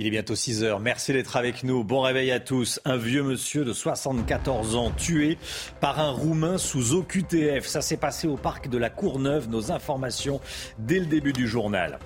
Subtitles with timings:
[0.00, 0.80] Il est bientôt 6 heures.
[0.80, 1.84] Merci d'être avec nous.
[1.84, 2.80] Bon réveil à tous.
[2.86, 5.36] Un vieux monsieur de 74 ans tué
[5.78, 7.66] par un Roumain sous OQTF.
[7.66, 9.50] Ça s'est passé au parc de la Courneuve.
[9.50, 10.40] Nos informations
[10.78, 11.98] dès le début du journal.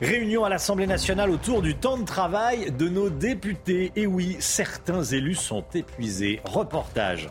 [0.00, 3.92] Réunion à l'Assemblée nationale autour du temps de travail de nos députés.
[3.94, 6.40] Et oui, certains élus sont épuisés.
[6.46, 7.28] Reportage.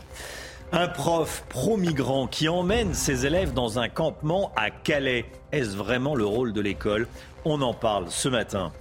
[0.70, 5.24] Un prof pro-migrant qui emmène ses élèves dans un campement à Calais.
[5.50, 7.08] Est-ce vraiment le rôle de l'école?
[7.44, 8.72] On en parle ce matin.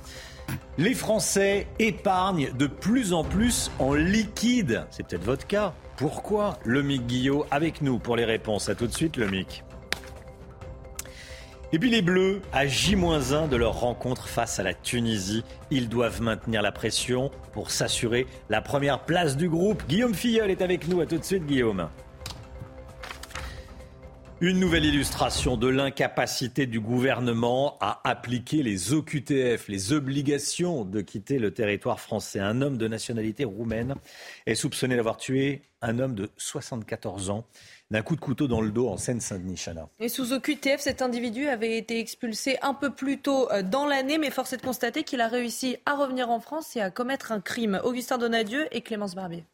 [0.77, 4.85] Les Français épargnent de plus en plus en liquide.
[4.89, 5.73] C'est peut-être votre cas.
[5.97, 8.69] Pourquoi Le Mick Guillot avec nous pour les réponses.
[8.69, 9.63] À tout de suite, le Mick.
[11.71, 16.21] Et puis les Bleus, à J-1 de leur rencontre face à la Tunisie, ils doivent
[16.21, 19.83] maintenir la pression pour s'assurer la première place du groupe.
[19.87, 21.01] Guillaume Filleul est avec nous.
[21.01, 21.89] À tout de suite, Guillaume.
[24.45, 31.39] Une nouvelle illustration de l'incapacité du gouvernement à appliquer les OQTF, les obligations de quitter
[31.39, 32.41] le territoire français.
[32.41, 33.95] Un homme de nationalité roumaine
[34.45, 37.45] est soupçonné d'avoir tué un homme de 74 ans
[37.89, 39.63] d'un coup de couteau dans le dos en Seine-Saint-Denis,
[40.01, 44.17] Et sous OQTF, cet individu avait été expulsé un peu plus tôt euh, dans l'année,
[44.17, 47.31] mais force est de constater qu'il a réussi à revenir en France et à commettre
[47.31, 47.79] un crime.
[47.85, 49.45] Augustin Donadieu et Clémence Barbier.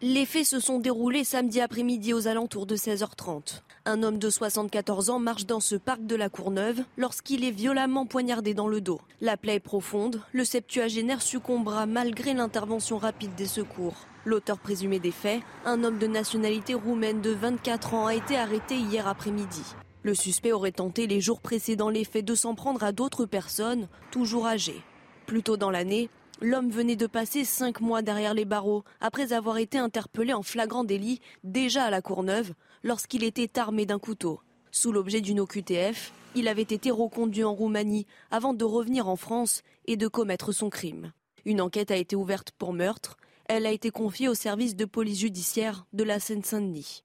[0.00, 3.62] Les faits se sont déroulés samedi après-midi aux alentours de 16h30.
[3.84, 8.06] Un homme de 74 ans marche dans ce parc de la Courneuve lorsqu'il est violemment
[8.06, 9.00] poignardé dans le dos.
[9.20, 13.96] La plaie est profonde, le septuagénaire succombera malgré l'intervention rapide des secours.
[14.24, 18.76] L'auteur présumé des faits, un homme de nationalité roumaine de 24 ans, a été arrêté
[18.76, 19.64] hier après-midi.
[20.04, 23.88] Le suspect aurait tenté les jours précédant les faits de s'en prendre à d'autres personnes,
[24.12, 24.80] toujours âgées.
[25.26, 26.08] Plus tôt dans l'année,
[26.40, 30.84] L'homme venait de passer cinq mois derrière les barreaux après avoir été interpellé en flagrant
[30.84, 32.52] délit déjà à la Courneuve
[32.84, 34.40] lorsqu'il était armé d'un couteau.
[34.70, 39.62] Sous l'objet d'une OQTF, il avait été reconduit en Roumanie avant de revenir en France
[39.86, 41.12] et de commettre son crime.
[41.44, 43.16] Une enquête a été ouverte pour meurtre.
[43.46, 47.02] Elle a été confiée au service de police judiciaire de la Seine-Saint-Denis.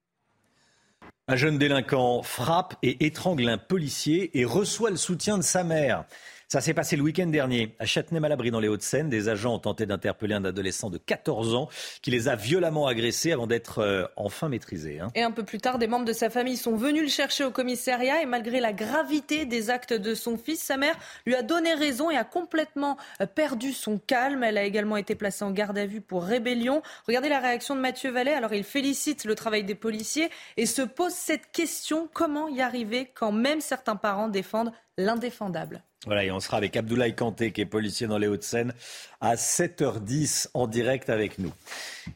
[1.26, 6.04] Un jeune délinquant frappe et étrangle un policier et reçoit le soutien de sa mère.
[6.48, 9.08] Ça s'est passé le week-end dernier à Châtenay-Malabry dans les Hauts-de-Seine.
[9.08, 11.68] Des agents ont tenté d'interpeller un adolescent de 14 ans
[12.02, 15.00] qui les a violemment agressés avant d'être euh, enfin maîtrisés.
[15.00, 15.10] Hein.
[15.14, 17.50] Et un peu plus tard, des membres de sa famille sont venus le chercher au
[17.50, 20.94] commissariat et malgré la gravité des actes de son fils, sa mère
[21.26, 24.44] lui a donné raison et a complètement euh, perdu son calme.
[24.44, 26.82] Elle a également été placée en garde à vue pour rébellion.
[27.06, 28.34] Regardez la réaction de Mathieu Vallet.
[28.34, 33.10] Alors il félicite le travail des policiers et se pose cette question comment y arriver
[33.14, 35.82] quand même certains parents défendent l'indéfendable?
[36.06, 38.74] Voilà, et on sera avec Abdoulaye Kanté, qui est policier dans les Hauts-de-Seine,
[39.20, 41.52] à 7h10 en direct avec nous.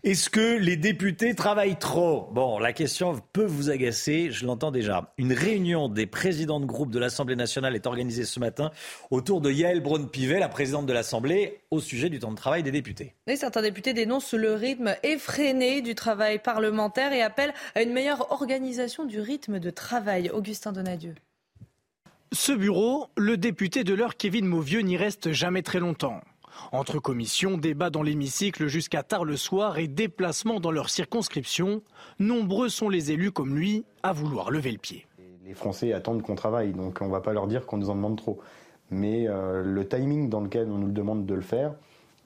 [0.04, 2.28] Est-ce que les députés travaillent trop?
[2.32, 5.14] Bon, la question peut vous agacer, je l'entends déjà.
[5.16, 8.70] Une réunion des présidents de groupe de l'Assemblée nationale est organisée ce matin
[9.10, 12.72] autour de Yael Braun-Pivet, la présidente de l'Assemblée, au sujet du temps de travail des
[12.72, 13.14] députés.
[13.36, 19.04] Certains députés dénoncent le rythme effréné du travail parlementaire et appellent à une meilleure organisation
[19.04, 20.30] du rythme de travail.
[20.30, 21.14] Augustin Donadieu.
[22.32, 26.20] Ce bureau, le député de l'heure Kevin Mauvieux n'y reste jamais très longtemps.
[26.72, 31.80] Entre commissions, débats dans l'hémicycle jusqu'à tard le soir et déplacements dans leur circonscription,
[32.18, 35.06] nombreux sont les élus comme lui à vouloir lever le pied.
[35.46, 37.94] Les Français attendent qu'on travaille, donc on ne va pas leur dire qu'on nous en
[37.94, 38.38] demande trop.
[38.90, 41.76] Mais euh, le timing dans lequel on nous demande de le faire,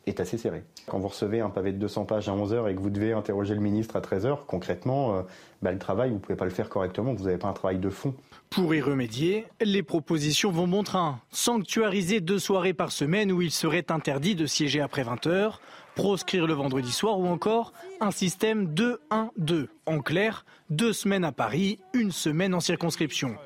[0.07, 0.65] est assez serré.
[0.87, 3.55] Quand vous recevez un pavé de 200 pages à 11h et que vous devez interroger
[3.55, 5.23] le ministre à 13h, concrètement, euh,
[5.63, 7.79] bah, le travail, vous ne pouvez pas le faire correctement, vous n'avez pas un travail
[7.79, 8.15] de fond.
[8.51, 11.21] Pour y remédier, les propositions vont bon train.
[11.31, 15.55] Sanctuariser deux soirées par semaine où il serait interdit de siéger après 20h,
[15.95, 19.69] proscrire le vendredi soir ou encore un système 2-1-2.
[19.87, 23.37] En clair, deux semaines à Paris, une semaine en circonscription.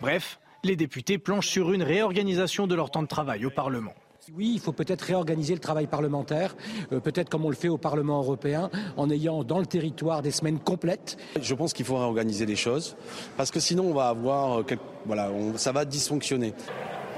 [0.00, 3.94] Bref, les députés planchent sur une réorganisation de leur temps de travail au Parlement.
[4.36, 6.54] Oui, il faut peut-être réorganiser le travail parlementaire,
[6.92, 10.30] euh, peut-être comme on le fait au Parlement européen, en ayant dans le territoire des
[10.30, 11.16] semaines complètes.
[11.40, 12.96] Je pense qu'il faut réorganiser les choses,
[13.36, 14.64] parce que sinon on va avoir, euh,
[15.06, 16.52] voilà, ça va dysfonctionner.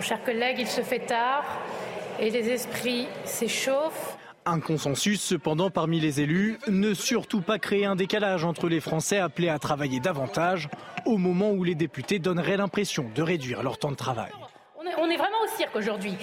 [0.00, 1.44] Chers collègues, il se fait tard
[2.20, 4.16] et les esprits s'échauffent.
[4.44, 9.18] Un consensus cependant parmi les élus, ne surtout pas créer un décalage entre les Français
[9.18, 10.68] appelés à travailler davantage
[11.06, 14.32] au moment où les députés donneraient l'impression de réduire leur temps de travail.
[14.98, 16.14] On est, vraiment au cirque aujourd'hui.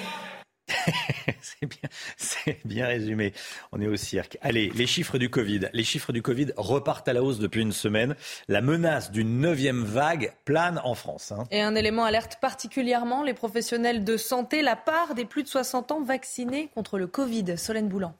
[2.18, 3.33] c'est bien, résumé.
[3.71, 4.38] On est au cirque.
[4.42, 5.69] Allez, les chiffres du Covid.
[5.74, 8.16] Les chiffres du Covid repartent à la hausse depuis une semaine.
[8.48, 11.31] La menace d'une neuvième vague plane en France.
[11.31, 11.45] Hein.
[11.51, 15.92] Et un élément alerte particulièrement les professionnels de santé, la part des plus de 60
[15.92, 17.57] ans vaccinés contre le Covid.
[17.57, 18.13] Solène Boulan.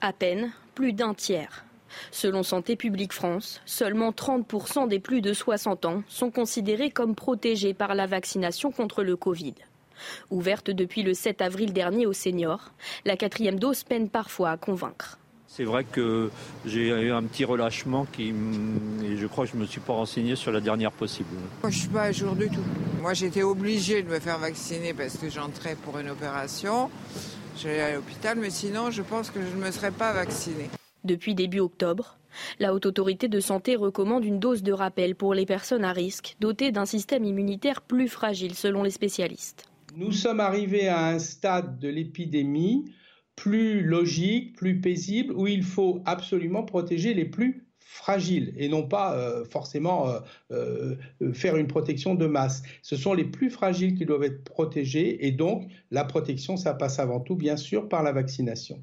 [0.00, 1.64] À peine plus d'un tiers.
[2.10, 7.74] Selon Santé publique France, seulement 30% des plus de 60 ans sont considérés comme protégés
[7.74, 9.54] par la vaccination contre le Covid.
[10.30, 12.72] Ouverte depuis le 7 avril dernier aux seniors,
[13.04, 15.18] la quatrième dose peine parfois à convaincre.
[15.52, 16.30] C'est vrai que
[16.64, 18.32] j'ai eu un petit relâchement qui,
[19.02, 21.30] et je crois que je ne me suis pas renseigné sur la dernière possible.
[21.62, 22.62] Moi, je ne suis pas à jour du tout.
[23.02, 26.88] Moi, j'étais obligée de me faire vacciner parce que j'entrais pour une opération.
[27.58, 30.70] J'allais à l'hôpital, mais sinon, je pense que je ne me serais pas vaccinée.
[31.02, 32.16] Depuis début octobre,
[32.58, 36.36] la Haute Autorité de Santé recommande une dose de rappel pour les personnes à risque,
[36.40, 39.69] dotées d'un système immunitaire plus fragile selon les spécialistes.
[39.96, 42.92] Nous sommes arrivés à un stade de l'épidémie
[43.34, 49.16] plus logique, plus paisible, où il faut absolument protéger les plus fragiles et non pas
[49.16, 50.20] euh, forcément euh,
[50.52, 52.62] euh, faire une protection de masse.
[52.82, 57.00] Ce sont les plus fragiles qui doivent être protégés et donc la protection, ça passe
[57.00, 58.80] avant tout, bien sûr, par la vaccination.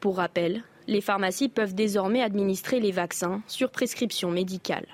[0.00, 4.86] Pour rappel, les pharmacies peuvent désormais administrer les vaccins sur prescription médicale.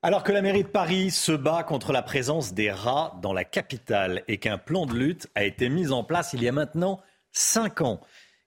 [0.00, 3.44] Alors que la mairie de Paris se bat contre la présence des rats dans la
[3.44, 7.00] capitale et qu'un plan de lutte a été mis en place il y a maintenant
[7.32, 8.00] cinq ans,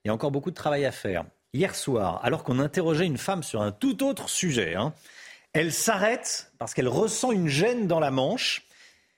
[0.04, 1.26] il y a encore beaucoup de travail à faire.
[1.52, 4.94] Hier soir, alors qu'on interrogeait une femme sur un tout autre sujet, hein,
[5.52, 8.66] elle s'arrête parce qu'elle ressent une gêne dans la manche.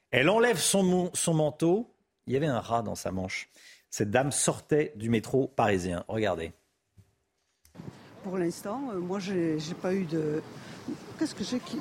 [0.09, 1.94] Elle enlève son, son manteau.
[2.25, 3.47] Il y avait un rat dans sa manche.
[3.91, 6.03] Cette dame sortait du métro parisien.
[6.07, 6.51] Regardez.
[8.24, 10.41] Pour l'instant, euh, moi, j'ai pas eu de.
[11.18, 11.77] Qu'est-ce que j'ai qui.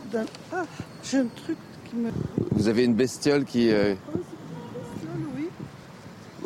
[0.53, 0.65] Ah,
[1.03, 1.59] j'ai un truc
[1.89, 2.11] qui me.
[2.51, 3.71] Vous avez une bestiole qui.
[3.71, 3.95] Euh...
[4.09, 5.49] Oh, bestiole, oui.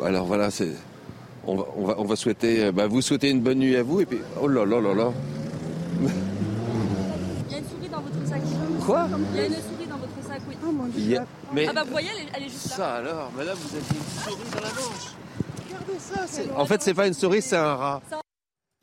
[0.03, 0.73] Alors voilà, c'est.
[1.45, 2.65] On va, on, va, on va, souhaiter.
[2.65, 4.19] Euh, bah, vous souhaiter une bonne nuit à vous et puis.
[4.41, 5.11] Oh là là là là.
[6.01, 8.41] Il y a une souris dans votre sac.
[8.85, 9.07] Quoi?
[9.33, 10.57] Il y a une souris dans votre sac, oui.
[10.65, 11.19] Oh mon dieu.
[11.53, 11.67] Mais...
[11.69, 12.75] Ah bah vous voyez, elle est, elle est juste là.
[12.75, 15.17] Ça alors, madame, vous avez une souris dans la manche.
[16.55, 18.01] En fait, c'est pas une souris, c'est un rat.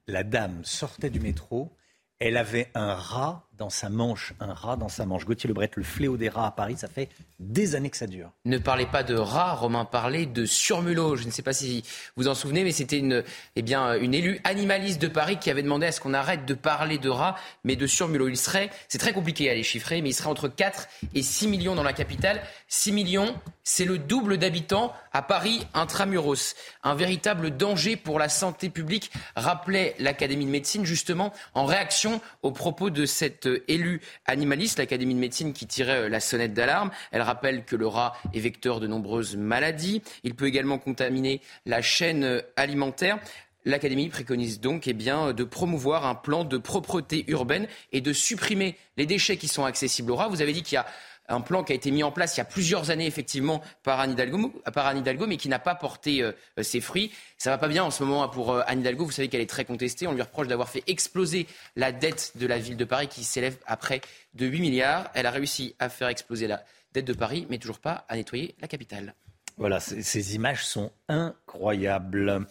[0.07, 1.71] La dame sortait du métro.
[2.19, 5.25] Elle avait un rat dans sa manche, un rat dans sa manche.
[5.25, 7.09] Gauthier Lebret, le fléau des rats à Paris, ça fait
[7.39, 8.31] des années que ça dure.
[8.45, 11.17] Ne parlez pas de rats, Romain parlait de surmulot.
[11.17, 11.85] Je ne sais pas si
[12.17, 13.23] vous en souvenez, mais c'était une,
[13.57, 16.55] eh bien, une élue animaliste de Paris qui avait demandé à ce qu'on arrête de
[16.55, 18.29] parler de rats, mais de surmulot.
[18.29, 21.49] Il serait, c'est très compliqué à les chiffrer, mais il serait entre 4 et 6
[21.49, 22.43] millions dans la capitale.
[22.69, 26.55] 6 millions, c'est le double d'habitants à Paris intramuros.
[26.83, 32.51] Un véritable danger pour la santé publique, rappelait l'Académie de médecine justement en réaction aux
[32.51, 36.91] propos de cette élue animaliste, l'Académie de médecine qui tirait la sonnette d'alarme.
[37.13, 40.03] Elle rappelle que le rat est vecteur de nombreuses maladies.
[40.23, 43.19] Il peut également contaminer la chaîne alimentaire.
[43.67, 48.77] L'Académie préconise donc eh bien, de promouvoir un plan de propreté urbaine et de supprimer
[48.99, 50.29] les déchets qui sont accessibles aux rats.
[50.29, 50.87] Vous avez dit qu'il y a
[51.29, 54.01] un plan qui a été mis en place il y a plusieurs années, effectivement, par
[54.01, 56.33] Anne Hidalgo, par Anne Hidalgo mais qui n'a pas porté euh,
[56.63, 57.13] ses fruits.
[57.39, 59.05] Ça va pas bien en ce moment hein, pour euh, Anne Hidalgo.
[59.05, 60.07] Vous savez qu'elle est très contestée.
[60.07, 63.57] On lui reproche d'avoir fait exploser la dette de la ville de Paris qui s'élève
[63.67, 64.01] à près
[64.35, 65.11] de 8 milliards.
[65.15, 66.63] Elle a réussi à faire exploser la
[66.93, 69.15] dette de Paris, mais toujours pas à nettoyer la capitale.
[69.57, 72.47] Voilà, ces images sont incroyables.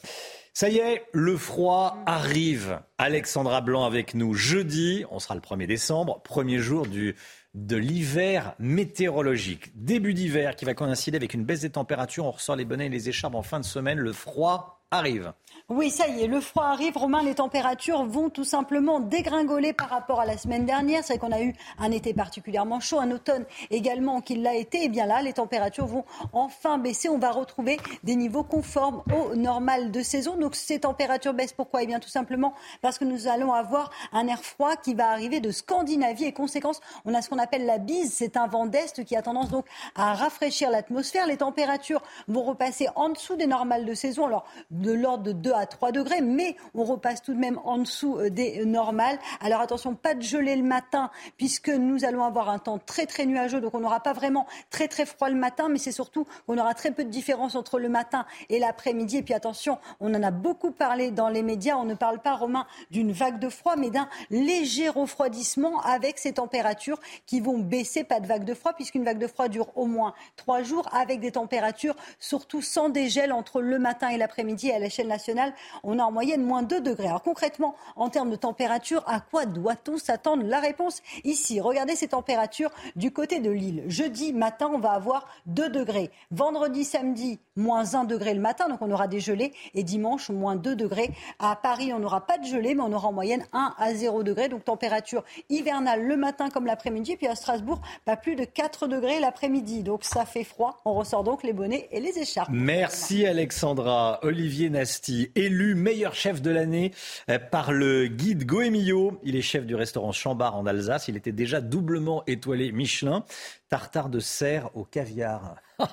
[0.54, 2.80] Ça y est, le froid arrive.
[2.98, 7.16] Alexandra Blanc avec nous jeudi, on sera le 1er décembre, premier jour du,
[7.54, 9.72] de l'hiver météorologique.
[9.76, 12.26] Début d'hiver qui va coïncider avec une baisse des températures.
[12.26, 14.00] On ressort les bonnets et les écharpes en fin de semaine.
[14.00, 15.34] Le froid arrive.
[15.70, 16.98] Oui, ça y est, le froid arrive.
[16.98, 21.04] Romain, les températures vont tout simplement dégringoler par rapport à la semaine dernière.
[21.04, 24.80] C'est vrai qu'on a eu un été particulièrement chaud, un automne également qui l'a été.
[24.80, 27.08] Et eh bien là, les températures vont enfin baisser.
[27.08, 30.36] On va retrouver des niveaux conformes au normal de saison.
[30.36, 31.54] Donc ces températures baissent.
[31.54, 31.84] Pourquoi?
[31.84, 35.40] Eh bien tout simplement parce que nous allons avoir un air froid qui va arriver
[35.40, 36.26] de Scandinavie.
[36.26, 38.14] Et conséquence, on a ce qu'on appelle la bise.
[38.14, 41.26] C'est un vent d'est qui a tendance donc à rafraîchir l'atmosphère.
[41.26, 44.26] Les températures vont repasser en dessous des normales de saison.
[44.26, 44.46] Alors
[44.84, 48.18] de l'ordre de 2 à 3 degrés, mais on repasse tout de même en dessous
[48.20, 49.18] euh, des normales.
[49.42, 53.26] Alors attention, pas de gelée le matin, puisque nous allons avoir un temps très très
[53.26, 56.58] nuageux, donc on n'aura pas vraiment très très froid le matin, mais c'est surtout qu'on
[56.58, 59.18] aura très peu de différence entre le matin et l'après-midi.
[59.18, 62.36] Et puis attention, on en a beaucoup parlé dans les médias, on ne parle pas,
[62.36, 68.04] Romain, d'une vague de froid, mais d'un léger refroidissement avec ces températures qui vont baisser,
[68.04, 71.22] pas de vague de froid, puisqu'une vague de froid dure au moins trois jours, avec
[71.22, 75.54] des températures surtout sans dégel entre le matin et l'après-midi à l'échelle nationale,
[75.84, 77.08] on a en moyenne moins 2 degrés.
[77.08, 80.44] Alors concrètement, en termes de température, à quoi doit-on s'attendre?
[80.46, 81.60] La réponse ici.
[81.60, 83.84] Regardez ces températures du côté de l'île.
[83.88, 86.12] Jeudi matin, on va avoir 2 degrés.
[86.32, 89.54] Vendredi, samedi, moins 1 degré le matin, donc on aura des gelées.
[89.74, 91.12] Et dimanche, moins 2 degrés.
[91.40, 94.24] À Paris, on n'aura pas de gelée, mais on aura en moyenne 1 à 0
[94.24, 94.50] degrés.
[94.50, 97.18] Donc température hivernale le matin comme l'après-midi.
[97.18, 99.84] Puis à Strasbourg, pas plus de 4 degrés l'après-midi.
[99.84, 100.80] Donc ça fait froid.
[100.86, 102.50] On ressort donc les bonnets et les écharpes.
[102.52, 104.20] Merci Alexandra.
[104.22, 106.92] Olivier Nasty, élu meilleur chef de l'année
[107.30, 109.20] euh, par le guide Goemio.
[109.24, 111.08] Il est chef du restaurant Chambard en Alsace.
[111.08, 113.26] Il était déjà doublement étoilé Michelin.
[113.70, 115.56] Tartare de cerf au caviar.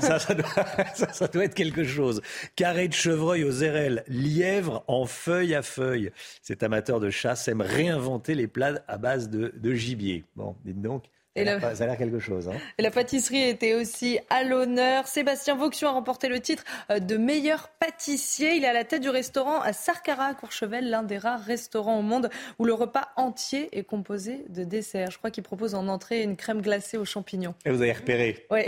[0.00, 2.22] ça, ça, doit, être quelque chose.
[2.56, 6.10] Carré de chevreuil aux érelles, lièvre en feuille à feuille.
[6.40, 10.24] Cet amateur de chasse aime réinventer les plats à base de, de gibier.
[10.36, 11.04] Bon, dites donc.
[11.36, 11.54] Ça, la...
[11.54, 12.48] a l'air quelque chose.
[12.48, 12.56] Hein.
[12.76, 15.06] Et la pâtisserie était aussi à l'honneur.
[15.06, 18.56] Sébastien Vauxion a remporté le titre de meilleur pâtissier.
[18.56, 22.00] Il est à la tête du restaurant à Sarkara à Courchevel, l'un des rares restaurants
[22.00, 25.12] au monde où le repas entier est composé de desserts.
[25.12, 27.54] Je crois qu'il propose en entrée une crème glacée aux champignons.
[27.64, 28.46] Et vous avez repéré.
[28.50, 28.62] Oui.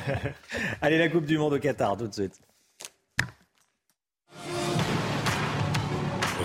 [0.82, 2.40] Allez, la Coupe du Monde au Qatar, tout de suite.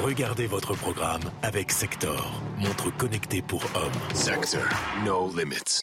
[0.03, 4.15] Regardez votre programme avec Sector, montre connectée pour hommes.
[4.15, 4.63] Sector,
[5.05, 5.81] no limits.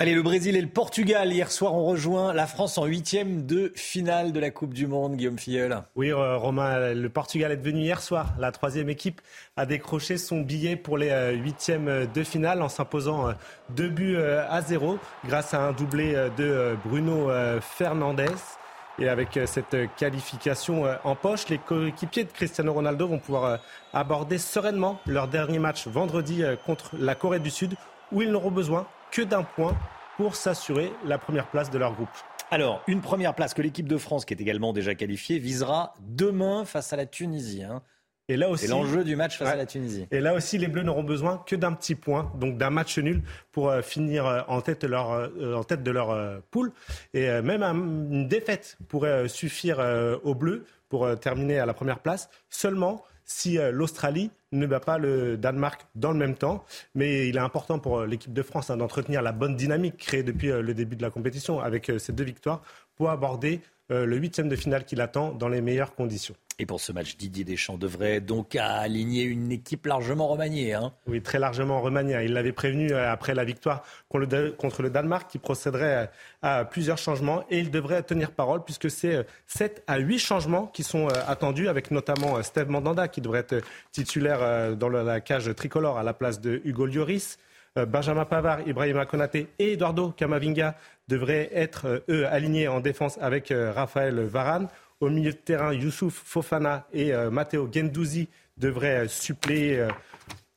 [0.00, 1.32] Allez, le Brésil et le Portugal.
[1.32, 5.14] Hier soir, on rejoint la France en huitième de finale de la Coupe du Monde,
[5.14, 5.80] Guillaume Filleul.
[5.94, 8.34] Oui, euh, Romain, le Portugal est devenu hier soir.
[8.40, 9.20] La troisième équipe
[9.56, 13.32] a décroché son billet pour les euh, huitièmes de finale en s'imposant euh,
[13.68, 18.22] deux buts à zéro grâce à un doublé de Bruno Fernandes.
[19.00, 23.60] Et avec cette qualification en poche, les coéquipiers de Cristiano Ronaldo vont pouvoir
[23.94, 27.76] aborder sereinement leur dernier match vendredi contre la Corée du Sud,
[28.12, 29.74] où ils n'auront besoin que d'un point
[30.18, 32.10] pour s'assurer la première place de leur groupe.
[32.50, 36.64] Alors, une première place que l'équipe de France, qui est également déjà qualifiée, visera demain
[36.64, 37.62] face à la Tunisie.
[37.62, 37.80] Hein.
[38.30, 39.54] Et là aussi, c'est l'enjeu du match face ouais.
[39.54, 40.06] à la Tunisie.
[40.12, 43.22] Et là aussi, les Bleus n'auront besoin que d'un petit point, donc d'un match nul
[43.50, 46.70] pour euh, finir euh, en tête de leur, euh, en tête de leur poule.
[47.12, 49.80] Et même un, une défaite pourrait suffire
[50.22, 52.28] aux Bleus pour terminer à la première place.
[52.48, 56.64] Seulement si l'Australie ne bat pas le Danemark dans le même temps.
[56.94, 60.48] Mais il est important pour l'équipe de France hein, d'entretenir la bonne dynamique créée depuis
[60.48, 62.62] le début de la compétition avec ces deux victoires
[62.96, 63.60] pour aborder
[63.90, 66.34] le huitième de finale qui l'attend dans les meilleures conditions.
[66.60, 70.74] Et pour ce match, Didier Deschamps devrait donc aligner une équipe largement remaniée.
[70.74, 72.22] Hein oui, très largement remaniée.
[72.24, 76.10] Il l'avait prévenu après la victoire contre le Danemark qui procéderait
[76.42, 80.82] à plusieurs changements et il devrait tenir parole puisque c'est 7 à 8 changements qui
[80.82, 86.02] sont attendus avec notamment Steve Mandanda qui devrait être titulaire dans la cage tricolore à
[86.02, 87.38] la place de Hugo Lloris.
[87.76, 90.76] Benjamin Pavard, Ibrahima Konaté et Eduardo Camavinga
[91.08, 94.68] devraient être, eux, alignés en défense avec Raphaël Varane.
[95.00, 98.28] Au milieu de terrain, Youssouf Fofana et euh, Matteo Gendouzi
[98.60, 99.88] devraient euh, suppléer euh,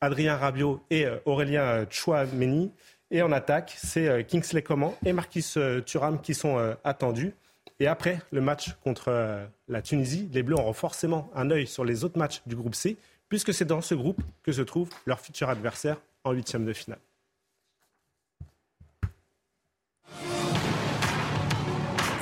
[0.00, 2.70] Adrien Rabiot et euh, Aurélien Chouameni.
[3.10, 5.54] Et en attaque, c'est Kingsley Coman et Marquis
[5.86, 7.32] Thuram qui sont attendus.
[7.78, 12.02] Et après le match contre la Tunisie, les Bleus auront forcément un œil sur les
[12.02, 12.96] autres matchs du groupe C,
[13.28, 16.98] puisque c'est dans ce groupe que se trouve leur futur adversaire en huitième de finale.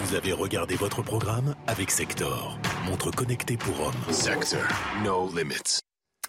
[0.05, 4.13] Vous avez regardé votre programme avec Sector, montre connectée pour hommes.
[4.13, 4.61] Sector,
[5.03, 5.81] no limits.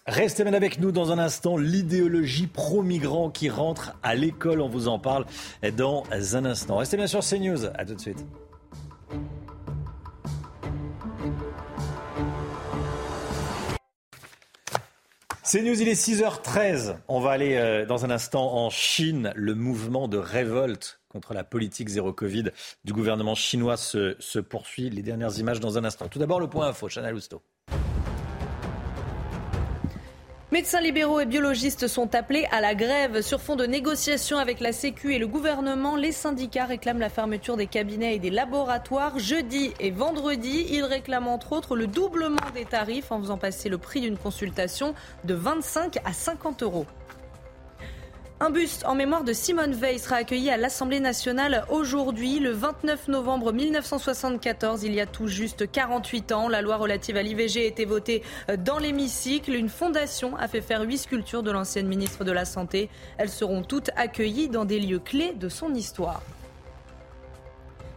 [0.06, 1.58] Restez bien avec nous dans un instant.
[1.58, 5.26] L'idéologie pro-migrant qui rentre à l'école, on vous en parle
[5.76, 6.78] dans un instant.
[6.78, 7.66] Restez bien sur CNews.
[7.76, 8.26] À tout de suite.
[15.54, 16.96] C'est News, il est 6h13.
[17.08, 19.32] On va aller euh, dans un instant en Chine.
[19.36, 22.46] Le mouvement de révolte contre la politique zéro Covid
[22.86, 24.90] du gouvernement chinois se, poursuit.
[24.90, 26.08] Les dernières images dans un instant.
[26.08, 27.44] Tout d'abord, le point info, Chana Lousteau.
[30.54, 34.72] Médecins libéraux et biologistes sont appelés à la grève sur fond de négociations avec la
[34.72, 35.96] Sécu et le gouvernement.
[35.96, 40.68] Les syndicats réclament la fermeture des cabinets et des laboratoires jeudi et vendredi.
[40.70, 44.94] Ils réclament entre autres le doublement des tarifs en faisant passer le prix d'une consultation
[45.24, 46.86] de 25 à 50 euros.
[48.46, 53.08] Un buste en mémoire de Simone Veil sera accueilli à l'Assemblée nationale aujourd'hui, le 29
[53.08, 56.50] novembre 1974, il y a tout juste 48 ans.
[56.50, 58.22] La loi relative à l'IVG a été votée
[58.58, 59.56] dans l'hémicycle.
[59.56, 62.90] Une fondation a fait faire huit sculptures de l'ancienne ministre de la Santé.
[63.18, 66.22] Elles seront toutes accueillies dans des lieux clés de son histoire.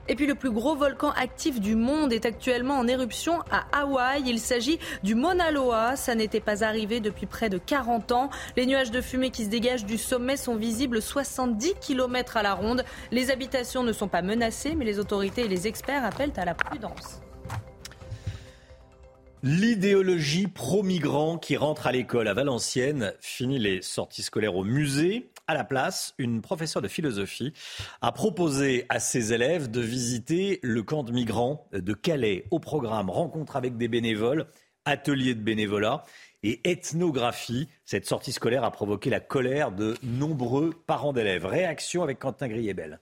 [0.08, 4.22] Et puis le plus gros volcan actif du monde est actuellement en éruption à Hawaï.
[4.26, 5.96] Il s'agit du Mauna Loa.
[5.96, 8.30] Ça n'était pas arrivé depuis près de 40 ans.
[8.56, 12.54] Les nuages de fumée qui se dégagent du sommet sont visibles 70 km à la
[12.54, 12.84] ronde.
[13.10, 16.54] Les habitations ne sont pas menacées, mais les autorités et les experts appellent à la
[16.54, 17.20] prudence.
[19.42, 25.30] L'idéologie pro-migrant qui rentre à l'école à Valenciennes finit les sorties scolaires au musée.
[25.48, 27.52] À la place, une professeure de philosophie
[28.02, 32.46] a proposé à ses élèves de visiter le camp de migrants de Calais.
[32.50, 34.48] Au programme, rencontre avec des bénévoles,
[34.84, 36.02] ateliers de bénévolat
[36.42, 37.68] et ethnographie.
[37.84, 41.46] Cette sortie scolaire a provoqué la colère de nombreux parents d'élèves.
[41.46, 42.98] Réaction avec Quentin Griebel.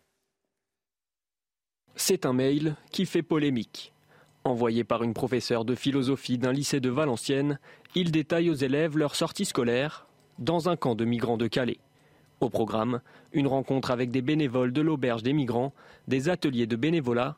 [1.96, 3.94] C'est un mail qui fait polémique.
[4.44, 7.58] Envoyé par une professeure de philosophie d'un lycée de Valenciennes,
[7.94, 10.06] il détaille aux élèves leur sortie scolaire
[10.38, 11.78] dans un camp de migrants de Calais.
[12.40, 13.00] Au programme,
[13.32, 15.72] une rencontre avec des bénévoles de l'auberge des migrants,
[16.08, 17.36] des ateliers de bénévolat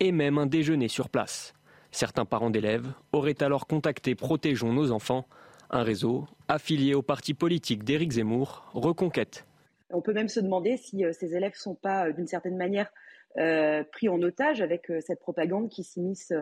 [0.00, 1.54] et même un déjeuner sur place.
[1.90, 5.26] Certains parents d'élèves auraient alors contacté Protégeons nos enfants,
[5.70, 9.46] un réseau affilié au parti politique d'Éric Zemmour, Reconquête.
[9.90, 12.56] On peut même se demander si euh, ces élèves ne sont pas, euh, d'une certaine
[12.56, 12.92] manière,
[13.38, 16.32] euh, pris en otage avec cette propagande qui s'immisce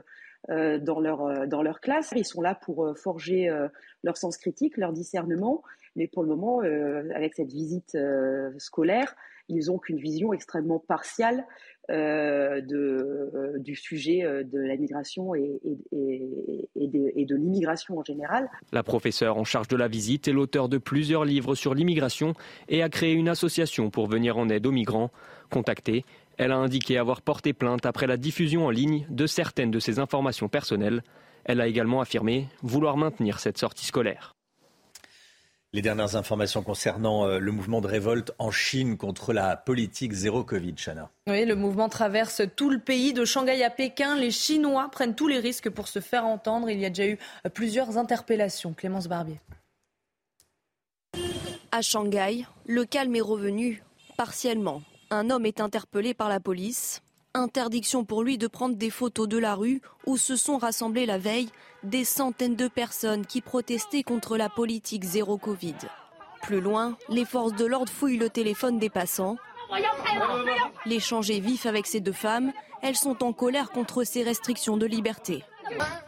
[0.48, 2.12] dans, leur, dans leur classe.
[2.14, 3.48] Ils sont là pour forger
[4.02, 5.62] leur sens critique, leur discernement,
[5.96, 6.60] mais pour le moment,
[7.14, 7.96] avec cette visite
[8.58, 9.14] scolaire,
[9.48, 11.46] ils n'ont qu'une vision extrêmement partiale
[11.88, 15.60] de, du sujet de la migration et
[16.74, 18.48] de, et de l'immigration en général.
[18.72, 22.34] La professeure en charge de la visite est l'auteur de plusieurs livres sur l'immigration
[22.68, 25.10] et a créé une association pour venir en aide aux migrants.
[25.50, 26.04] Contactée,
[26.38, 29.98] elle a indiqué avoir porté plainte après la diffusion en ligne de certaines de ses
[29.98, 31.02] informations personnelles.
[31.44, 34.34] Elle a également affirmé vouloir maintenir cette sortie scolaire.
[35.74, 40.44] Les dernières informations concernant euh, le mouvement de révolte en Chine contre la politique zéro
[40.44, 41.10] Covid, Chana.
[41.26, 44.16] Oui, le mouvement traverse tout le pays, de Shanghai à Pékin.
[44.16, 46.68] Les Chinois prennent tous les risques pour se faire entendre.
[46.68, 48.74] Il y a déjà eu euh, plusieurs interpellations.
[48.74, 49.40] Clémence Barbier.
[51.70, 53.82] À Shanghai, le calme est revenu
[54.18, 57.02] partiellement un homme est interpellé par la police.
[57.34, 61.16] Interdiction pour lui de prendre des photos de la rue où se sont rassemblées la
[61.16, 61.48] veille
[61.82, 65.76] des centaines de personnes qui protestaient contre la politique zéro Covid.
[66.42, 69.38] Plus loin, les forces de l'ordre fouillent le téléphone des passants.
[70.84, 72.52] L'échange est vif avec ces deux femmes.
[72.82, 75.42] Elles sont en colère contre ces restrictions de liberté.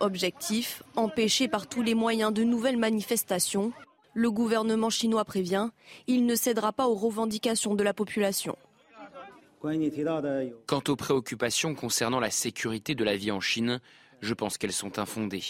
[0.01, 3.73] Objectif, empêcher par tous les moyens de nouvelles manifestations.
[4.13, 5.71] Le gouvernement chinois prévient,
[6.07, 8.57] il ne cédera pas aux revendications de la population.
[10.67, 13.81] Quant aux préoccupations concernant la sécurité de la vie en Chine,
[14.21, 15.45] je pense qu'elles sont infondées.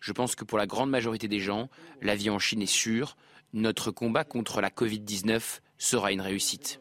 [0.00, 1.68] Je pense que pour la grande majorité des gens,
[2.00, 3.16] la vie en Chine est sûre.
[3.52, 6.80] Notre combat contre la Covid-19 sera une réussite.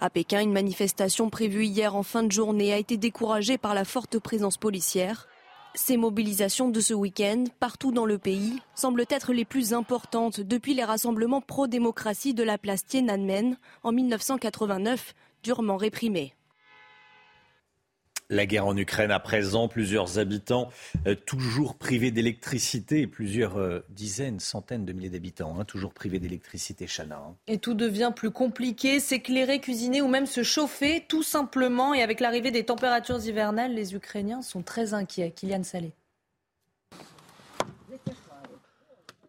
[0.00, 3.84] À Pékin, une manifestation prévue hier en fin de journée a été découragée par la
[3.84, 5.28] forte présence policière.
[5.74, 10.72] Ces mobilisations de ce week-end, partout dans le pays, semblent être les plus importantes depuis
[10.72, 15.14] les rassemblements pro-démocratie de la place Tiananmen en 1989,
[15.46, 16.34] durement réprimés.
[18.30, 20.70] La guerre en Ukraine à présent, plusieurs habitants
[21.06, 26.18] euh, toujours privés d'électricité, et plusieurs euh, dizaines, centaines de milliers d'habitants hein, toujours privés
[26.18, 27.22] d'électricité, Chana.
[27.24, 27.36] Hein.
[27.46, 31.94] Et tout devient plus compliqué, s'éclairer, cuisiner ou même se chauffer, tout simplement.
[31.94, 35.30] Et avec l'arrivée des températures hivernales, les Ukrainiens sont très inquiets.
[35.30, 35.92] Kylian Salé.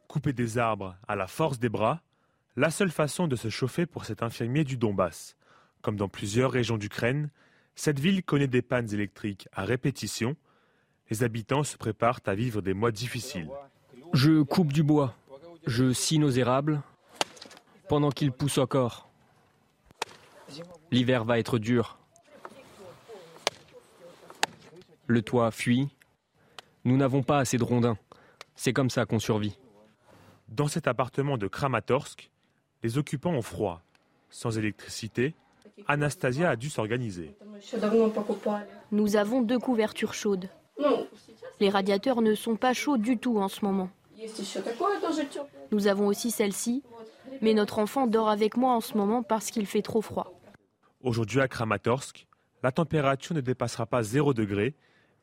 [0.07, 2.01] Couper des arbres à la force des bras,
[2.55, 5.36] la seule façon de se chauffer pour cet infirmier du Donbass.
[5.87, 7.29] Comme dans plusieurs régions d'Ukraine,
[7.75, 10.35] cette ville connaît des pannes électriques à répétition.
[11.09, 13.47] Les habitants se préparent à vivre des mois difficiles.
[14.11, 15.15] Je coupe du bois,
[15.65, 16.81] je scie nos érables
[17.87, 19.09] pendant qu'ils poussent encore.
[20.91, 21.97] L'hiver va être dur.
[25.05, 25.87] Le toit fuit.
[26.83, 27.97] Nous n'avons pas assez de rondins.
[28.57, 29.57] C'est comme ça qu'on survit.
[30.49, 32.29] Dans cet appartement de Kramatorsk,
[32.83, 33.81] les occupants ont froid.
[34.29, 35.33] Sans électricité,
[35.87, 37.35] Anastasia a dû s'organiser.
[38.91, 40.49] Nous avons deux couvertures chaudes.
[41.59, 43.89] Les radiateurs ne sont pas chauds du tout en ce moment.
[45.71, 46.83] Nous avons aussi celle-ci,
[47.41, 50.33] mais notre enfant dort avec moi en ce moment parce qu'il fait trop froid.
[51.01, 52.27] Aujourd'hui à Kramatorsk,
[52.63, 54.73] la température ne dépassera pas 0 degré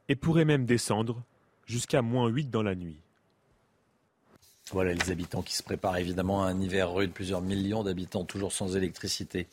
[0.09, 1.23] et pourrait même descendre
[1.67, 3.01] jusqu'à moins 8 dans la nuit.
[4.71, 8.53] Voilà les habitants qui se préparent évidemment à un hiver rude, plusieurs millions d'habitants toujours
[8.53, 9.47] sans électricité.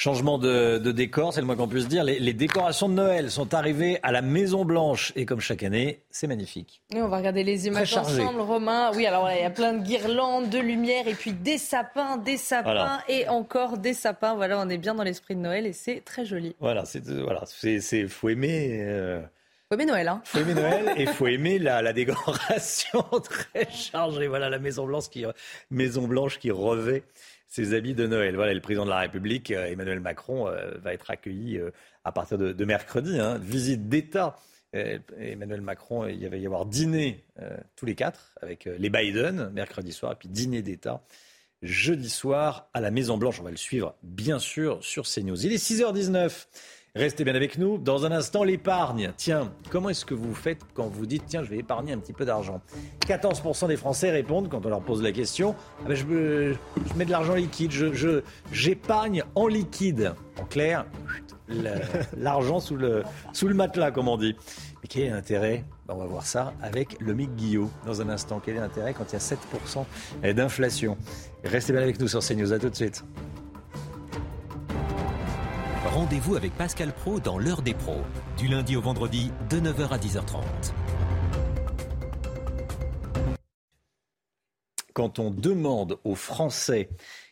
[0.00, 2.04] Changement de, décor, c'est le moins qu'on puisse dire.
[2.04, 6.26] Les, décorations de Noël sont arrivées à la Maison Blanche et comme chaque année, c'est
[6.26, 6.80] magnifique.
[6.94, 8.92] on va regarder les images ensemble, Romain.
[8.94, 12.38] Oui, alors il y a plein de guirlandes, de lumière et puis des sapins, des
[12.38, 14.34] sapins et encore des sapins.
[14.34, 16.56] Voilà, on est bien dans l'esprit de Noël et c'est très joli.
[16.60, 18.78] Voilà, c'est voilà, c'est faut aimer.
[18.80, 19.20] Euh,
[19.68, 20.22] faut aimer Noël, hein.
[20.24, 24.28] Faut aimer Noël et faut aimer la, la décoration très chargée.
[24.28, 25.26] Voilà la Maison Blanche qui
[25.70, 27.02] Maison Blanche qui revêt
[27.50, 28.36] ses habits de Noël.
[28.36, 31.70] Voilà, le président de la République, euh, Emmanuel Macron, euh, va être accueilli euh,
[32.04, 33.18] à partir de, mercredi.
[33.18, 33.38] Hein.
[33.38, 34.38] Visite d'État
[34.72, 37.24] Emmanuel Macron, il va y avoir dîner
[37.74, 41.02] tous les quatre avec les Biden mercredi soir et puis dîner d'État
[41.60, 43.40] jeudi soir à la Maison Blanche.
[43.40, 45.44] On va le suivre bien sûr sur CNews.
[45.44, 46.46] Il est 6h19.
[46.96, 47.78] Restez bien avec nous.
[47.78, 49.12] Dans un instant, l'épargne.
[49.16, 52.12] Tiens, comment est-ce que vous faites quand vous dites, tiens, je vais épargner un petit
[52.12, 52.60] peu d'argent?
[53.06, 56.04] 14% des Français répondent quand on leur pose la question, ah ben, je,
[56.96, 60.14] mets de l'argent liquide, je, j'épargne en liquide.
[60.40, 60.84] En clair,
[62.16, 64.34] l'argent sous le, sous le matelas, comme on dit.
[64.82, 65.64] Mais quel est l'intérêt?
[65.86, 68.40] Ben, On va voir ça avec le Mick Guillot dans un instant.
[68.44, 70.96] Quel est l'intérêt quand il y a 7% d'inflation?
[71.44, 72.52] Restez bien avec nous sur CNews.
[72.52, 73.04] À tout de suite.
[76.10, 78.02] Rendez-vous avec Pascal Pro dans l'heure des pros,
[78.36, 80.42] du lundi au vendredi de 9h à 10h30.
[84.92, 86.88] Quand on demande aux Français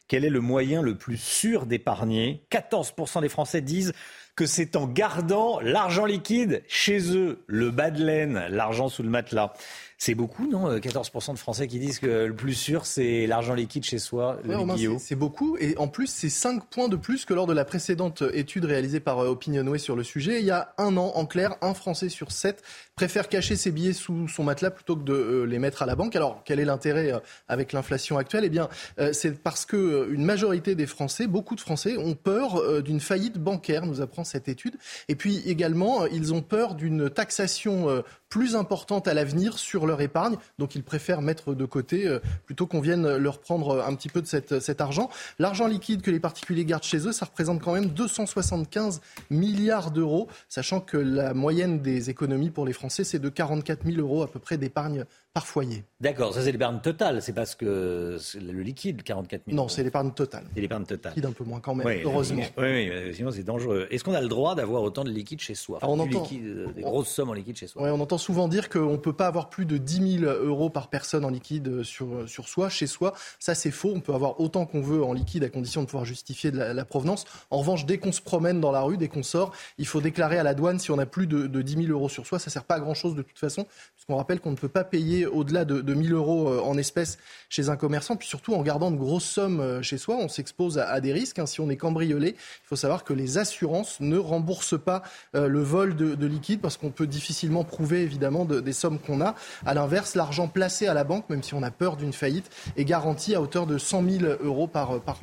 [0.07, 3.95] quel est le moyen le plus sûr d'épargner, 14% des Français disent
[4.37, 9.11] que c'est en gardant l'argent liquide chez eux, le bas de laine, l'argent sous le
[9.11, 9.55] matelas.
[10.01, 13.55] C'est beaucoup, non 14% euh, de Français qui disent que le plus sûr, c'est l'argent
[13.55, 14.55] liquide chez soi, le
[15.01, 15.57] C'est beaucoup.
[15.59, 19.01] Et en plus, c'est 5 points de plus que lors de la précédente étude réalisée
[19.01, 20.39] par euh, Opinionway sur le sujet.
[20.39, 22.63] Il y a un an, en clair, un Français sur 7
[22.99, 25.95] préfère cacher ses billets sous son matelas plutôt que de euh, les mettre à la
[25.95, 26.17] banque.
[26.17, 27.13] Alors, quel est l'intérêt
[27.47, 28.43] avec l'inflation actuelle?
[28.45, 28.69] Eh bien,
[29.13, 33.87] c'est parce que une majorité des Français, beaucoup de Français, ont peur d'une faillite bancaire,
[33.87, 34.75] nous apprend cette étude.
[35.07, 40.37] Et puis également, ils ont peur d'une taxation plus importante à l'avenir sur leur épargne.
[40.59, 44.23] Donc ils préfèrent mettre de côté euh, plutôt qu'on vienne leur prendre un petit peu
[44.23, 45.09] de cet argent.
[45.39, 50.29] L'argent liquide que les particuliers gardent chez eux, ça représente quand même 275 milliards d'euros,
[50.49, 54.31] sachant que la moyenne des économies pour les Français, c'est de 44 000 euros à
[54.31, 55.05] peu près d'épargne
[55.39, 55.85] par foyer.
[56.01, 60.11] D'accord, ça c'est l'épargne totale, c'est parce que le liquide, 44 000 Non, c'est l'épargne
[60.11, 60.43] totale.
[60.53, 61.13] C'est l'épargne totale.
[61.13, 62.43] Liquide un peu moins quand même, heureusement.
[62.57, 63.87] Oui, oui, sinon c'est dangereux.
[63.93, 65.79] Est-ce qu'on a le droit d'avoir autant de liquide chez soi?
[65.83, 66.27] On entend,
[66.75, 67.85] des grosses sommes en liquide chez soi.
[67.85, 70.71] Oui, on entend souvent dire qu'on ne peut pas avoir plus de 10 000 euros
[70.71, 73.13] par personne en liquide sur, sur soi, chez soi.
[73.39, 76.05] Ça c'est faux, on peut avoir autant qu'on veut en liquide à condition de pouvoir
[76.05, 77.27] justifier de la, provenance.
[77.53, 80.39] En revanche, dès qu'on se promène dans la rue, dès qu'on sort, il faut déclarer
[80.39, 82.41] à la douane si on a plus de, de 10 000 euros sur soi.
[82.41, 84.83] Ça ne sert pas à grand-chose de toute façon, puisqu'on rappelle qu'on ne peut pas
[84.83, 88.17] payer au-delà de, de 1000 euros euh, en espèces chez un commerçant.
[88.17, 91.39] Puis surtout, en gardant de grosses sommes euh, chez soi, on s'expose à, des risques.
[91.39, 91.47] Hein.
[91.47, 95.03] Si on est cambriolé, il faut savoir que les assurances ne remboursent pas
[95.35, 99.35] euh, le vol de, liquide parce qu'on peut difficilement prouver évidemment des sommes qu'on a.
[99.65, 102.85] À l'inverse, l'argent placé à la banque, même si on a peur d'une faillite, est
[102.85, 105.21] garanti à hauteur de 100 000 euros par, par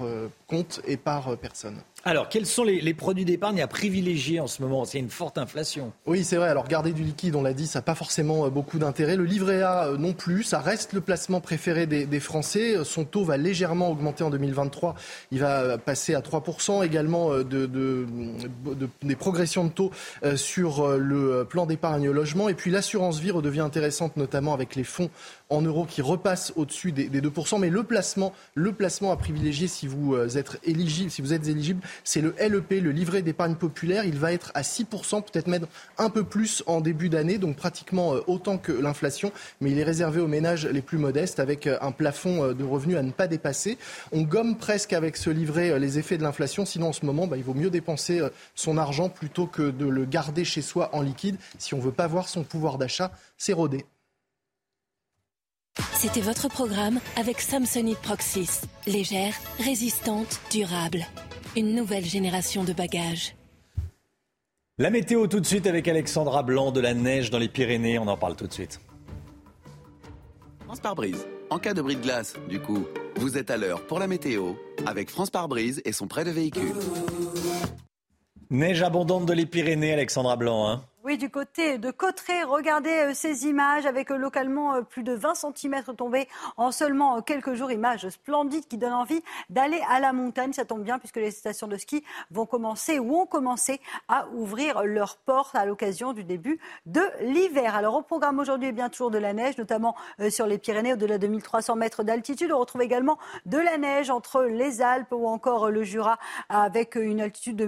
[0.48, 1.78] compte et par personne.
[2.08, 4.86] Alors, quels sont les, produits d'épargne à privilégier en ce moment?
[4.86, 5.92] C'est une forte inflation.
[6.06, 6.50] Oui, c'est vrai.
[6.50, 9.16] Alors, garder du liquide, on l'a dit, ça n'a pas forcément euh, beaucoup d'intérêt.
[9.16, 12.76] Le livret A euh, non plus, ça reste le placement préféré des, Français.
[12.84, 14.94] Son taux va légèrement augmenter en 2023.
[15.32, 16.86] Il va passer à 3%.
[16.86, 18.06] Également de,
[19.02, 19.90] des progressions de taux
[20.24, 22.50] euh, sur le plan d'épargne logement.
[22.50, 25.10] Et puis, l'assurance vie redevient intéressante, notamment avec les fonds
[25.50, 27.60] en euros qui repassent au-dessus des, 2%.
[27.60, 31.82] Mais le placement, le placement à privilégier si vous êtes éligible, si vous êtes éligible,
[32.04, 34.06] c'est le LEP, le livret d'épargne populaire.
[34.06, 38.16] Il va être à 6%, peut-être même un peu plus en début d'année, donc pratiquement
[38.16, 39.32] euh, autant que l'inflation,
[39.62, 42.64] mais il est réservé aux ménages les plus modestes avec euh, un plafond euh, de
[42.64, 43.78] revenus à ne pas dépasser.
[44.12, 47.38] On gomme presque avec ce livret les effets de l'inflation, sinon en ce moment, bah,
[47.38, 48.22] il vaut mieux dépenser
[48.56, 51.92] son argent plutôt que de le garder chez soi en liquide si on ne veut
[51.92, 53.86] pas voir son pouvoir d'achat s'éroder.
[55.94, 58.62] C'était votre programme avec Samsonite Proxys.
[58.88, 61.06] Légère, résistante, durable
[61.56, 63.36] une nouvelle génération de bagages.
[64.78, 68.08] La météo tout de suite avec Alexandra Blanc de la neige dans les Pyrénées, on
[68.08, 68.82] en parle tout de suite.
[70.66, 71.26] France par brise.
[71.50, 72.86] En cas de bris de glace, du coup,
[73.18, 74.54] vous êtes à l'heure pour la météo
[74.86, 76.74] avec France par brise et son prêt de véhicule.
[78.50, 80.68] Neige abondante de les Pyrénées, Alexandra Blanc.
[80.68, 85.04] Hein oui, du côté de Cotteret, regardez euh, ces images avec euh, localement euh, plus
[85.04, 87.72] de 20 cm tombés en seulement quelques jours.
[87.72, 90.52] Images splendides qui donnent envie d'aller à la montagne.
[90.52, 94.82] Ça tombe bien puisque les stations de ski vont commencer ou ont commencé à ouvrir
[94.84, 97.76] leurs portes à l'occasion du début de l'hiver.
[97.76, 99.96] Alors au programme aujourd'hui, eh bien toujours de la neige, notamment
[100.32, 102.52] sur les Pyrénées au-delà de 1300 mètres d'altitude.
[102.52, 106.18] On retrouve également de la neige entre les Alpes ou encore le Jura
[106.50, 107.68] avec une altitude de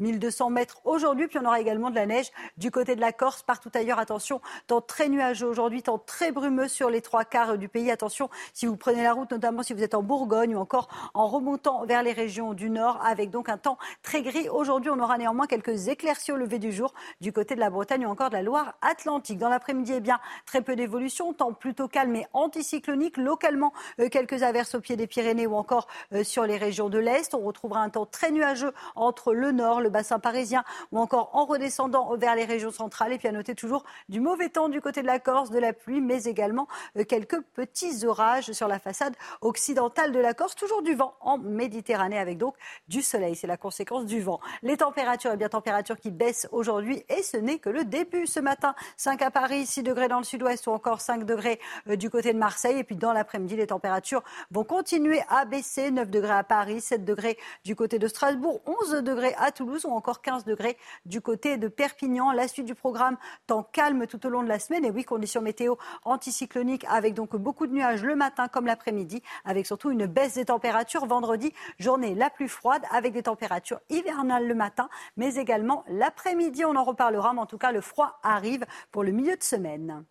[0.00, 1.28] 1000-1200 mètres aujourd'hui.
[1.28, 4.40] Puis on aura également de la neige du côté de la Corse, partout ailleurs, attention,
[4.66, 7.90] temps très nuageux aujourd'hui, temps très brumeux sur les trois quarts du pays.
[7.90, 11.26] Attention, si vous prenez la route, notamment si vous êtes en Bourgogne ou encore en
[11.26, 14.48] remontant vers les régions du nord, avec donc un temps très gris.
[14.48, 18.06] Aujourd'hui, on aura néanmoins quelques éclaircies au lever du jour du côté de la Bretagne
[18.06, 19.38] ou encore de la Loire-Atlantique.
[19.38, 23.16] Dans l'après-midi, eh bien, très peu d'évolution, temps plutôt calme et anticyclonique.
[23.16, 26.98] Localement, euh, quelques averses au pied des Pyrénées ou encore euh, sur les régions de
[26.98, 27.34] l'Est.
[27.34, 31.44] On retrouvera un temps très nuageux entre le nord, le bassin parisien ou encore en
[31.44, 33.12] redescendant vers les régions centrale.
[33.12, 35.72] Et puis à noter toujours du mauvais temps du côté de la Corse, de la
[35.72, 40.54] pluie, mais également euh, quelques petits orages sur la façade occidentale de la Corse.
[40.54, 42.54] Toujours du vent en Méditerranée avec donc
[42.88, 43.36] du soleil.
[43.36, 44.40] C'est la conséquence du vent.
[44.62, 48.40] Les températures, eh bien températures qui baissent aujourd'hui et ce n'est que le début ce
[48.40, 48.74] matin.
[48.96, 52.32] 5 à Paris, 6 degrés dans le sud-ouest ou encore 5 degrés euh, du côté
[52.32, 52.78] de Marseille.
[52.78, 55.90] Et puis dans l'après-midi, les températures vont continuer à baisser.
[55.90, 59.90] 9 degrés à Paris, 7 degrés du côté de Strasbourg, 11 degrés à Toulouse ou
[59.90, 62.32] encore 15 degrés du côté de Perpignan.
[62.50, 64.84] Suite du programme, temps calme tout au long de la semaine.
[64.84, 69.66] Et oui, conditions météo anticycloniques avec donc beaucoup de nuages le matin comme l'après-midi, avec
[69.66, 71.06] surtout une baisse des températures.
[71.06, 76.64] Vendredi, journée la plus froide avec des températures hivernales le matin, mais également l'après-midi.
[76.64, 80.04] On en reparlera, mais en tout cas, le froid arrive pour le milieu de semaine.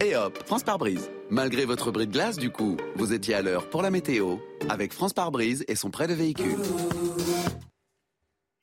[0.00, 1.10] Et hop, France par brise.
[1.30, 4.36] Malgré votre bris de glace, du coup, vous étiez à l'heure pour la météo
[4.68, 6.56] avec France par brise et son prêt de véhicule.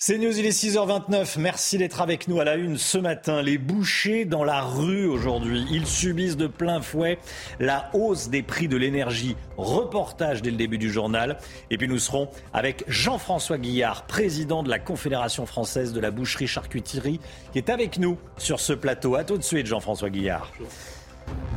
[0.06, 1.40] C'est News, il est 6h29.
[1.40, 3.42] Merci d'être avec nous à la une ce matin.
[3.42, 5.66] Les bouchers dans la rue aujourd'hui.
[5.72, 7.20] Ils subissent de plein fouet
[7.62, 9.38] la hausse des prix de l'énergie.
[9.56, 11.38] Reportage dès le début du journal.
[11.72, 16.48] Et puis nous serons avec Jean-François Guillard, président de la Confédération française de la boucherie
[16.48, 17.22] charcuterie,
[17.54, 19.16] qui est avec nous sur ce plateau.
[19.16, 20.52] À tout de suite, Jean-François Guillard.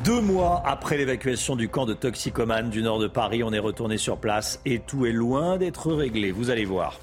[0.05, 3.99] Deux mois après l'évacuation du camp de toxicomane du nord de Paris, on est retourné
[3.99, 6.31] sur place et tout est loin d'être réglé.
[6.31, 7.01] Vous allez voir.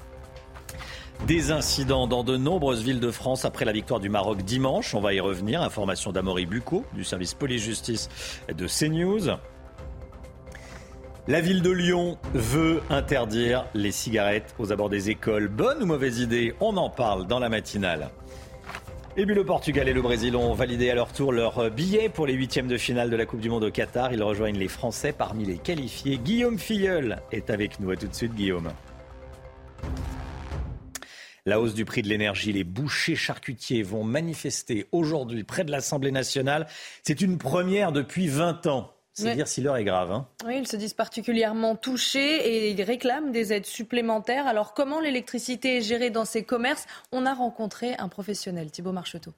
[1.26, 4.94] Des incidents dans de nombreuses villes de France après la victoire du Maroc dimanche.
[4.94, 5.62] On va y revenir.
[5.62, 8.10] Information d'Amory Bucco du service police-justice
[8.54, 9.38] de CNews.
[11.26, 15.48] La ville de Lyon veut interdire les cigarettes aux abords des écoles.
[15.48, 16.54] Bonne ou mauvaise idée?
[16.60, 18.10] On en parle dans la matinale.
[19.16, 22.26] Et puis le Portugal et le Brésil ont validé à leur tour leur billet pour
[22.26, 24.12] les huitièmes de finale de la Coupe du Monde au Qatar.
[24.12, 26.18] Ils rejoignent les Français parmi les qualifiés.
[26.18, 27.90] Guillaume Filleul est avec nous.
[27.92, 28.68] À tout de suite, Guillaume.
[31.46, 36.10] La hausse du prix de l'énergie, les bouchers charcutiers vont manifester aujourd'hui près de l'Assemblée
[36.10, 36.66] nationale.
[37.02, 38.90] C'est une première depuis 20 ans.
[39.12, 39.34] C'est Ouais.
[39.36, 40.10] dire si l'heure est grave.
[40.10, 40.26] hein.
[40.46, 44.46] Oui, ils se disent particulièrement touchés et ils réclament des aides supplémentaires.
[44.46, 46.86] Alors comment l'électricité est gérée dans ces commerces?
[47.12, 49.34] On a rencontré un professionnel, Thibaut Marcheteau.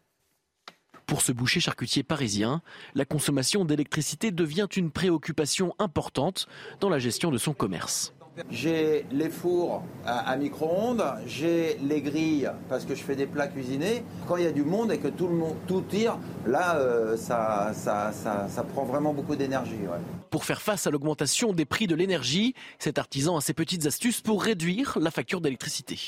[1.07, 2.62] Pour ce boucher charcutier parisien,
[2.95, 6.47] la consommation d'électricité devient une préoccupation importante
[6.81, 8.12] dans la gestion de son commerce.
[8.51, 13.49] J'ai les fours à, à micro-ondes, j'ai les grilles parce que je fais des plats
[13.49, 14.03] cuisinés.
[14.29, 17.16] Quand il y a du monde et que tout le monde tout tire, là, euh,
[17.16, 19.81] ça, ça, ça, ça prend vraiment beaucoup d'énergie.
[19.83, 19.99] ouais.
[20.31, 24.20] Pour faire face à l'augmentation des prix de l'énergie, cet artisan a ses petites astuces
[24.20, 25.99] pour réduire la facture d'électricité.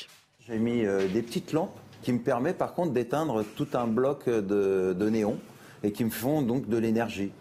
[0.47, 4.27] J'ai mis euh, des petites lampes qui me permettent par contre d'éteindre tout un bloc
[4.29, 5.37] de, de néon
[5.83, 7.31] et qui me font donc de l'énergie.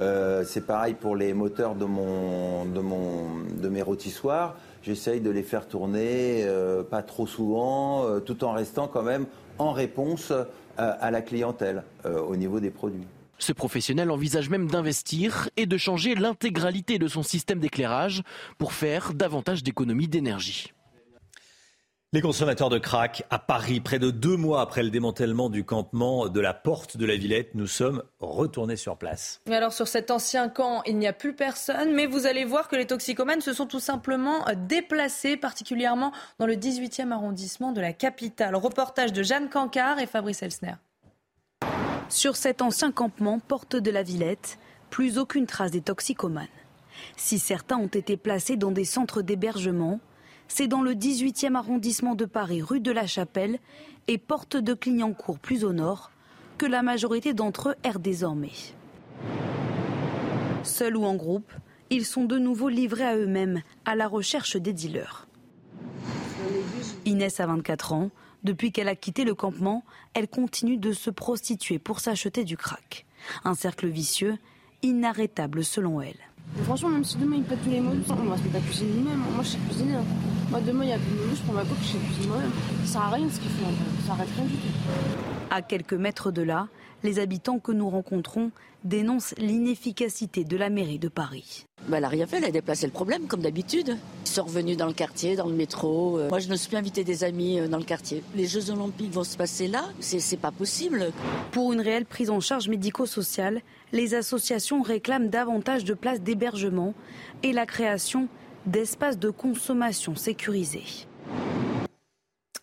[0.00, 4.56] Euh, c'est pareil pour les moteurs de, mon, mes rôtissoirs.
[4.82, 9.26] J'essaye de les faire tourner euh, pas trop souvent, euh, tout en restant quand même
[9.58, 10.32] en réponse
[10.76, 13.06] à la clientèle au niveau des produits.
[13.38, 18.24] Ce professionnel envisage même d'investir et de changer l'intégralité de son système d'éclairage
[18.58, 20.72] pour faire davantage d'économies d'énergie.
[22.14, 26.28] Les consommateurs de crack à Paris, près de deux mois après le démantèlement du campement
[26.28, 29.40] de la Porte de la Villette, nous sommes retournés sur place.
[29.48, 32.68] Mais Alors sur cet ancien camp, il n'y a plus personne, mais vous allez voir
[32.68, 37.92] que les toxicomanes se sont tout simplement déplacés, particulièrement dans le 18e arrondissement de la
[37.92, 38.54] capitale.
[38.54, 40.74] Reportage de Jeanne Cancard et Fabrice Elsner.
[42.08, 46.46] Sur cet ancien campement, porte de la Villette, plus aucune trace des toxicomanes.
[47.16, 49.98] Si certains ont été placés dans des centres d'hébergement,
[50.56, 53.58] c'est dans le 18e arrondissement de Paris, rue de la Chapelle
[54.06, 56.12] et porte de Clignancourt plus au nord,
[56.58, 58.52] que la majorité d'entre eux errent désormais.
[60.62, 61.52] Seuls ou en groupe,
[61.90, 65.26] ils sont de nouveau livrés à eux-mêmes, à la recherche des dealers.
[67.04, 68.10] Inès a 24 ans.
[68.44, 69.82] Depuis qu'elle a quitté le campement,
[70.14, 73.06] elle continue de se prostituer pour s'acheter du crack.
[73.42, 74.38] Un cercle vicieux,
[74.82, 76.20] inarrêtable selon elle.
[76.64, 78.92] Franchement, même si demain il pète tous les mots, on va se mettre à cuisiner
[78.98, 79.18] nous-mêmes.
[79.34, 79.94] Moi, je sais cuisiner.
[79.96, 80.04] hein.
[80.50, 82.26] Moi, demain, il y a plus de menus, je prends ma coque, je sais cuisiner
[82.28, 82.50] moi-même.
[82.84, 83.66] Ça sert à rien ce qu'ils font.
[84.06, 84.54] Ça arrête rien du.
[85.50, 86.68] À quelques mètres de là,
[87.04, 88.50] les habitants que nous rencontrons
[88.82, 91.66] dénoncent l'inefficacité de la mairie de Paris.
[91.88, 93.96] Bah, elle n'a rien fait, elle a déplacé le problème comme d'habitude.
[94.24, 96.18] Ils sont revenus dans le quartier, dans le métro.
[96.18, 98.22] Euh, Moi, je me suis invité des amis euh, dans le quartier.
[98.34, 101.12] Les Jeux Olympiques vont se passer là, c'est pas possible.
[101.52, 103.60] Pour une réelle prise en charge médico-sociale,
[103.92, 106.94] les associations réclament davantage de places d'hébergement
[107.42, 108.28] et la création
[108.66, 111.06] d'espaces de consommation sécurisés.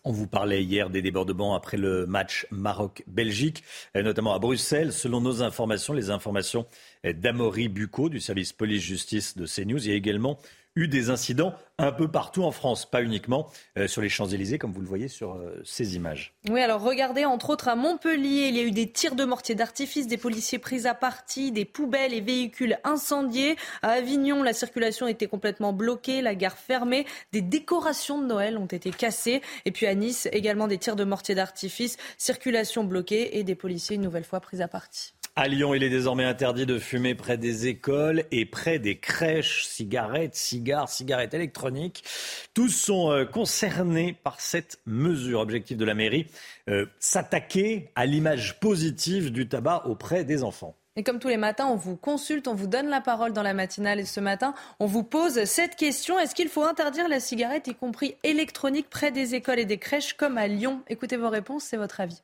[0.04, 3.62] On vous parlait hier des débordements après le match Maroc-Belgique,
[3.96, 4.92] euh, notamment à Bruxelles.
[4.92, 6.66] Selon nos informations, les informations
[7.06, 10.40] euh, d'Amaury Bucco du service police-justice de CNews, il y a également
[10.74, 14.72] eu des incidents un peu partout en France, pas uniquement euh, sur les Champs-Élysées, comme
[14.72, 16.32] vous le voyez sur euh, ces images.
[16.48, 19.54] Oui, alors regardez, entre autres à Montpellier, il y a eu des tirs de mortier
[19.54, 23.56] d'artifice, des policiers pris à partie, des poubelles et véhicules incendiés.
[23.82, 28.66] À Avignon, la circulation était complètement bloquée, la gare fermée, des décorations de Noël ont
[28.66, 29.42] été cassées.
[29.64, 33.96] Et puis à Nice, également des tirs de mortier d'artifice, circulation bloquée et des policiers
[33.96, 35.14] une nouvelle fois pris à partie.
[35.34, 39.64] À Lyon, il est désormais interdit de fumer près des écoles et près des crèches,
[39.64, 42.04] cigarettes, cigares, cigarettes électroniques.
[42.52, 45.40] Tous sont euh, concernés par cette mesure.
[45.40, 46.26] Objectif de la mairie,
[46.68, 50.76] euh, s'attaquer à l'image positive du tabac auprès des enfants.
[50.96, 53.54] Et comme tous les matins, on vous consulte, on vous donne la parole dans la
[53.54, 54.00] matinale.
[54.00, 56.18] Et ce matin, on vous pose cette question.
[56.18, 60.12] Est-ce qu'il faut interdire la cigarette, y compris électronique, près des écoles et des crèches
[60.12, 60.82] comme à Lyon?
[60.88, 62.22] Écoutez vos réponses, c'est votre avis.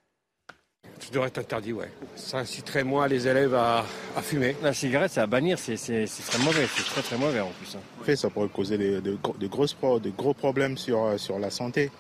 [1.01, 1.91] Ça devrait être interdit, ouais.
[2.17, 3.85] Ça inciterait moins les élèves à,
[4.23, 4.57] fumer.
[4.63, 7.77] La cigarette, c'est à bannir, c'est très mauvais, c'est très très mauvais en plus.
[7.77, 8.17] Hein.
[8.17, 11.91] Ça pourrait causer de, de, grosses, de gros problèmes sur, sur la santé.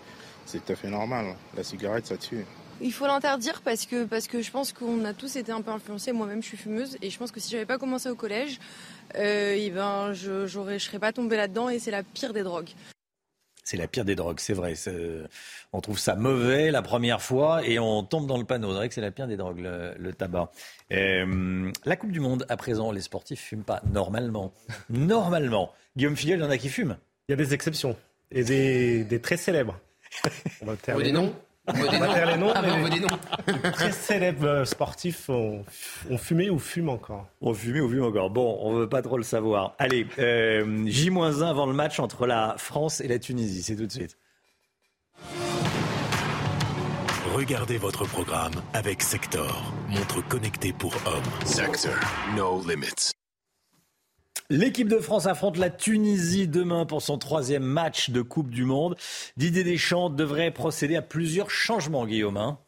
[0.47, 1.35] C'est tout à fait normal.
[1.57, 2.45] La cigarette, ça tue.
[2.81, 5.71] Il faut l'interdire parce que, parce que je pense qu'on a tous été un peu
[5.71, 6.13] influencés.
[6.13, 8.59] Moi-même, je suis fumeuse et je pense que si j'avais pas commencé au collège,
[9.17, 12.71] euh, eh ben, je ne serais pas tombée là-dedans et c'est la pire des drogues
[13.69, 14.73] c'est la pire des drogues, c'est vrai.
[15.75, 18.71] On trouve ça mauvais la première fois et on tombe dans le panneau.
[18.71, 20.51] C'est vrai que c'est la pire des drogues, le, tabac.
[20.91, 24.55] Euh, la Coupe du Monde, à présent, les sportifs fument pas normalement.
[24.89, 25.75] Normalement.
[25.99, 26.97] Guillaume Filleul, il y en a qui fument.
[27.29, 27.95] Il y a des exceptions
[28.31, 29.79] et des, des très célèbres.
[30.63, 31.35] On va faire des noms.
[31.69, 32.53] On va les noms.
[32.55, 35.65] Ah, très célèbres euh, sportifs ont,
[36.17, 37.27] fumé ou fument encore.
[37.41, 38.31] Ont fumé ou fument encore.
[38.31, 39.75] Bon, on ne veut pas trop le savoir.
[39.79, 43.63] Allez, euh, J-1 avant le match entre la France et la Tunisie.
[43.63, 44.17] C'est tout de suite.
[47.35, 51.47] Regardez votre programme avec Sector, montre connectée pour hommes.
[51.47, 51.93] Sector,
[52.37, 53.13] no limits.
[54.51, 58.97] L'équipe de France affronte la Tunisie demain pour son troisième match de Coupe du Monde.
[59.37, 62.39] Didier Deschamps devrait procéder à plusieurs changements, Guillaume.
[62.39, 62.59] Hein.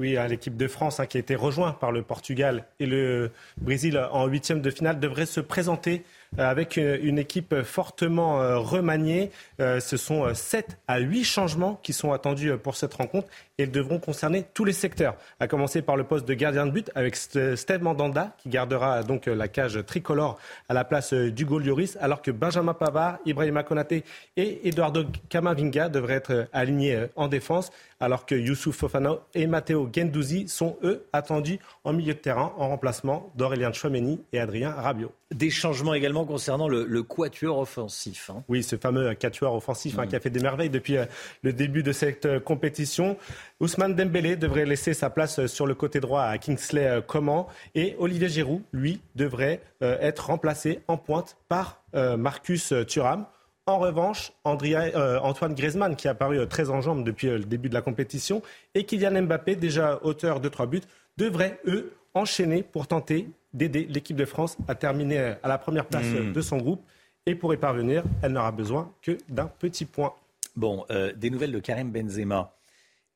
[0.00, 3.30] oui, hein, l'équipe de France hein, qui a été rejointe par le Portugal et le
[3.60, 6.02] Brésil en huitième de finale devrait se présenter
[6.36, 9.30] avec euh, une équipe fortement euh, remaniée.
[9.58, 13.98] Ce sont 7 à 8 changements qui sont attendus pour cette rencontre et ils devront
[13.98, 17.82] concerner tous les secteurs, à commencer par le poste de gardien de but avec Steve
[17.82, 20.38] Mandanda qui gardera donc la cage tricolore
[20.68, 24.04] à la place d'Hugo Lloris, alors que Benjamin Pavard, Ibrahima Konaté
[24.36, 30.48] et Eduardo Camavinga devraient être alignés en défense, alors que Youssouf Fofana et Matteo Gendouzi
[30.48, 35.12] sont eux attendus en milieu de terrain en remplacement d'Aurélien Chouameni et Adrien Rabiot.
[35.34, 38.30] Des changements également concernant le, quatuor offensif.
[38.30, 38.42] Hein.
[38.48, 40.08] Oui, ce fameux quatuor offensif hein, mm.
[40.08, 41.04] qui a fait des merveilles depuis euh,
[41.42, 43.18] le début de cette euh, compétition.
[43.60, 47.94] Ousmane Dembélé devrait laisser sa place euh, sur le côté droit à Kingsley Coman et
[47.98, 53.26] Olivier Giroud, lui, devrait être remplacé en pointe par Marcus Thuram.
[53.66, 57.82] En revanche, Antoine Griezmann, qui a paru très en jambes depuis le début de la
[57.82, 58.42] compétition,
[58.74, 60.82] et Kylian Mbappé, déjà auteur de trois buts,
[61.16, 66.06] devraient, eux, enchaîner pour tenter d'aider l'équipe de France à terminer à la première place
[66.06, 66.32] hmm.
[66.32, 66.82] de son groupe.
[67.26, 70.14] Et pour y parvenir, elle n'aura besoin que d'un petit point.
[70.56, 72.54] Bon, euh, des nouvelles de Karim Benzema.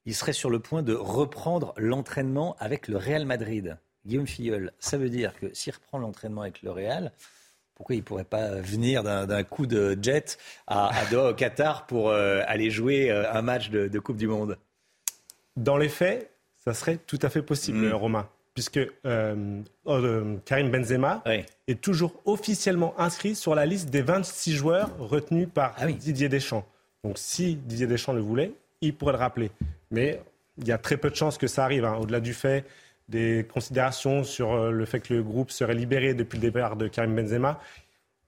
[0.04, 3.78] Il serait sur le point de reprendre l'entraînement avec le Real Madrid.
[4.04, 7.12] Guillaume Filleul, ça veut dire que s'il reprend l'entraînement avec le Real,
[7.74, 12.10] pourquoi il ne pourrait pas venir d'un coup de jet à, Doha au Qatar pour
[12.10, 14.58] euh, aller jouer euh, un match de, Coupe du Monde?
[15.56, 17.92] Dans les faits, ça serait tout à fait possible, hmm.
[17.94, 21.22] Romain puisque euh, euh, Karim Benzema
[21.66, 26.66] est toujours officiellement inscrit sur la liste des 26 joueurs retenus par ah Didier Deschamps.
[27.04, 29.50] Donc si Didier Deschamps le voulait, il pourrait le rappeler.
[29.90, 30.20] Mais
[30.58, 31.96] il y a très peu de chances que ça arrive, hein.
[32.00, 32.66] au-delà du fait
[33.08, 36.88] des considérations sur euh, le fait que le groupe serait libéré depuis le départ de
[36.88, 37.60] Karim Benzema.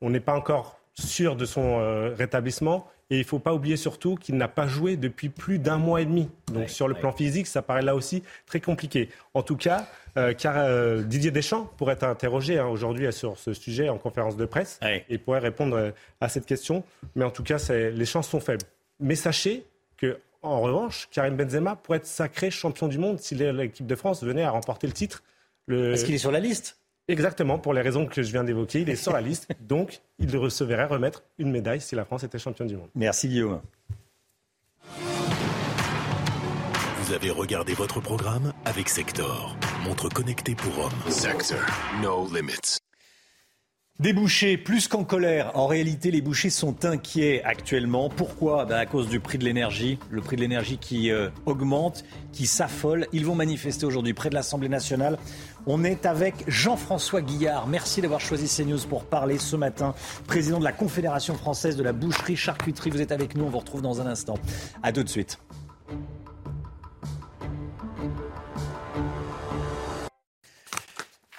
[0.00, 2.86] On n'est pas encore sûr de son rétablissement.
[3.10, 6.00] Et il ne faut pas oublier surtout qu'il n'a pas joué depuis plus d'un mois
[6.00, 6.28] et demi.
[6.52, 9.10] Donc sur le plan physique, ça paraît là aussi très compliqué.
[9.34, 9.86] En tout cas,
[10.16, 14.36] euh, car euh, Didier Deschamps pourrait être interrogé hein, aujourd'hui sur ce sujet en conférence
[14.36, 15.90] de presse et pourrait répondre euh,
[16.20, 16.84] à cette question.
[17.14, 18.64] Mais en tout cas, les chances sont faibles.
[19.00, 23.86] Mais sachez que en revanche, Karim Benzema pourrait être sacré champion du monde si l'équipe
[23.86, 25.22] de France venait à remporter le titre.
[25.70, 28.90] Est-ce qu'il est sur la liste Exactement, pour les raisons que je viens d'évoquer, il
[28.90, 32.68] est sur la liste, donc il recevrait remettre une médaille si la France était championne
[32.68, 32.88] du monde.
[32.94, 33.60] Merci Guillaume.
[37.02, 39.54] Vous avez regardé votre programme avec Sector,
[39.84, 41.10] montre connectée pour hommes.
[41.10, 41.58] Sector,
[42.02, 42.83] no limits.
[44.00, 44.12] Des
[44.56, 45.52] plus qu'en colère.
[45.54, 48.08] En réalité, les bouchers sont inquiets actuellement.
[48.08, 48.64] Pourquoi?
[48.64, 50.00] Ben À cause du prix de l'énergie.
[50.10, 53.06] Le prix de l'énergie qui euh, augmente, qui s'affole.
[53.12, 55.16] Ils vont manifester aujourd'hui près de l'Assemblée nationale.
[55.68, 57.68] On est avec Jean-François Guillard.
[57.68, 59.94] Merci d'avoir choisi CNews pour parler ce matin.
[60.26, 62.90] Président de la Confédération française de la boucherie charcuterie.
[62.90, 63.44] Vous êtes avec nous.
[63.44, 64.34] On vous retrouve dans un instant.
[64.82, 65.38] À tout de suite.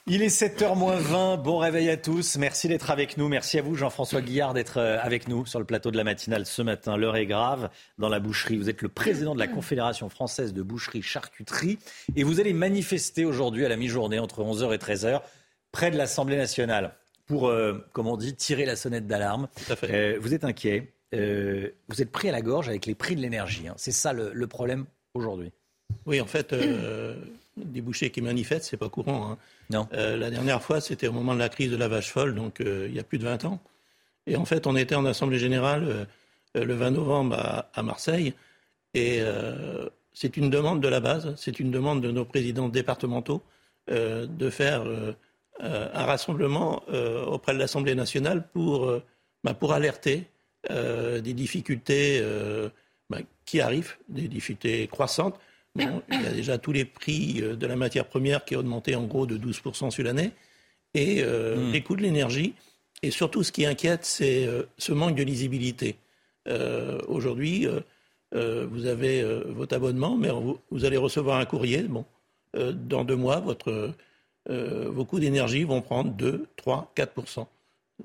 [0.08, 3.64] Il est 7h moins 20, bon réveil à tous, merci d'être avec nous, merci à
[3.64, 6.96] vous Jean-François Guillard d'être euh, avec nous sur le plateau de la matinale ce matin.
[6.96, 10.62] L'heure est grave dans la boucherie, vous êtes le président de la Confédération française de
[10.62, 11.80] boucherie charcuterie
[12.16, 15.22] et vous allez manifester aujourd'hui à la mi-journée entre 11h et 13h
[15.72, 16.94] près de l'Assemblée nationale
[17.26, 19.48] pour, euh, comme on dit, tirer la sonnette d'alarme.
[19.86, 23.68] Euh, vous êtes inquiet, vous êtes pris à la gorge avec les prix de l'énergie,
[23.68, 23.74] hein.
[23.78, 24.86] c'est ça le, problème
[25.16, 25.52] aujourd'hui.
[26.06, 26.54] Oui, en fait,
[27.58, 29.32] des bouchers qui manifestent, c'est pas courant.
[29.32, 29.38] Hein.
[29.70, 29.88] Non.
[29.94, 32.60] Euh, la dernière fois, c'était au moment de la crise de la vache folle, donc
[32.60, 33.60] euh, il y a plus de 20 ans.
[34.28, 36.08] Et en fait, on était en Assemblée générale
[36.56, 38.34] euh, le 20 novembre à, Marseille.
[38.94, 39.20] Et
[40.14, 43.44] c'est une demande de la base, c'est une demande de nos présidents départementaux
[43.90, 44.86] de faire
[45.60, 46.82] un rassemblement
[47.28, 48.90] auprès de l'Assemblée nationale pour,
[49.44, 50.30] bah, pour alerter
[50.70, 52.24] des difficultés
[53.10, 55.38] bah, qui arrivent, des difficultés croissantes
[55.78, 58.96] il y a déjà tous les prix euh, de la matière première qui ont augmenté
[58.96, 60.32] en gros de 12% sur l'année,
[60.94, 61.72] et euh, hmm.
[61.72, 62.54] les coûts de l'énergie.
[63.04, 65.98] Et surtout, ce qui inquiète, c'est euh, ce manque de lisibilité.
[67.08, 67.68] Aujourd'hui,
[68.32, 71.82] vous avez votre abonnement, mais vous, allez recevoir un courrier.
[71.82, 72.06] Bon,
[72.54, 73.96] dans deux mois, votre,
[74.48, 77.48] vos coûts d'énergie vont prendre 2, 3, 4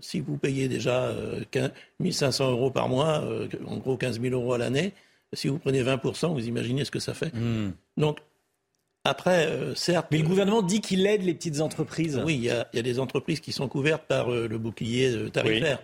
[0.01, 1.15] Si vous payez déjà
[1.55, 3.23] 1 500 euros par mois,
[3.67, 4.95] en gros 15 000 euros à l'année,
[5.33, 7.35] si vous prenez 20%, vous imaginez ce que ça fait.
[7.35, 7.73] Hmm.
[7.97, 8.19] Donc,
[9.05, 10.09] après, euh, certes.
[10.11, 12.21] Mais le gouvernement dit qu'il aide les petites entreprises.
[12.25, 15.81] Oui, il y a, des entreprises qui sont couvertes par euh, le bouclier euh, tarifaire.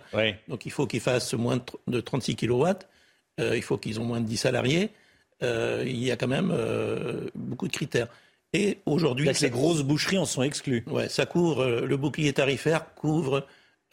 [0.47, 2.65] Donc, il faut qu'ils fassent moins de 36 kW.
[3.39, 4.91] il faut qu'ils ont moins de 10 salariés.
[5.41, 6.55] il y a quand même
[7.33, 8.07] beaucoup de critères.
[8.53, 9.29] Et aujourd'hui.
[9.41, 10.83] Les grosses boucheries en sont exclues.
[10.87, 11.65] Ouais, ça couvre.
[11.65, 13.45] le bouclier tarifaire couvre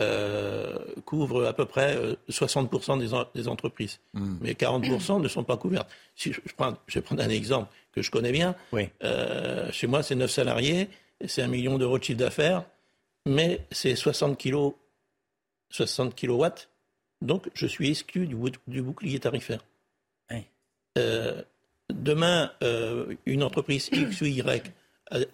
[0.02, 1.96] euh, couvre à peu près
[2.28, 4.00] 60% euh, des, entreprises.
[4.12, 4.38] Hmm.
[4.40, 5.88] Mais 40% ne sont pas couvertes.
[6.16, 8.56] Si je, prends, je vais prendre un exemple que je connais bien.
[9.04, 10.88] Euh, chez moi, c'est 9 salariés,
[11.26, 12.64] c'est un million d'euros de chiffre d'affaires,
[13.24, 14.72] mais c'est 60 kg
[15.70, 16.68] 60 kilowatts.
[17.22, 19.64] Donc, je suis exclu du, bouclier tarifaire.
[21.88, 22.50] demain,
[23.26, 24.72] une entreprise X ou Y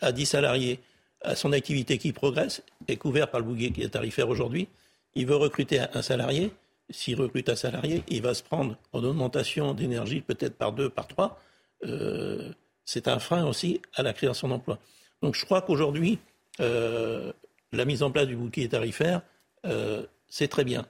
[0.02, 0.80] a 10 salariés
[1.22, 4.68] à son activité qui progresse, est couvert par le bouquet tarifaire aujourd'hui.
[5.14, 6.52] Il veut recruter un salarié.
[6.88, 11.06] S'il recrute un salarié, il va se prendre en augmentation d'énergie peut-être par deux, par
[11.06, 11.40] trois.
[11.84, 12.52] Euh,
[12.84, 14.78] c'est un frein aussi à la création d'emplois.
[15.22, 16.18] Donc je crois qu'aujourd'hui,
[16.60, 17.32] euh,
[17.72, 19.22] la mise en place du bouquet tarifaire,
[19.66, 20.86] euh, c'est très bien.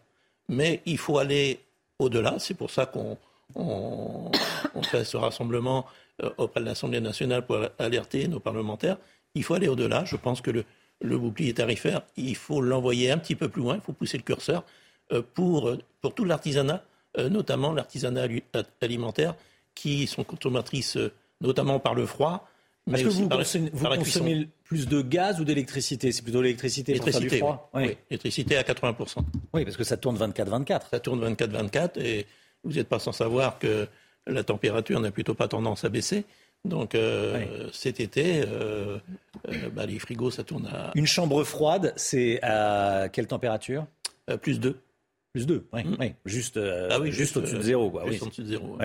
[0.48, 1.60] Mais il faut aller
[1.98, 2.38] au-delà.
[2.38, 3.18] C'est pour ça qu'on
[3.54, 4.30] on
[4.82, 5.86] fait ce rassemblement
[6.36, 8.98] auprès de l'Assemblée nationale pour alerter nos parlementaires
[9.34, 10.04] il faut aller au-delà.
[10.04, 13.80] Je pense que le, bouclier tarifaire, il faut l'envoyer un petit peu plus loin, il
[13.80, 14.64] faut pousser le curseur
[15.12, 16.84] euh, pour, pour tout l'artisanat,
[17.18, 18.26] euh, notamment l'artisanat
[18.80, 19.34] alimentaire,
[19.74, 22.46] qui sont consommatrices euh, notamment par le froid.
[22.92, 26.12] Est-ce que vous, consommez, plus de gaz ou d'électricité?
[26.12, 27.70] C'est plutôt l'électricité pour faire du froid?
[27.74, 27.96] oui.
[28.10, 29.18] l'électricité à 80%.
[29.52, 30.90] Oui, parce que ça tourne 24-24.
[30.90, 32.26] Ça tourne 24-24 et
[32.64, 33.86] vous n'êtes pas sans savoir que
[34.26, 36.24] la température n'a plutôt pas tendance à baisser.
[36.64, 38.98] Donc euh, cet été, euh,
[39.48, 40.90] euh, bah, les frigos, ça tourne à...
[40.94, 43.86] Une chambre froide, c'est à quelle température?
[44.42, 44.78] Plus 2.
[45.32, 45.84] Plus 2, oui.
[45.84, 45.96] Mm.
[46.26, 47.90] Juste, ah oui, juste, au-dessus de zéro.
[47.90, 48.10] Quoi.
[48.10, 48.78] Juste au-dessus de zéro.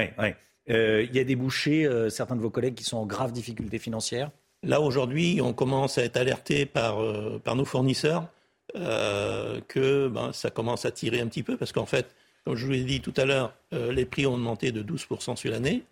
[0.67, 4.31] Il y a des bouchers, certains de vos collègues qui sont en grave difficulté financière?
[4.63, 6.97] Là, aujourd'hui, on commence à être alerté par,
[7.43, 8.27] par nos fournisseurs
[8.73, 12.15] que ben, ça commence à tirer un petit peu parce qu'en fait,
[12.45, 15.51] comme je vous l'ai dit tout à l'heure, les prix ont augmenté de 12% sur
[15.51, 15.83] l'année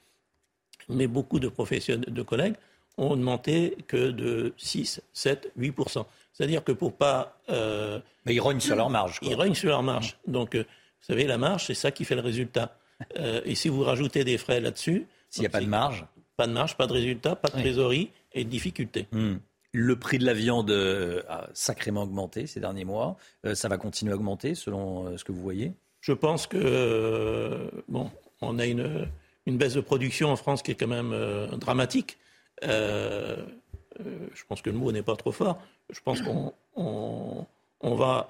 [0.90, 2.56] mais beaucoup de professionnels, de collègues
[2.98, 7.40] ont augmenté que de 6, 7, 8% C'est-à-dire que pour pas...
[7.50, 9.20] Euh, mais ils rognent sur leur marge.
[9.22, 10.18] Ils rognent sur leur marge.
[10.28, 12.78] Donc, euh, vous savez, la marge, c'est ça qui fait le résultat.
[13.18, 15.08] Euh, et si vous rajoutez des frais là-dessus...
[15.30, 16.06] S'il n'y a pas de marge
[16.38, 19.08] Pas de marge, pas de résultat, pas de trésorerie et de difficultés.
[19.12, 19.38] Hmm.
[19.72, 20.70] Le prix de la viande
[21.28, 23.18] a sacrément augmenté ces derniers mois.
[23.56, 25.74] ça va continuer à augmenter selon ce que vous voyez?
[26.02, 28.12] Je pense que, bon,
[28.42, 29.08] on a une
[29.46, 32.18] une baisse de production en France qui est quand même euh, dramatique.
[32.64, 33.38] Euh,
[34.00, 35.60] euh, je pense que le mot n'est pas trop fort.
[35.90, 37.46] Je pense qu'on on,
[37.96, 38.28] va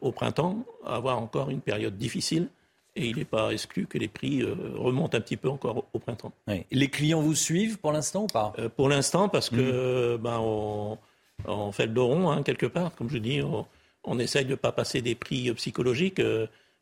[0.00, 2.48] au printemps avoir encore une période difficile
[2.96, 6.32] et il n'est pas exclu que les prix remontent un petit peu encore au, printemps.
[6.70, 8.52] Les clients vous suivent pour l'instant ou pas?
[8.76, 10.18] Pour l'instant, parce que mmh.
[10.18, 12.94] ben, on, fait le dos rond, hein, quelque part.
[12.96, 13.40] Comme je dis,
[14.04, 16.20] on essaye de ne pas passer des prix psychologiques.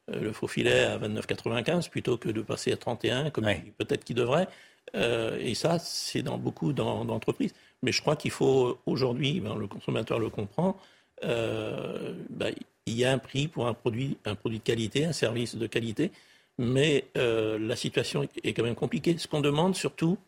[0.08, 3.46] Le faux filet à 29,95 plutôt que de passer à 31, comme
[3.78, 4.48] peut-être qu'il devrait.
[4.94, 7.54] et ça, c'est dans beaucoup d'entreprises.
[7.82, 10.76] Mais je crois qu'il faut aujourd'hui, ben, le consommateur le comprend,
[11.22, 12.52] ben,
[12.86, 15.66] il y a un prix pour un produit, un produit de qualité, un service de
[15.66, 16.10] qualité,
[16.58, 19.16] mais euh, la situation est quand même compliquée.
[19.16, 20.18] Ce qu'on demande surtout,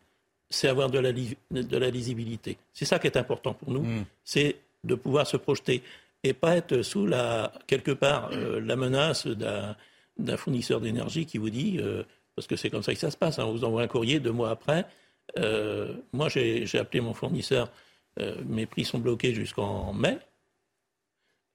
[0.49, 2.59] c'est avoir de la, de la lisibilité.
[2.73, 4.05] C'est ça qui est important pour nous, hmm.
[4.25, 5.83] c'est de pouvoir se projeter
[6.25, 11.51] et pas être sous la, quelque part euh, la menace d'un fournisseur d'énergie qui vous
[11.51, 12.03] dit, euh,
[12.37, 14.21] parce que c'est comme ça que ça se passe, hein, on vous envoie un courrier
[14.21, 14.87] deux mois après.
[16.13, 17.71] moi, j'ai appelé mon fournisseur,
[18.47, 20.19] mes prix sont bloqués jusqu'en mai.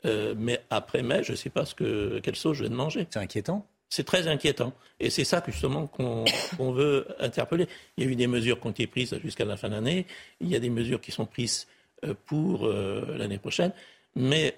[0.05, 3.07] Euh, mais après mai, je ne sais pas ce que, quelle sauce je vais manger.
[3.09, 4.73] C'est inquiétant c'est très inquiétant.
[4.99, 6.25] Et c'est ça justement qu'on
[6.73, 7.67] veut interpeller.
[7.95, 10.05] Il y a eu des mesures qui ont été prises jusqu'à la fin de l'année.
[10.41, 11.67] Il y a des mesures qui sont prises
[12.03, 13.71] euh, pour euh, l'année prochaine.
[14.15, 14.55] Mais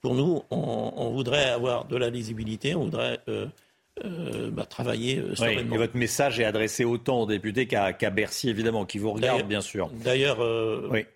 [0.00, 3.18] pour nous, on, voudrait avoir de la lisibilité, on voudrait
[4.52, 8.98] bah, travailler oui, Et votre message est adressé autant aux députés qu'à Bercy, évidemment, qui
[8.98, 9.90] vous regardent, bien sûr.
[9.92, 10.38] D'ailleurs,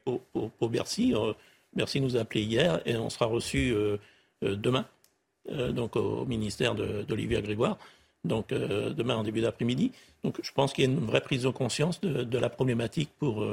[0.04, 1.14] pour, Bercy,
[1.76, 3.96] Merci nous a appelé hier et on sera reçu euh,
[4.44, 4.86] euh, demain,
[5.50, 7.78] euh, donc au ministère d'Olivier Grégoire,
[8.24, 9.92] donc demain en début d'après-midi.
[10.22, 13.44] Donc je pense qu'il y a une vraie prise de conscience de, la problématique pour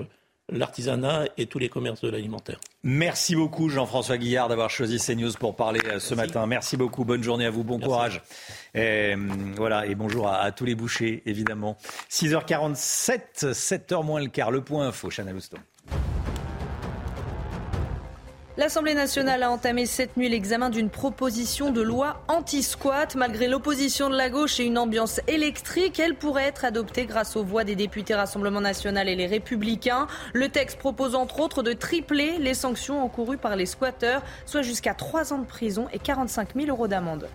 [0.49, 2.59] l'artisanat et tous les commerces de l'alimentaire.
[2.83, 6.45] Merci beaucoup Jean-François Guillard d'avoir choisi CNews pour parler ce matin.
[6.47, 8.21] Merci beaucoup, bonne journée à vous, bon courage.
[8.73, 9.15] Et,
[9.55, 11.77] voilà, et bonjour à, tous les bouchers, évidemment.
[12.09, 15.57] 6h47, 7h moins le quart, le point info, Chanel Houston.
[18.61, 23.15] L'Assemblée nationale a entamé cette nuit l'examen d'une proposition de loi anti-squat.
[23.15, 27.43] Malgré l'opposition de la gauche et une ambiance électrique, elle pourrait être adoptée grâce aux
[27.43, 30.05] voix des députés Rassemblement national et les Républicains.
[30.33, 34.93] Le texte propose entre autres de tripler les sanctions encourues par les squatteurs, soit jusqu'à
[34.93, 37.29] 3 ans de prison et 45 000 euros d'amende.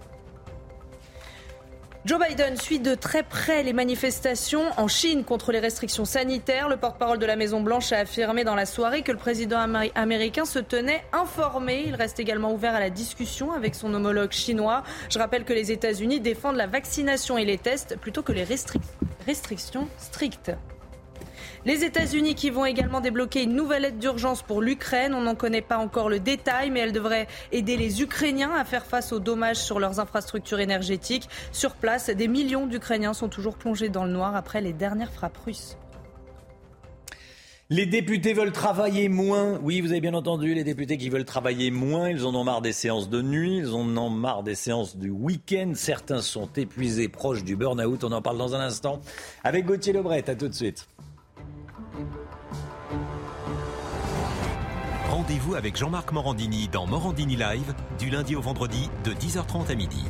[2.06, 6.68] Joe Biden suit de très près les manifestations en Chine contre les restrictions sanitaires.
[6.68, 9.58] Le porte-parole de la Maison-Blanche a affirmé dans la soirée que le président
[9.96, 11.82] américain se tenait informé.
[11.84, 14.84] Il reste également ouvert à la discussion avec son homologue chinois.
[15.10, 19.88] Je rappelle que les États-Unis défendent la vaccination et les tests plutôt que les restrictions
[19.98, 20.52] strictes.
[21.66, 25.14] Les États-Unis qui vont également débloquer une nouvelle aide d'urgence pour l'Ukraine.
[25.14, 28.86] On n'en connaît pas encore le détail, mais elle devrait aider les Ukrainiens à faire
[28.86, 31.28] face aux dommages sur leurs infrastructures énergétiques.
[31.50, 35.38] Sur place, des millions d'Ukrainiens sont toujours plongés dans le noir après les dernières frappes
[35.38, 35.76] russes.
[37.68, 39.58] Les députés veulent travailler moins.
[39.60, 42.62] Oui, vous avez bien entendu, les députés qui veulent travailler moins, ils en ont marre
[42.62, 45.72] des séances de nuit, ils en ont marre des séances du week-end.
[45.74, 48.04] Certains sont épuisés, proches du burn-out.
[48.04, 49.00] On en parle dans un instant
[49.42, 50.30] avec Gauthier Lebret.
[50.30, 50.86] À tout de suite.
[55.08, 60.04] Rendez-vous avec Jean-Marc Morandini dans Morandini Live du lundi au vendredi de 10h30 à midi.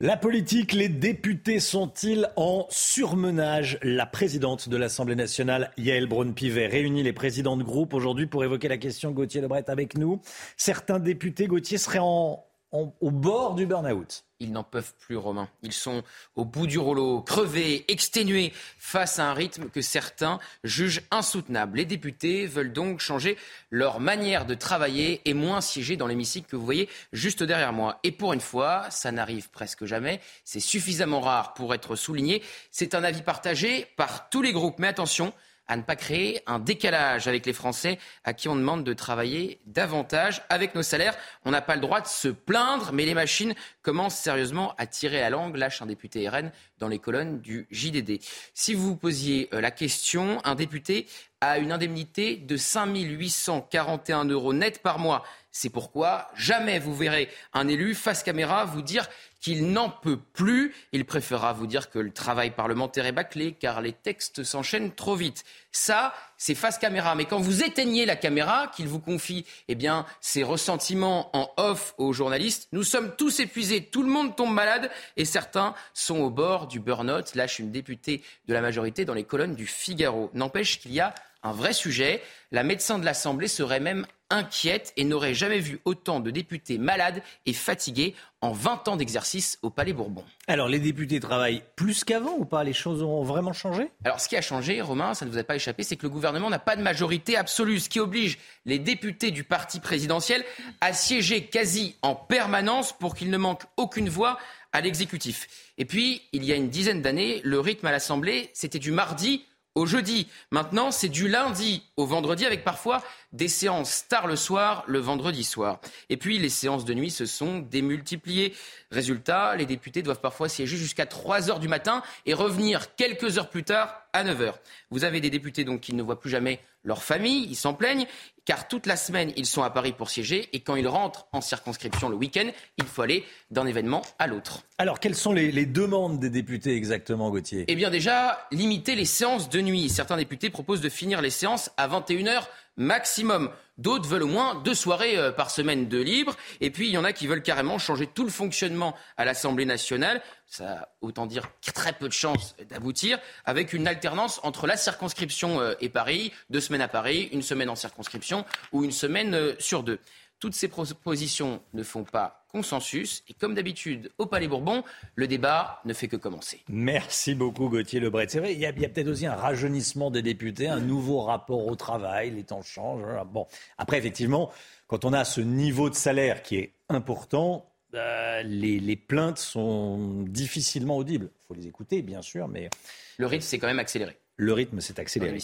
[0.00, 3.78] La politique, les députés sont-ils en surmenage?
[3.82, 8.68] La présidente de l'Assemblée nationale, Yael Braun-Pivet, réunit les présidents de groupe aujourd'hui pour évoquer
[8.68, 9.12] la question.
[9.12, 10.20] Gauthier Lebret avec nous.
[10.56, 12.44] Certains députés, Gauthier, seraient en
[12.74, 14.24] au bord du burn-out.
[14.44, 15.48] Ils n'en peuvent plus, Romain.
[15.62, 16.02] Ils sont
[16.36, 21.78] au bout du rouleau, crevés, exténués, face à un rythme que certains jugent insoutenable.
[21.78, 23.38] Les députés veulent donc changer
[23.70, 28.00] leur manière de travailler et moins siéger dans l'hémicycle que vous voyez juste derrière moi.
[28.02, 30.20] Et pour une fois, ça n'arrive presque jamais.
[30.44, 32.42] C'est suffisamment rare pour être souligné.
[32.70, 34.78] C'est un avis partagé par tous les groupes.
[34.78, 35.32] Mais attention,
[35.66, 39.60] à ne pas créer un décalage avec les Français à qui on demande de travailler
[39.66, 40.42] davantage.
[40.48, 44.16] Avec nos salaires, on n'a pas le droit de se plaindre, mais les machines commencent
[44.16, 48.20] sérieusement à tirer à l'angle, lâche un député RN dans les colonnes du JDD.
[48.52, 51.06] Si vous vous posiez euh, la question, un député
[51.40, 55.24] a une indemnité de 5 841 euros net par mois.
[55.50, 59.08] C'est pourquoi jamais vous verrez un élu face caméra vous dire
[59.44, 60.74] qu'il n'en peut plus.
[60.92, 65.16] Il préférera vous dire que le travail parlementaire est bâclé car les textes s'enchaînent trop
[65.16, 65.44] vite.
[65.70, 67.14] Ça, c'est face caméra.
[67.14, 71.94] Mais quand vous éteignez la caméra, qu'il vous confie eh bien, ses ressentiments en off
[71.98, 76.30] aux journalistes, nous sommes tous épuisés, tout le monde tombe malade et certains sont au
[76.30, 80.30] bord du burn-out, lâche une députée de la majorité dans les colonnes du Figaro.
[80.32, 82.22] N'empêche qu'il y a un vrai sujet.
[82.50, 87.22] La médecin de l'Assemblée serait même inquiète et n'aurait jamais vu autant de députés malades
[87.46, 90.24] et fatigués en 20 ans d'exercice au Palais Bourbon.
[90.48, 92.64] Alors les députés travaillent plus qu'avant ou pas?
[92.64, 93.90] Les choses ont vraiment changé?
[94.04, 96.10] Alors ce qui a changé, Romain, ça ne vous a pas échappé, c'est que le
[96.10, 100.44] gouvernement n'a pas de majorité absolue, ce qui oblige les députés du parti présidentiel
[100.80, 104.38] à siéger quasi en permanence pour qu'il ne manque aucune voix
[104.72, 105.48] à l'exécutif.
[105.78, 109.44] Et puis, il y a une dizaine d'années, le rythme à l'Assemblée, c'était du mardi
[109.74, 110.28] au jeudi.
[110.50, 113.02] Maintenant, c'est du lundi au vendredi avec parfois
[113.34, 115.80] des séances tard le soir, le vendredi soir.
[116.08, 118.54] Et puis, les séances de nuit se sont démultipliées.
[118.90, 123.50] Résultat, les députés doivent parfois siéger jusqu'à 3 heures du matin et revenir quelques heures
[123.50, 124.58] plus tard à 9 heures.
[124.90, 128.06] Vous avez des députés donc qui ne voient plus jamais leur famille, ils s'en plaignent,
[128.44, 131.40] car toute la semaine, ils sont à Paris pour siéger, et quand ils rentrent en
[131.40, 134.64] circonscription le week-end, il faut aller d'un événement à l'autre.
[134.76, 137.64] Alors, quelles sont les, les, demandes des députés exactement, Gauthier?
[137.68, 139.88] Eh bien déjà, limiter les séances de nuit.
[139.88, 142.44] Certains députés proposent de finir les séances à 21h
[142.76, 143.50] maximum.
[143.76, 146.36] D'autres veulent au moins deux soirées euh, par semaine de libre.
[146.60, 149.64] Et puis, il y en a qui veulent carrément changer tout le fonctionnement à l'Assemblée
[149.64, 150.22] nationale.
[150.46, 155.60] Ça a autant dire très peu de chances d'aboutir, avec une alternance entre la circonscription
[155.60, 159.54] euh, et Paris, deux semaines à Paris, une semaine en circonscription ou une semaine euh,
[159.58, 159.98] sur deux.
[160.38, 163.24] Toutes ces propositions ne font pas consensus.
[163.28, 164.84] Et comme d'habitude, au Palais Bourbon,
[165.16, 166.60] le débat ne fait que commencer.
[166.68, 168.26] Merci beaucoup, Gauthier Lebret.
[168.28, 171.66] C'est vrai, il y a, a peut-être aussi un rajeunissement des députés, un nouveau rapport
[171.66, 173.02] au travail, les temps changent.
[173.32, 174.52] Bon, après, effectivement,
[174.86, 180.22] quand on a ce niveau de salaire qui est important, euh, les, les, plaintes sont
[180.22, 181.30] difficilement audibles.
[181.32, 182.70] Il faut les écouter, bien sûr, mais...
[183.18, 184.16] Le rythme s'est quand même accéléré.
[184.36, 185.38] Le rythme s'est accéléré.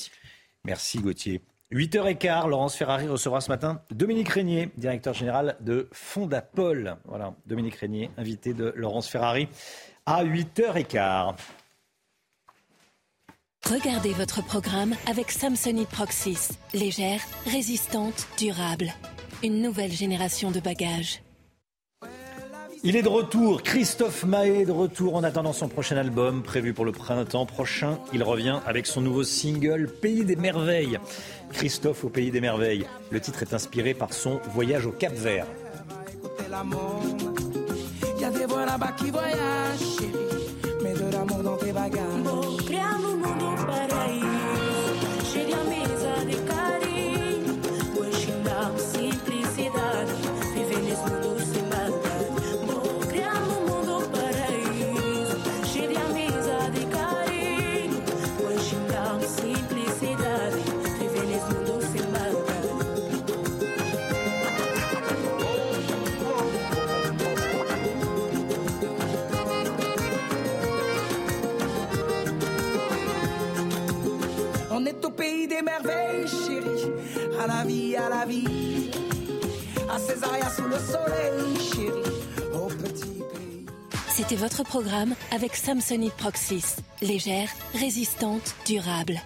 [0.64, 1.40] Merci, Gauthier.
[1.72, 6.96] 8h15, Laurence Ferrari recevra ce matin Dominique Régnier, directeur général de Fondapol.
[7.04, 9.48] Voilà, Dominique Régnier, invité de Laurence Ferrari
[10.04, 11.34] à 8h15.
[13.68, 16.58] Regardez votre programme avec Samsonite Proxys.
[16.74, 18.92] Légère, résistante, durable.
[19.44, 21.22] Une nouvelle génération de bagages.
[22.83, 26.87] Il est de retour, Christophe Mahé de retour en attendant son prochain album prévu pour
[26.87, 27.99] le printemps prochain.
[28.14, 30.99] Il revient avec son nouveau single Pays des merveilles.
[31.53, 32.87] Christophe au Pays des merveilles.
[33.11, 35.47] Le titre est inspiré par son voyage au Cap Vert.
[75.51, 76.92] Des merveilles, chérie.
[77.38, 78.90] À la vie, à la vie.
[79.90, 82.55] À Césaria sous le soleil, chérie.
[82.55, 83.66] Au petit pays.
[84.09, 86.76] C'était votre programme avec Samsonite Proxys.
[87.03, 89.20] Légère, résistante, durable.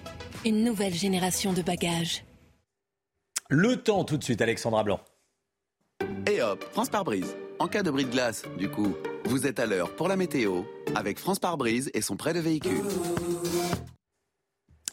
[0.47, 2.25] Une nouvelle génération de bagages.
[3.51, 5.01] Le temps tout de suite, Alexandra Blanc.
[6.27, 7.37] Et hop, France par brise.
[7.59, 8.95] En cas de bris de glace, du coup,
[9.27, 10.63] vous êtes à l'heure pour la météo
[10.95, 12.83] avec France par brise et son prêt de véhicule.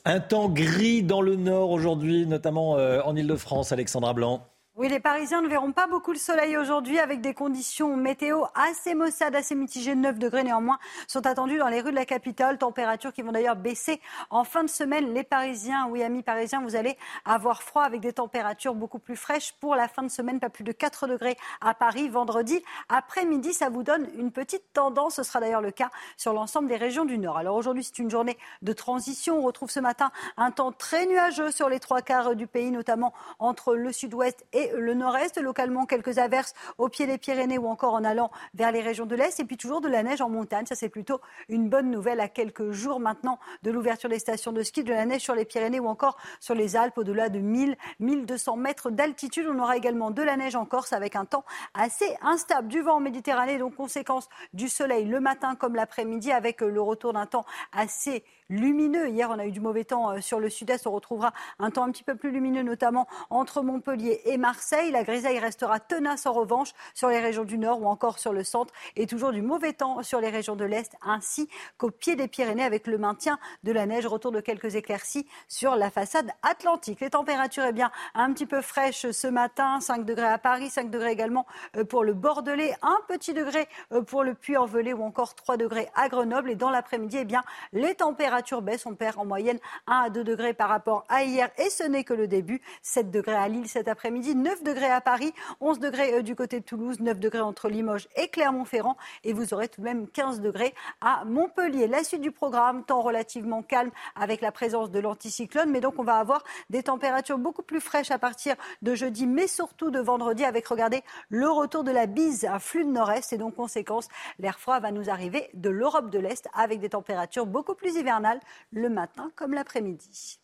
[0.04, 4.51] Un temps gris dans le nord aujourd'hui, notamment euh, en Ile-de-France, Alexandra Blanc.
[4.82, 8.96] Oui, les Parisiens ne verront pas beaucoup le soleil aujourd'hui avec des conditions météo assez
[8.96, 9.94] maussades, assez mitigées.
[9.94, 12.58] 9 degrés néanmoins sont attendus dans les rues de la capitale.
[12.58, 14.02] Températures qui vont d'ailleurs baisser
[14.32, 15.14] en fin de semaine.
[15.14, 19.54] Les Parisiens, oui, amis parisiens, vous allez avoir froid avec des températures beaucoup plus fraîches
[19.60, 20.40] pour la fin de semaine.
[20.40, 22.60] Pas plus de 4 degrés à Paris vendredi.
[22.90, 25.18] Après-midi, ça vous donne une petite tendance.
[25.18, 27.38] Ce sera d'ailleurs le cas sur l'ensemble des régions du Nord.
[27.38, 29.38] Alors aujourd'hui, c'est une journée de transition.
[29.38, 33.14] On retrouve ce matin un temps très nuageux sur les trois quarts du pays, notamment
[33.38, 35.40] entre le sud-ouest et le nord-est.
[35.40, 39.16] Localement, quelques averses au pied des Pyrénées ou encore en allant vers les régions de
[39.16, 39.40] l'Est.
[39.40, 40.66] Et puis toujours de la neige en montagne.
[40.66, 44.64] Ça, c'est plutôt une bonne nouvelle à quelques jours maintenant de l'ouverture des stations de
[44.64, 47.76] ski, de la neige sur les Pyrénées ou encore sur les Alpes au-delà de 1000,
[48.00, 49.48] 1200 mètres d'altitude.
[49.50, 52.68] On aura également de la neige en Corse avec un temps assez instable.
[52.68, 57.14] Du vent en Méditerranée, donc conséquence du soleil le matin comme l'après-midi avec le retour
[57.14, 59.10] d'un temps assez lumineux.
[59.10, 60.86] Hier, on a eu du mauvais temps euh, sur le sud-est.
[60.86, 64.51] On retrouvera un temps un petit peu plus lumineux, notamment entre Montpellier et Marseille.
[64.92, 68.44] La grisaille restera tenace en revanche sur les régions du nord ou encore sur le
[68.44, 68.74] centre.
[68.96, 72.64] Et toujours du mauvais temps sur les régions de l'est, ainsi qu'au pied des Pyrénées
[72.64, 74.06] avec le maintien de la neige.
[74.06, 77.00] Retour de quelques éclaircies sur la façade atlantique.
[77.00, 79.80] Les températures, eh bien, un petit peu fraîches ce matin.
[79.80, 81.46] 5 degrés à Paris, 5 degrés également
[81.78, 85.90] euh, pour le Bordelais, un petit degré euh, pour le Puy-en-Velay ou encore 3 degrés
[85.96, 86.52] à Grenoble.
[86.52, 87.44] Et dans l'après-midi, eh bien,
[87.74, 88.86] les températures baisse.
[88.86, 92.04] On perd en moyenne 1 à 2 degrés par rapport à hier et ce n'est
[92.04, 92.62] que le début.
[92.82, 96.60] 7 degrés à Lille cet après-midi, 9 degrés à Paris, 11 degrés euh, du côté
[96.60, 98.98] de Toulouse, 9 degrés entre Limoges et Clermont-Ferrand.
[99.24, 101.88] Et vous aurez tout de même 15 degrés à Montpellier.
[101.88, 105.70] La suite du programme, temps relativement calme avec la présence de l'anticyclone.
[105.70, 109.48] Mais donc, on va avoir des températures beaucoup plus fraîches à partir de jeudi, mais
[109.48, 113.34] surtout de vendredi avec, regardez, le retour de la bise, un flux de nord-est.
[113.34, 114.08] Et donc, conséquence,
[114.40, 118.40] l'air froid va nous arriver de l'Europe de l'Est avec des températures beaucoup plus hivernales
[118.72, 120.41] le matin comme l'après-midi.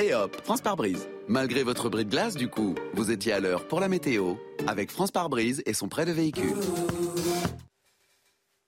[0.00, 1.08] Et hop, France par brise.
[1.26, 4.34] Malgré votre bris de glace, du coup, vous étiez à l'heure pour la météo
[4.68, 6.54] avec France par brise et son prêt de véhicule.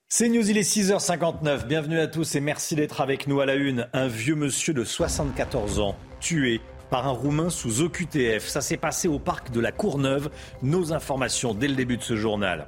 [0.09, 1.67] C'est News, il est 6h59.
[1.67, 3.87] Bienvenue à tous et merci d'être avec nous à la une.
[3.93, 8.49] Un vieux monsieur de 74 ans tué par un Roumain sous OQTF.
[8.49, 10.31] Ça s'est passé au parc de la Courneuve.
[10.63, 12.67] Nos informations dès le début de ce journal.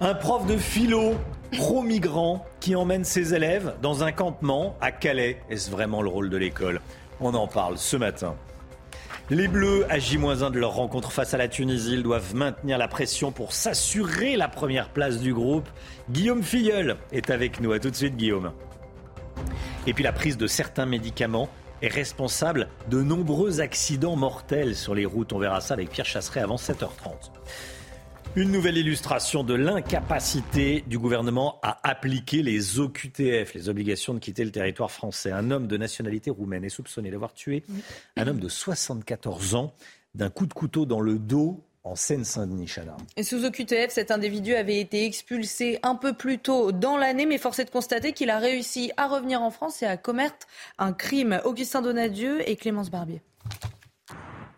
[0.00, 1.14] Un prof de philo
[1.52, 5.42] pro-migrant qui emmène ses élèves dans un campement à Calais.
[5.50, 6.80] Est-ce vraiment le rôle de l'école?
[7.20, 8.36] On en parle ce matin.
[9.28, 12.86] Les Bleus, à J-1 de leur rencontre face à la Tunisie, ils doivent maintenir la
[12.86, 15.68] pression pour s'assurer la première place du groupe.
[16.10, 17.72] Guillaume Filleul est avec nous.
[17.72, 18.52] À tout de suite, Guillaume.
[19.86, 21.48] Et puis la prise de certains médicaments
[21.82, 25.32] est responsable de nombreux accidents mortels sur les routes.
[25.32, 27.35] On verra ça avec Pierre Chasseret avant 7h30.
[28.36, 34.44] Une nouvelle illustration de l'incapacité du gouvernement à appliquer les OQTF, les obligations de quitter
[34.44, 35.32] le territoire français.
[35.32, 37.62] Un homme de nationalité roumaine est soupçonné d'avoir tué
[38.14, 39.72] un homme de 74 ans
[40.14, 42.98] d'un coup de couteau dans le dos en Seine-Saint-Denis, Chana.
[43.16, 47.38] Et sous OQTF, cet individu avait été expulsé un peu plus tôt dans l'année, mais
[47.38, 50.92] force est de constater qu'il a réussi à revenir en France et à commettre un
[50.92, 51.40] crime.
[51.46, 53.22] Augustin Donadieu et Clémence Barbier.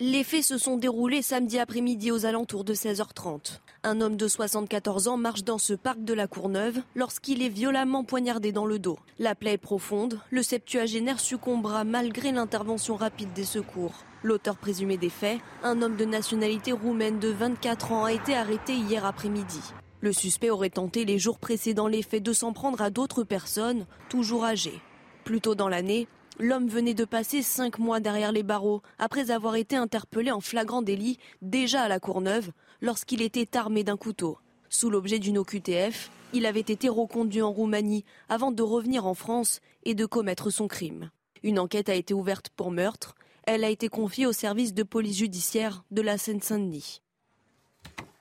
[0.01, 3.61] Les faits se sont déroulés samedi après-midi aux alentours de 16h30.
[3.85, 8.03] Un homme de 74 ans marche dans ce parc de la Courneuve lorsqu'il est violemment
[8.03, 8.99] poignardé dans le dos.
[9.21, 14.03] La plaie est profonde, le septuagénaire succombera malgré l'intervention rapide des secours.
[14.25, 18.75] L'auteur présumé des faits, un homme de nationalité roumaine de 24 ans, a été arrêté
[18.75, 19.61] hier après-midi.
[20.01, 23.87] Le suspect aurait tenté les jours précédant les faits de s'en prendre à d'autres personnes,
[24.09, 24.81] toujours âgées.
[25.23, 26.09] Plus tôt dans l'année,
[26.41, 30.83] L'homme venait de passer cinq mois derrière les barreaux après avoir été interpellé en flagrant
[30.83, 34.39] délit déjà à la Courneuve lorsqu'il était armé d'un couteau.
[34.69, 39.61] Sous l'objet d'une OQTF, il avait été reconduit en Roumanie avant de revenir en France
[39.85, 41.11] et de commettre son crime.
[41.43, 43.15] Une enquête a été ouverte pour meurtre.
[43.45, 47.01] Elle a été confiée au service de police judiciaire de la Seine-Saint-Denis.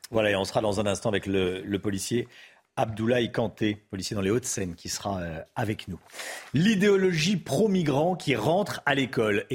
[0.10, 2.30] Voilà, et on sera dans un instant avec le, policier
[2.78, 6.00] Abdoulaye Kanté, policier dans les Hauts-de-Seine, qui sera euh, avec nous.
[6.54, 9.46] L'idéologie pro-migrant qui rentre à l'école.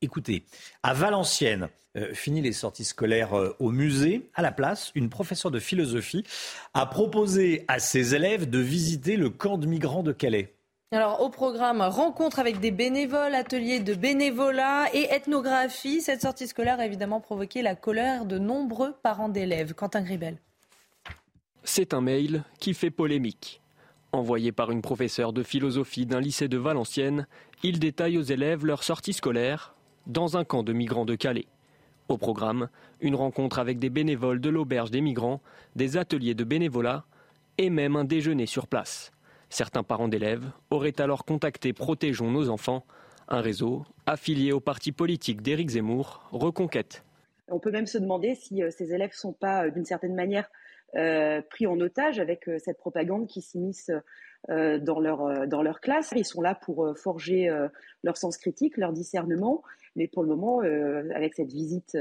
[0.00, 0.44] écoutez,
[0.82, 4.28] à Valenciennes, euh, fini les sorties scolaires euh, au musée.
[4.34, 6.24] À la place, une professeure de philosophie
[6.74, 10.54] a proposé à ses élèves de visiter le camp de migrants de Calais.
[10.90, 16.00] Alors au programme, rencontre avec des bénévoles, ateliers de bénévolat et ethnographie.
[16.00, 19.74] Cette sortie scolaire a évidemment provoqué la colère de nombreux parents d'élèves.
[19.74, 20.38] Quentin Gribel.
[21.64, 23.60] C'est un mail qui fait polémique.
[24.12, 27.26] Envoyé par une professeure de philosophie d'un lycée de Valenciennes,
[27.64, 29.74] il détaille aux élèves leur sortie scolaire
[30.06, 31.46] dans un camp de migrants de Calais.
[32.08, 32.68] Au programme,
[33.00, 35.40] une rencontre avec des bénévoles de l'auberge des migrants,
[35.74, 37.04] des ateliers de bénévolat
[37.56, 39.10] et même un déjeuner sur place.
[39.48, 42.84] Certains parents d'élèves auraient alors contacté Protégeons nos enfants,
[43.28, 47.04] un réseau affilié au parti politique d'Éric Zemmour, Reconquête.
[47.48, 50.14] On peut même se demander si euh, ces élèves ne sont pas, euh, d'une certaine
[50.14, 50.50] manière,
[50.96, 53.90] euh, pris en otage avec cette propagande qui s'immisce
[54.48, 56.12] dans, leur, dans leur classe.
[56.14, 57.50] Ils sont là pour forger
[58.04, 59.62] leur sens critique, leur discernement,
[59.96, 60.60] mais pour le moment,
[61.14, 61.96] avec cette visite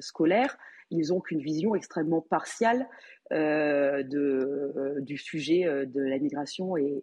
[0.00, 0.56] scolaire,
[0.90, 2.88] ils n'ont qu'une vision extrêmement partiale
[3.30, 7.02] de, du sujet de la migration et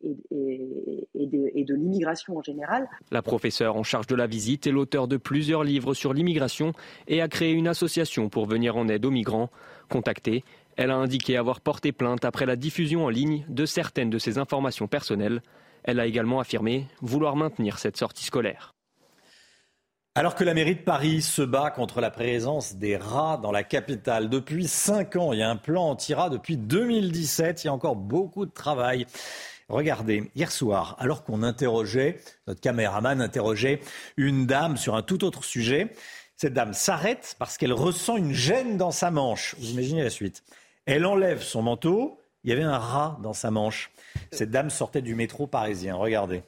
[1.13, 2.87] de, et de l'immigration en général.
[3.11, 6.73] La professeure en charge de la visite est l'auteur de plusieurs livres sur l'immigration
[7.07, 9.49] et a créé une association pour venir en aide aux migrants.
[9.89, 10.43] Contactée,
[10.75, 14.37] elle a indiqué avoir porté plainte après la diffusion en ligne de certaines de ses
[14.37, 15.41] informations personnelles.
[15.83, 18.73] Elle a également affirmé vouloir maintenir cette sortie scolaire.
[20.15, 23.63] Alors que la mairie de Paris se bat contre la présence des rats dans la
[23.63, 27.73] capitale depuis cinq ans, il y a un plan anti-rats depuis 2017, il y a
[27.73, 29.07] encore beaucoup de travail.
[29.69, 33.79] Regardez, hier soir, alors qu'on interrogeait, notre caméraman interrogeait
[34.15, 35.95] une dame sur un tout autre sujet,
[36.35, 39.55] cette dame s'arrête parce qu'elle ressent une gêne dans sa manche.
[39.57, 40.43] Vous imaginez la suite.
[40.85, 42.19] Elle enlève son manteau.
[42.43, 43.89] Il y avait un rat dans sa manche.
[44.31, 45.95] Cette dame sortait du métro parisien.
[45.95, 46.43] Regardez.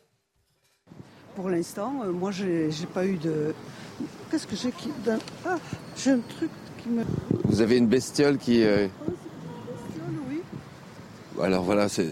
[1.36, 3.54] Pour l'instant, euh, moi, j'ai pas eu de.
[4.32, 4.90] Qu'est-ce que j'ai qui.
[5.46, 5.58] Ah,
[5.98, 6.50] j'ai un truc
[6.82, 7.04] qui me.
[7.44, 8.64] Vous avez une bestiole qui.
[8.64, 8.88] Euh...
[9.08, 10.42] Oh, bestiole, oui.
[11.44, 12.10] Alors voilà, c'est.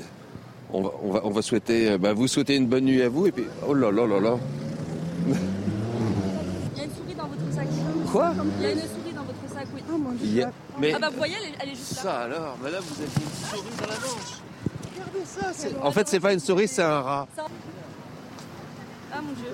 [0.71, 1.91] On va, on, va, on va, souhaiter.
[1.91, 3.45] Euh, bah, vous souhaiter une bonne nuit à vous et puis.
[3.67, 4.37] Oh là là là là.
[5.27, 5.31] Il
[6.77, 7.67] y a une souris dans votre sac.
[8.11, 8.33] Quoi?
[8.59, 10.29] Il y a une souris dans votre sac, oui.
[10.35, 12.01] Y a- Mais Ah bah vous voyez, elle est, elle est juste là.
[12.01, 14.41] ça alors, madame, vous avez une souris dans la manche.
[14.93, 15.53] Regardez ça.
[15.53, 17.27] c'est- En fait, c'est pas une souris, c'est un rat.
[19.15, 19.49] Ah mon dieu.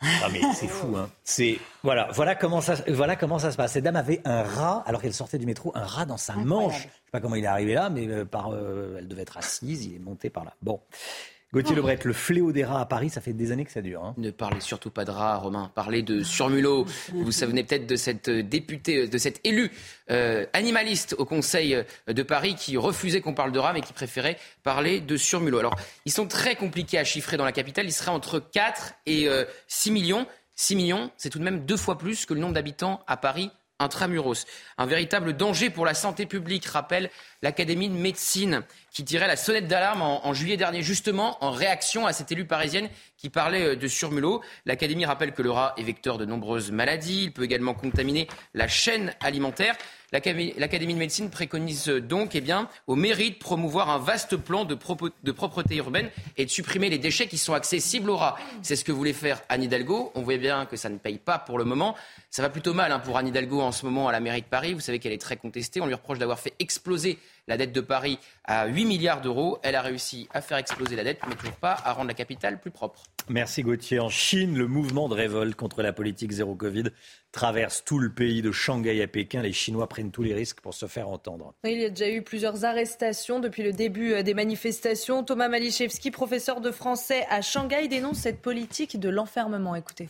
[0.00, 1.10] Ah mais c'est fou, hein.
[1.22, 3.72] C'est voilà, voilà comment ça, voilà comment ça se passe.
[3.72, 6.78] Cette dame avait un rat alors qu'elle sortait du métro, un rat dans sa manche.
[6.78, 9.36] Je sais pas comment il est arrivé là, mais euh, par, euh, elle devait être
[9.36, 10.54] assise, il est monté par là.
[10.62, 10.80] Bon,
[11.52, 14.02] Gauthier Lebret, le fléau des rats à Paris, ça fait des années que ça dure.
[14.02, 14.14] hein.
[14.16, 15.70] Ne parlez surtout pas de rats, Romain.
[15.74, 16.86] Parlez de surmulot.
[17.12, 19.70] Vous vous souvenez peut-être de cette euh, députée, euh, de cette élue
[20.10, 21.76] euh, animaliste au Conseil
[22.06, 25.58] de Paris qui refusait qu'on parle de rats, mais qui préférait parler de surmulot.
[25.58, 25.76] Alors,
[26.06, 27.84] ils sont très compliqués à chiffrer dans la capitale.
[27.84, 30.26] Ils seraient entre 4 et euh, 6 millions.
[30.54, 33.50] 6 millions, c'est tout de même deux fois plus que le nombre d'habitants à Paris
[33.78, 34.44] intramuros.
[34.78, 37.10] Un véritable danger pour la santé publique, rappelle
[37.42, 38.62] l'Académie de médecine,
[38.92, 42.88] qui tirait la sonnette d'alarme en, juillet dernier, justement en réaction à cette élue parisienne
[43.16, 44.42] qui parlait euh, de surmulot.
[44.66, 47.24] L'Académie rappelle que le rat est vecteur de nombreuses maladies.
[47.24, 49.76] Il peut également contaminer la chaîne alimentaire.
[50.12, 54.74] L'Académie de médecine préconise donc eh bien, aux mairies de promouvoir un vaste plan de
[54.74, 58.36] propreté urbaine et de supprimer les déchets qui sont accessibles aux rats.
[58.60, 60.12] C'est ce que voulait faire Anne Hidalgo.
[60.14, 61.96] On voit bien que ça ne paye pas pour le moment.
[62.28, 64.46] Ça va plutôt mal hein, pour Anne Hidalgo en ce moment à la mairie de
[64.46, 64.74] Paris.
[64.74, 65.80] Vous savez qu'elle est très contestée.
[65.80, 67.18] On lui reproche d'avoir fait exploser
[67.48, 69.58] la dette de Paris à 8 milliards d'euros.
[69.62, 72.60] Elle a réussi à faire exploser la dette, mais toujours pas à rendre la capitale
[72.60, 73.02] plus propre.
[73.28, 74.00] Merci Gauthier.
[74.00, 76.84] En Chine, le mouvement de révolte contre la politique zéro Covid
[77.30, 79.42] traverse tout le pays de Shanghai à Pékin.
[79.42, 81.54] Les Chinois prennent tous les risques pour se faire entendre.
[81.64, 85.24] Il y a déjà eu plusieurs arrestations depuis le début euh, des manifestations.
[85.24, 89.74] Thomas Maliszewski, professeur de français à Shanghai, dénonce cette politique de l'enfermement.
[89.74, 90.08] Écoutez.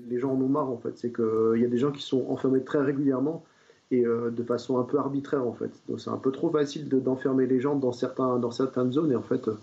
[0.00, 0.96] Les gens en ont marre en fait.
[0.96, 3.44] C'est qu'il y a des gens qui sont enfermés très régulièrement
[3.90, 5.70] et euh, de façon un peu arbitraire en fait.
[5.88, 9.12] Donc c'est un peu trop facile de- d'enfermer les gens dans, certains, dans certaines zones
[9.12, 9.54] et en fait euh,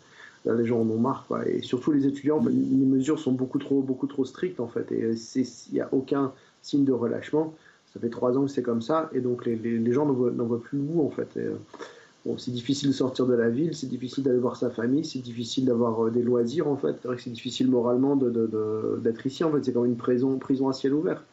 [0.45, 1.25] là, les gens en ont marre.
[1.27, 1.47] Quoi.
[1.47, 4.67] Et surtout les étudiants, en fait, les mesures sont beaucoup trop, beaucoup trop strictes en
[4.67, 7.53] fait et il n'y a aucun signe de relâchement.
[7.93, 10.13] Ça fait trois ans que c'est comme ça et donc les, les- les gens n'en
[10.13, 11.27] voient, plus le bout en fait.
[11.37, 11.55] Et, euh,
[12.25, 15.19] Bon, c'est difficile de sortir de la ville, c'est difficile d'aller voir sa famille, c'est
[15.19, 16.95] difficile d'avoir des loisirs en fait.
[16.99, 19.63] C'est vrai que c'est difficile moralement de- de- de- d'être ici en fait.
[19.63, 21.23] C'est comme une prison, prison à ciel ouvert.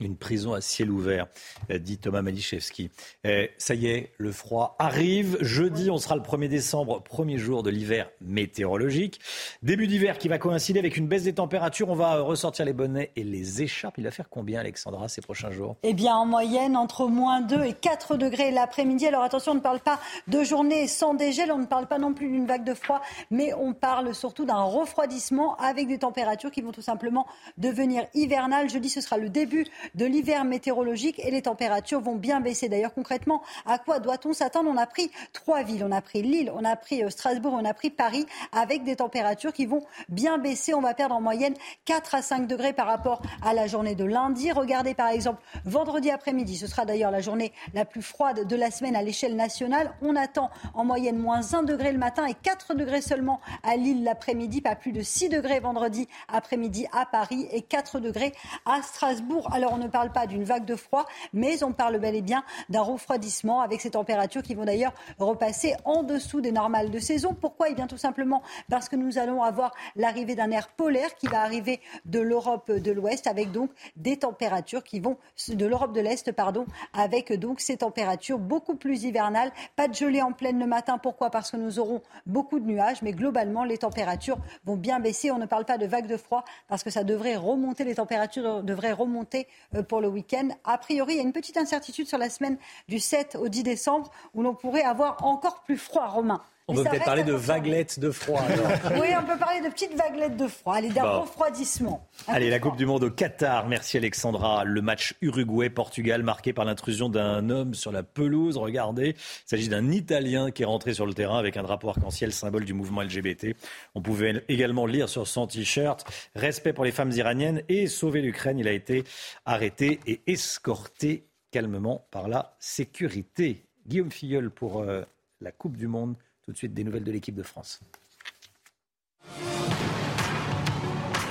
[0.00, 1.26] Une prison à ciel ouvert,
[1.70, 2.90] euh, dit Thomas Maliszewski.
[3.26, 5.36] Euh, ça y est, le froid arrive.
[5.42, 9.20] Jeudi, on sera le 1er décembre, premier jour de l'hiver météorologique.
[9.62, 11.90] Début d'hiver qui va coïncider avec une baisse des températures.
[11.90, 13.98] On va euh, ressortir les bonnets et les écharpes.
[13.98, 15.76] Il va faire combien, Alexandra, ces prochains jours?
[15.82, 19.06] Eh bien, en moyenne, entre moins 2 et 4 degrés l'après-midi.
[19.06, 22.14] Alors attention, on ne parle pas de journée sans dégel, on ne parle pas non
[22.14, 26.62] plus d'une vague de froid, mais on parle surtout d'un refroidissement avec des températures qui
[26.62, 27.26] vont tout simplement
[27.58, 28.70] devenir hivernales.
[28.70, 32.68] Jeudi, ce sera le début de l'hiver météorologique et les températures vont bien baisser.
[32.68, 34.70] D'ailleurs, concrètement, à quoi doit-on s'attendre?
[34.70, 35.84] On a pris trois villes.
[35.84, 38.96] On a pris Lille, on a pris euh, Strasbourg, on a pris Paris avec des
[38.96, 40.74] températures qui vont bien baisser.
[40.74, 44.04] On va perdre en moyenne 4 à 5 degrés par rapport à la journée de
[44.04, 44.52] lundi.
[44.52, 46.56] Regardez par exemple vendredi après-midi.
[46.56, 49.92] Ce sera d'ailleurs la journée la plus froide de la semaine à l'échelle nationale.
[50.02, 54.04] On attend en moyenne moins 1 degré le matin et 4 degrés seulement à Lille
[54.04, 54.60] l'après-midi.
[54.60, 58.32] Pas plus de 6 degrés vendredi après-midi à Paris et 4 degrés
[58.66, 59.48] à Strasbourg.
[59.52, 62.82] Alors ne parle pas d'une vague de froid, mais on parle bel et bien d'un
[62.82, 67.34] refroidissement avec ces températures qui vont d'ailleurs repasser en dessous des normales de saison.
[67.34, 67.70] Pourquoi?
[67.70, 71.40] Eh bien tout simplement parce que nous allons avoir l'arrivée d'un air polaire qui va
[71.40, 75.16] arriver de l'Europe de l'Ouest avec donc des températures qui vont
[75.48, 79.52] de l'Europe de l'Est pardon avec donc ces températures beaucoup plus hivernales.
[79.76, 80.98] Pas de gelée en pleine le matin.
[80.98, 81.30] Pourquoi?
[81.30, 85.30] Parce que nous aurons beaucoup de nuages, mais globalement les températures vont bien baisser.
[85.30, 87.84] On ne parle pas de vague de froid parce que ça devrait remonter.
[87.84, 89.46] Les températures devraient remonter
[89.88, 90.48] pour le week-end.
[90.64, 92.58] A priori, il y a une petite incertitude sur la semaine
[92.88, 96.42] du 7 au 10 décembre où l'on pourrait avoir encore plus froid, Romain.
[96.70, 98.40] On peut peut-être parler de vaguelettes de froid.
[98.40, 98.68] alors.
[99.00, 101.20] Oui, on peut parler de petites vaguelettes de froid, allez, d'un Bon.
[101.22, 102.08] refroidissement.
[102.28, 103.66] Allez, la Coupe du Monde au Qatar.
[103.68, 104.64] Merci Alexandra.
[104.64, 108.56] Le match Uruguay-Portugal marqué par l'intrusion d'un homme sur la pelouse.
[108.56, 112.32] Regardez, il s'agit d'un Italien qui est rentré sur le terrain avec un drapeau arc-en-ciel,
[112.32, 113.54] symbole du mouvement LGBT.
[113.94, 116.04] On pouvait également lire sur son t-shirt
[116.34, 118.58] Respect pour les femmes iraniennes et sauver l'Ukraine.
[118.58, 119.04] Il a été
[119.44, 123.64] arrêté et escorté calmement par la sécurité.
[123.86, 125.02] Guillaume Filleul pour euh,
[125.40, 126.14] la Coupe du Monde.
[126.50, 127.78] Tout de suite, des nouvelles de l'équipe de France.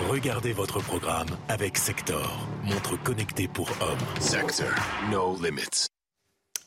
[0.07, 4.21] Regardez votre programme avec Sector, montre connectée pour hommes.
[4.21, 4.69] Sector,
[5.11, 5.87] no limits.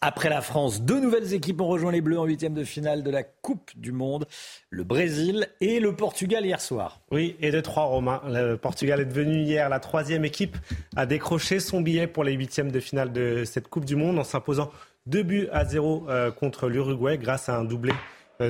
[0.03, 3.11] Après la France, deux nouvelles équipes ont rejoint les Bleus en huitième de finale de
[3.11, 4.27] la Coupe du Monde.
[4.69, 7.01] Le Brésil et le Portugal hier soir.
[7.11, 8.21] Oui, et de trois Romains.
[8.29, 10.59] Le Portugal est devenu hier la troisième équipe
[10.95, 14.25] à décrocher son billet pour les huitièmes de finale de cette Coupe du Monde en
[14.25, 14.71] s'imposant
[15.07, 17.95] deux buts à zéro euh, contre l'Uruguay grâce à un doublé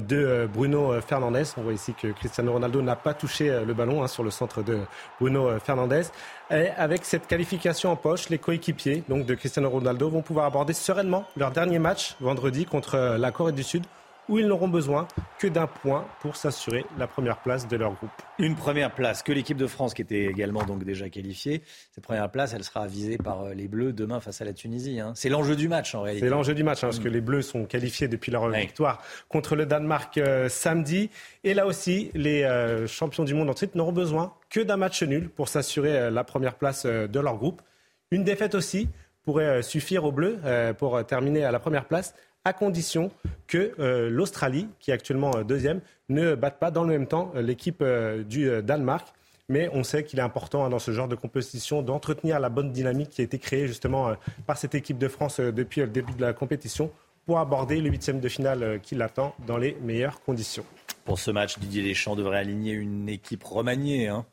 [0.01, 1.45] de Bruno Fernandez.
[1.57, 4.62] On voit ici que Cristiano Ronaldo n'a pas touché le ballon hein, sur le centre
[4.62, 4.78] de
[5.20, 6.03] Bruno Fernandez.
[6.51, 10.72] Et avec cette qualification en poche, les coéquipiers donc de Cristiano Ronaldo vont pouvoir aborder
[10.72, 13.84] sereinement leur dernier match vendredi contre la Corée du Sud
[14.29, 15.09] où ils n'auront besoin
[15.39, 18.11] que d'un point pour s'assurer la première place de leur groupe.
[18.39, 21.62] Une première place que l'équipe de France qui était également donc déjà qualifiée.
[21.91, 25.01] Cette première place, elle sera visée par euh, les Bleus demain face à la Tunisie.
[25.01, 25.12] Hein.
[25.16, 26.27] C'est l'enjeu du match en réalité.
[26.27, 27.12] C'est l'enjeu du match hein, parce que mm.
[27.12, 31.11] les Bleus sont qualifiés depuis leur victoire contre le Danemark euh, samedi.
[31.45, 35.03] Et là aussi, les euh, champions du monde en titre n'auront besoin que d'un match
[35.03, 37.62] nul pour s'assurer la première place de leur groupe.
[38.11, 38.89] Une défaite aussi
[39.23, 40.39] pourrait suffire aux Bleus
[40.79, 42.14] pour terminer à la première place
[42.45, 43.11] à condition
[43.47, 47.32] que euh, l'Australie, qui est actuellement euh, deuxième, ne batte pas dans le même temps
[47.34, 47.84] euh, l'équipe
[48.26, 49.09] du Danemark.
[49.49, 52.72] Mais on sait qu'il est important hein, dans ce genre de compétition d'entretenir la bonne
[52.72, 54.14] dynamique qui a été créée justement
[54.47, 56.90] par cette équipe de France depuis le début de la compétition
[57.26, 60.64] pour aborder le huitième de finale qui l'attend dans les meilleures conditions.
[61.05, 64.09] Pour ce match, Didier Deschamps devrait aligner une équipe remaniée.
[64.09, 64.24] Hein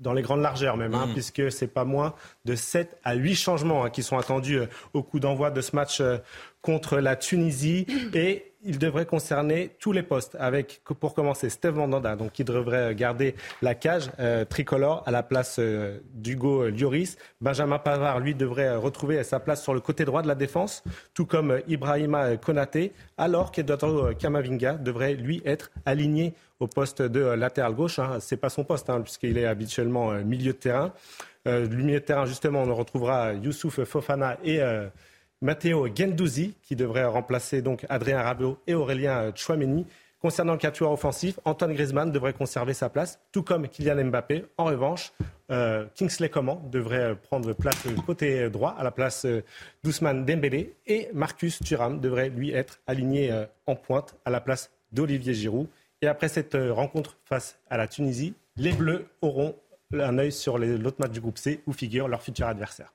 [0.00, 1.12] dans les grandes largeurs même, hein, mm.
[1.12, 4.60] puisque c'est pas moins de 7 à 8 changements hein, qui sont attendus
[4.94, 6.02] au coup d'envoi de ce match
[6.62, 12.16] contre la Tunisie et il devrait concerner tous les postes, avec pour commencer Steve Mandanda,
[12.16, 17.16] donc qui devrait garder la cage euh, tricolore à la place euh, d'Hugo Lloris.
[17.40, 20.82] Benjamin Pavard, lui, devrait retrouver sa place sur le côté droit de la défense,
[21.14, 27.74] tout comme Ibrahima Konaté, alors qu'Edoardo Camavinga devrait, lui, être aligné au poste de latéral
[27.74, 27.98] gauche.
[27.98, 28.18] Hein.
[28.20, 30.92] C'est pas son poste, hein, puisqu'il est habituellement euh, milieu de terrain.
[31.46, 34.60] Euh, milieu de terrain, justement, on retrouvera Youssouf Fofana et
[35.40, 39.86] Matteo Gendouzi, qui devrait remplacer donc Adrien Rabiot et Aurélien Chouameni.
[40.20, 44.46] Concernant le quatuor offensif, Antoine Griezmann devrait conserver sa place, tout comme Kylian Mbappé.
[44.56, 45.12] En revanche,
[45.52, 49.44] euh, Kingsley Coman devrait prendre place côté droit à la place euh,
[49.84, 54.72] d'Ousmane Dembélé et Marcus Thuram devrait lui être aligné euh, en pointe à la place
[54.90, 55.68] d'Olivier Giroud.
[56.02, 59.54] Et après cette rencontre face à la Tunisie, les Bleus auront
[59.92, 62.92] un œil sur l'autre match du groupe C où figure leur futur adversaire.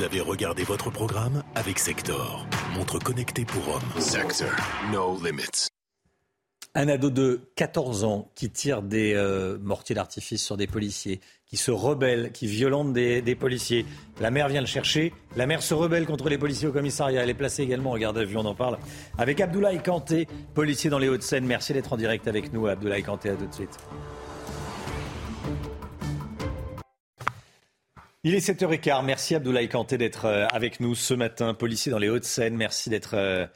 [0.00, 4.00] Vous avez regardé votre programme avec Sector, montre connectée pour hommes.
[4.00, 4.48] Sector,
[4.90, 5.68] no limits.
[6.74, 11.58] Un ado de 14 ans qui tire des euh, mortiers d'artifice sur des policiers, qui
[11.58, 13.84] se rebelle, qui violente des, policiers.
[14.22, 15.12] La mère vient le chercher.
[15.36, 17.22] La mère se rebelle contre les policiers au commissariat.
[17.22, 18.78] Elle est placée également en garde à vue, on en parle.
[19.18, 21.44] Avec Abdoulaye Kanté, policier dans les Hauts-de-Seine.
[21.44, 23.28] Merci d'être en direct avec nous, Abdoulaye Kanté.
[23.28, 23.76] À tout de suite.
[28.22, 29.02] Il est 7h15.
[29.06, 31.54] Merci Abdoulaye Kanté d'être euh, avec nous ce matin.
[31.54, 33.46] Policier dans les Hauts-de-Seine, merci d'être euh,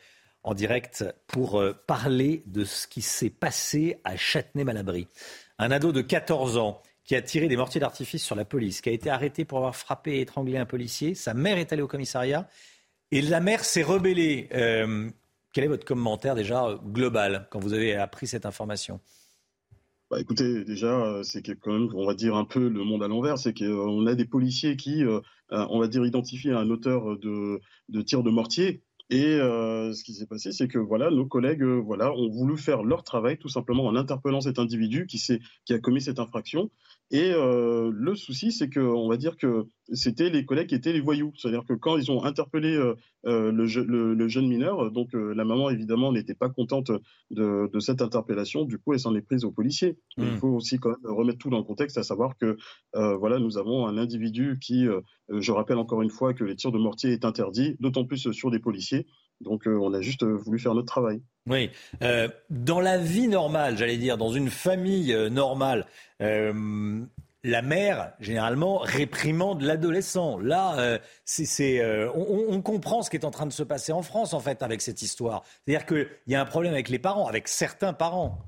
[0.43, 5.07] en direct pour euh, parler de ce qui s'est passé à Châtenay-Malabry.
[5.59, 8.89] Un ado de 14 ans qui a tiré des mortiers d'artifice sur la police, qui
[8.89, 11.15] a été arrêté pour avoir frappé et étranglé un policier.
[11.15, 12.49] Sa mère est allée au commissariat
[13.11, 14.49] et la mère s'est rebellée.
[15.53, 18.99] quel est votre commentaire déjà global quand vous avez appris cette information?
[20.15, 23.09] Bah, écoutez, déjà, euh, c'est quand même, on va dire un peu le monde à
[23.09, 25.19] l'envers, c'est qu'on a des policiers qui, euh,
[25.51, 27.61] euh, on va dire, identifient un auteur de,
[28.03, 28.85] tir de mortier.
[29.11, 33.03] Et ce qui s'est passé, c'est que voilà, nos collègues, voilà, ont voulu faire leur
[33.03, 36.71] travail tout simplement en interpellant cet individu qui a commis cette infraction.
[37.11, 40.93] Et euh, le souci, c'est que, on va dire que c'était les collègues qui étaient
[40.93, 41.33] les voyous.
[41.37, 42.95] C'est-à-dire que quand ils ont interpellé euh,
[43.27, 46.91] euh, le, jeune mineur, donc la maman évidemment n'était pas contente
[47.31, 48.65] de, cette interpellation.
[48.65, 49.99] Du coup, elle s'en est prise aux policiers.
[50.17, 50.39] Il hmm.
[50.39, 52.57] faut aussi quand même remettre tout dans le contexte, à savoir que
[52.93, 54.87] voilà, nous avons un individu qui,
[55.29, 58.51] je rappelle encore une fois que les tirs de mortier est interdit, d'autant plus sur
[58.51, 59.07] des policiers.
[59.41, 61.21] Donc on a juste voulu faire notre travail.
[61.47, 61.71] Oui.
[62.03, 65.87] Euh, dans la vie normale, j'allais dire, dans une famille euh, normale,
[66.23, 67.03] euh,
[67.43, 70.39] la mère, généralement, réprimande l'adolescent.
[70.39, 74.33] Là, c'est, on, on, comprend ce qui est en train de se passer en France,
[74.33, 75.43] en fait, avec cette histoire.
[75.67, 78.39] C'est-à-dire qu'il y a un problème avec les parents, avec certains parents.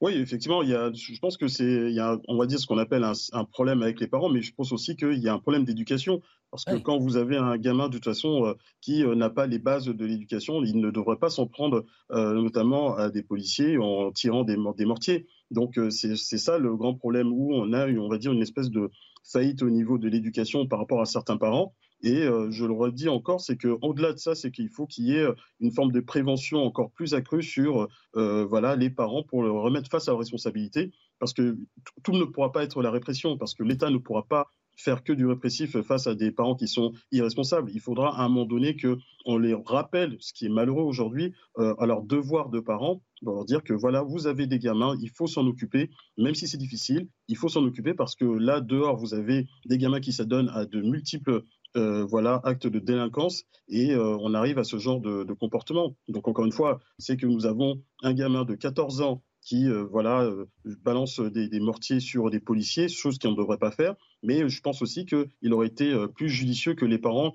[0.00, 1.94] Oui, effectivement, il y a, je pense que c'est,
[2.28, 4.96] on va dire ce qu'on appelle un, problème avec les parents, mais je pense aussi
[4.96, 6.20] qu'il y a un problème d'éducation.
[6.50, 9.46] Parce que quand vous avez un gamin, de toute façon, euh, qui euh, n'a pas
[9.46, 13.78] les bases de l'éducation, il ne devrait pas s'en prendre euh, notamment à des policiers
[13.78, 15.26] en tirant des, des mortiers.
[15.52, 18.90] Donc c'est ça le grand problème où on a, on va dire, une espèce de
[19.24, 21.74] faillite au niveau de l'éducation par rapport à certains parents.
[22.02, 25.26] Et je le redis encore, c'est qu'au-delà de ça, c'est qu'il faut qu'il y ait
[25.58, 30.06] une forme de prévention encore plus accrue sur voilà, les parents pour le remettre face
[30.06, 31.58] à leurs responsabilités, parce que
[32.04, 34.46] tout ne pourra pas être la répression, parce que l'État ne pourra pas
[34.80, 37.70] faire que du répressif face à des parents qui sont irresponsables.
[37.74, 41.86] Il faudra à un moment donné qu'on les rappelle, ce qui est malheureux aujourd'hui, à
[41.86, 45.26] leur devoir de parents, pour leur dire que voilà, vous avez des gamins, il faut
[45.26, 49.12] s'en occuper, même si c'est difficile, il faut s'en occuper parce que là, dehors, vous
[49.14, 51.42] avez des gamins qui s'adonnent à de multiples
[51.74, 55.94] voilà, acte de délinquance et on arrive à ce genre de comportement.
[56.08, 59.84] Donc encore une fois, c'est que nous avons un gamin de 14 ans qui euh,
[59.90, 63.94] voilà, euh, balance des, mortiers sur des policiers, chose qu'on ne devrait pas faire.
[64.22, 67.32] Mais je pense aussi qu'il aurait été euh, plus judicieux que les parents,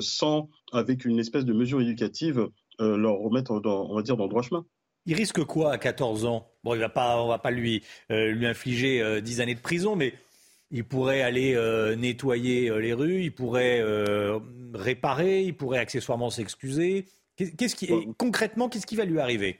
[0.00, 2.48] sans, avec une espèce de mesure éducative,
[2.78, 4.66] leur remettre, dans, on va dire, dans le droit chemin.
[5.06, 6.46] Il risque quoi à 14 ans?
[6.62, 10.12] Bon, il va pas, on va pas lui, lui infliger 10 années de prison, mais
[10.70, 11.56] il pourrait aller
[11.96, 13.82] nettoyer les rues, il pourrait
[14.74, 17.06] réparer, il pourrait accessoirement s'excuser.
[17.36, 17.88] Qu'est-ce qui,
[18.18, 19.58] concrètement, qu'est-ce qui va lui arriver?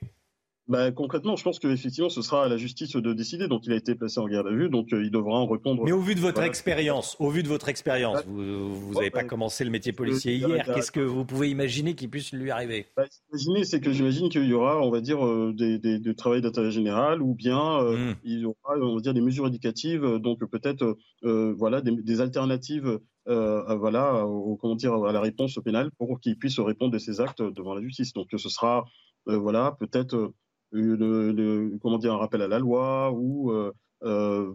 [0.68, 3.48] Bah, concrètement, je pense qu'effectivement, ce sera à la justice de décider.
[3.48, 5.82] Donc, il a été placé en garde à vue, donc euh, il devra en répondre.
[5.84, 9.64] Mais au vu de votre expérience, au vu de votre expérience, vous n'avez pas commencé
[9.64, 10.64] le métier policier hier.
[10.72, 12.86] Qu'est-ce que vous pouvez imaginer qui puisse lui arriver?
[12.96, 16.42] Bah, Imaginer, c'est que j'imagine qu'il y aura, on va dire, euh, des, des, travail
[16.42, 18.14] d'intérêt général, ou bien euh, hmm.
[18.22, 23.00] il y aura, on va dire, des mesures éducatives, donc peut-être, voilà, des, alternatives.
[23.26, 27.42] voilà, au, comment dire, à la réponse pénale pour qu'il puisse répondre de ses actes
[27.42, 28.12] devant la justice.
[28.12, 28.84] Donc ce sera,
[29.26, 30.32] voilà, peut-être
[30.72, 33.72] de, comment dire, un rappel à la loi ou euh,
[34.04, 34.54] euh,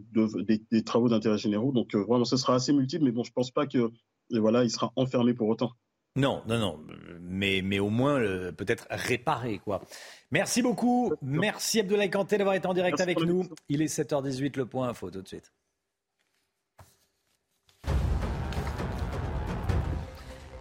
[0.71, 1.71] des, travaux d'intérêt généraux.
[1.71, 3.91] Donc euh, vraiment, ce sera assez multiple, mais bon, je pense pas que
[4.31, 5.71] voilà, il sera enfermé pour autant.
[6.15, 6.79] Non, non, non,
[7.21, 8.19] mais, mais au moins
[8.53, 9.83] peut-être réparé, quoi.
[10.31, 11.13] Merci beaucoup.
[11.21, 13.47] Merci Abdoulaye Kanté d'avoir été en direct avec nous.
[13.69, 15.51] Il est 7h18, le point info, tout de suite.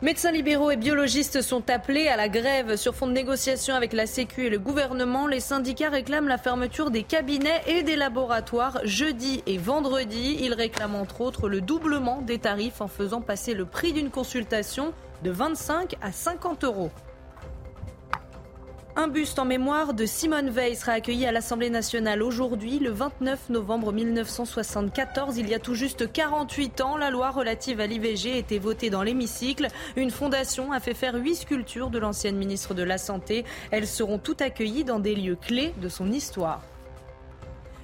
[0.03, 4.07] Médecins libéraux et biologistes sont appelés à la grève sur fond de négociation avec la
[4.07, 5.27] Sécu et le gouvernement.
[5.27, 10.37] Les syndicats réclament la fermeture des cabinets et des laboratoires jeudi et vendredi.
[10.43, 14.93] Ils réclament entre autres le doublement des tarifs en faisant passer le prix d'une consultation
[15.25, 16.91] de 25 à 50 euros.
[18.99, 23.51] Un buste en mémoire de Simone Veil sera accueilli à l'Assemblée nationale aujourd'hui, le 29
[23.51, 25.37] novembre 1974.
[25.37, 28.89] Il y a tout juste 48 ans, la loi relative à l'IVG a été votée
[28.89, 29.69] dans l'hémicycle.
[29.97, 33.45] Une fondation a fait faire huit sculptures de l'ancienne ministre de la Santé.
[33.71, 36.63] Elles seront toutes accueillies dans des lieux clés de son histoire.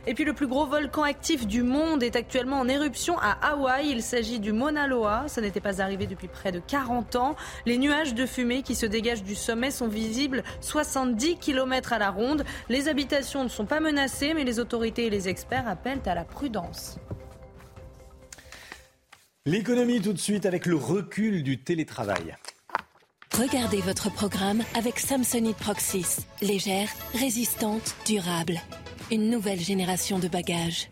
[0.07, 3.88] Et puis le plus gros volcan actif du monde est actuellement en éruption à Hawaï.
[3.90, 5.24] Il s'agit du Mauna Loa.
[5.28, 7.36] Ça n'était pas arrivé depuis près de 40 ans.
[7.66, 12.11] Les nuages de fumée qui se dégagent du sommet sont visibles 70 km à la
[12.11, 12.44] ronde.
[12.68, 16.24] Les habitations ne sont pas menacées, mais les autorités et les experts appellent à la
[16.24, 16.98] prudence.
[19.46, 22.36] L'économie tout de suite avec le recul du télétravail.
[23.38, 26.26] Regardez votre programme avec Samsonite Proxys.
[26.42, 28.61] Légère, résistante, durable
[29.11, 30.90] une nouvelle génération de bagages.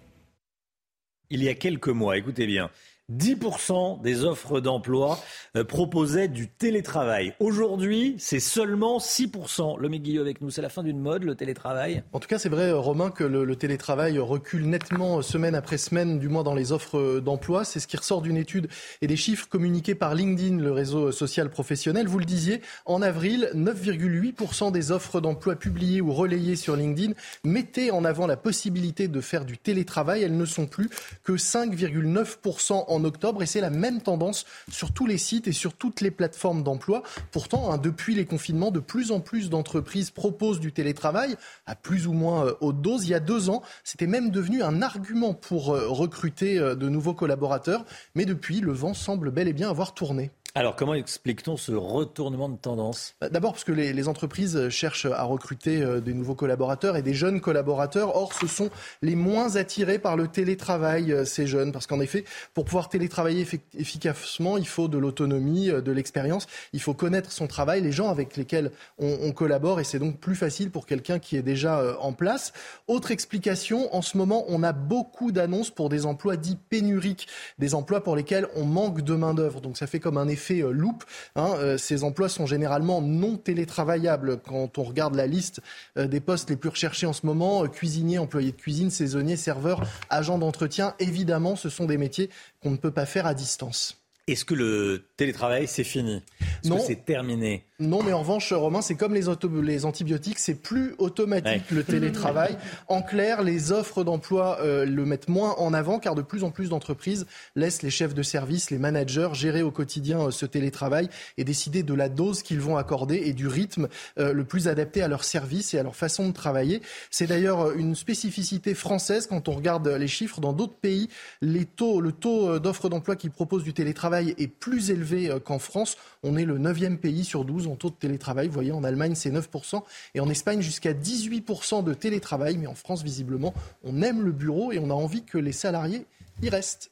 [1.30, 2.70] Il y a quelques mois, écoutez bien,
[3.10, 5.18] 10% des offres d'emploi
[5.56, 7.34] euh, proposaient du télétravail.
[7.40, 9.78] Aujourd'hui, c'est seulement 6%.
[9.78, 12.48] Le Guillot avec nous, c'est la fin d'une mode, le télétravail En tout cas, c'est
[12.48, 16.54] vrai, euh, Romain, que le, télétravail recule nettement euh, semaine après semaine, du moins dans
[16.54, 17.64] les offres d'emploi.
[17.64, 18.68] C'est ce qui ressort d'une étude
[19.02, 22.06] et des chiffres communiqués par LinkedIn, le réseau social professionnel.
[22.06, 27.90] Vous le disiez, en avril, 9,8% des offres d'emploi publiées ou relayées sur LinkedIn mettaient
[27.90, 30.22] en avant la possibilité de faire du télétravail.
[30.22, 30.88] Elles ne sont plus
[31.24, 35.74] que 5,9% en octobre et c'est la même tendance sur tous les sites et sur
[35.74, 37.02] toutes les plateformes d'emploi.
[37.32, 41.36] Pourtant, hein, depuis les confinements, de plus en plus d'entreprises proposent du télétravail
[41.66, 43.04] à plus ou moins euh, haute dose.
[43.06, 46.88] Il y a deux ans, c'était même devenu un argument pour euh, recruter euh, de
[46.88, 47.84] nouveaux collaborateurs.
[48.14, 50.30] Mais depuis, le vent semble bel et bien avoir tourné.
[50.56, 53.14] Alors, comment explique-t-on ce retournement de tendance?
[53.20, 57.14] Bah, D'abord parce que les, entreprises cherchent à recruter euh, des nouveaux collaborateurs et des
[57.14, 58.16] jeunes collaborateurs.
[58.16, 58.68] Or, ce sont
[59.00, 61.70] les moins attirés par le télétravail, euh, ces jeunes.
[61.70, 63.46] Parce qu'en effet, pour pouvoir télétravailler
[63.78, 66.48] efficacement, il faut de l'autonomie, euh, de l'expérience.
[66.72, 69.78] Il faut connaître son travail, les gens avec lesquels on, collabore.
[69.78, 72.52] Et c'est donc plus facile pour quelqu'un qui est déjà en place.
[72.88, 77.28] Autre explication, en ce moment, on a beaucoup d'annonces pour des emplois dits pénuriques.
[77.60, 79.60] Des emplois pour lesquels on manque de main-d'œuvre.
[79.60, 81.04] Donc, ça fait comme un effet fait euh, loupe.
[81.36, 84.40] Hein, euh, ces emplois sont généralement non télétravaillables.
[84.40, 85.60] Quand on regarde la liste
[85.96, 89.86] euh, des postes les plus recherchés en ce moment, cuisinier, employé de cuisine, saisonnier, serveur,
[90.08, 92.30] agent d'entretien, évidemment, ce sont des métiers
[92.62, 93.99] qu'on ne peut pas faire à distance.
[94.26, 96.22] Est-ce que le télétravail, c'est fini?
[96.62, 97.64] Est-ce que c'est terminé?
[97.80, 99.24] Non, mais en revanche, Romain, c'est comme les,
[99.62, 102.58] les antibiotiques, c'est plus automatique le télétravail.
[102.88, 106.50] En clair, les offres d'emploi euh, le mettent moins en avant car de plus en
[106.50, 111.08] plus d'entreprises laissent les chefs de service, les managers gérer au quotidien euh, ce télétravail
[111.38, 113.88] et décider de la dose qu'ils vont accorder et du rythme
[114.18, 116.82] euh, le plus adapté à leur service et à leur façon de travailler.
[117.10, 120.40] C'est d'ailleurs une spécificité française quand on regarde les chiffres.
[120.40, 121.08] Dans d'autres pays,
[121.40, 125.58] les taux, le taux d'offres d'emploi qui proposent du télétravail est plus élevé euh, qu'en
[125.58, 125.96] France.
[126.22, 128.48] On est le 9e pays sur 12 en taux de télétravail.
[128.48, 129.82] Vous voyez, en Allemagne, c'est 9%.
[130.14, 132.56] Et en Espagne, jusqu'à 18% de télétravail.
[132.58, 133.54] Mais en France, visiblement,
[133.84, 136.04] on aime le bureau et on a envie que les salariés
[136.42, 136.90] y restent.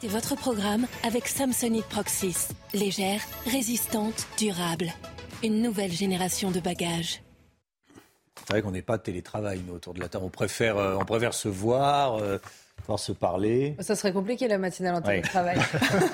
[0.00, 2.48] C'est votre programme avec Samsonite Proxys.
[2.74, 4.92] Légère, résistante, durable.
[5.44, 7.22] Une nouvelle génération de bagages.
[8.36, 10.24] C'est vrai qu'on n'est pas de télétravail, nous, autour de la table.
[10.24, 12.38] On préfère, euh, on préfère se voir, euh,
[12.82, 13.76] pouvoir se parler.
[13.80, 15.58] Ça serait compliqué la matinale en télétravail.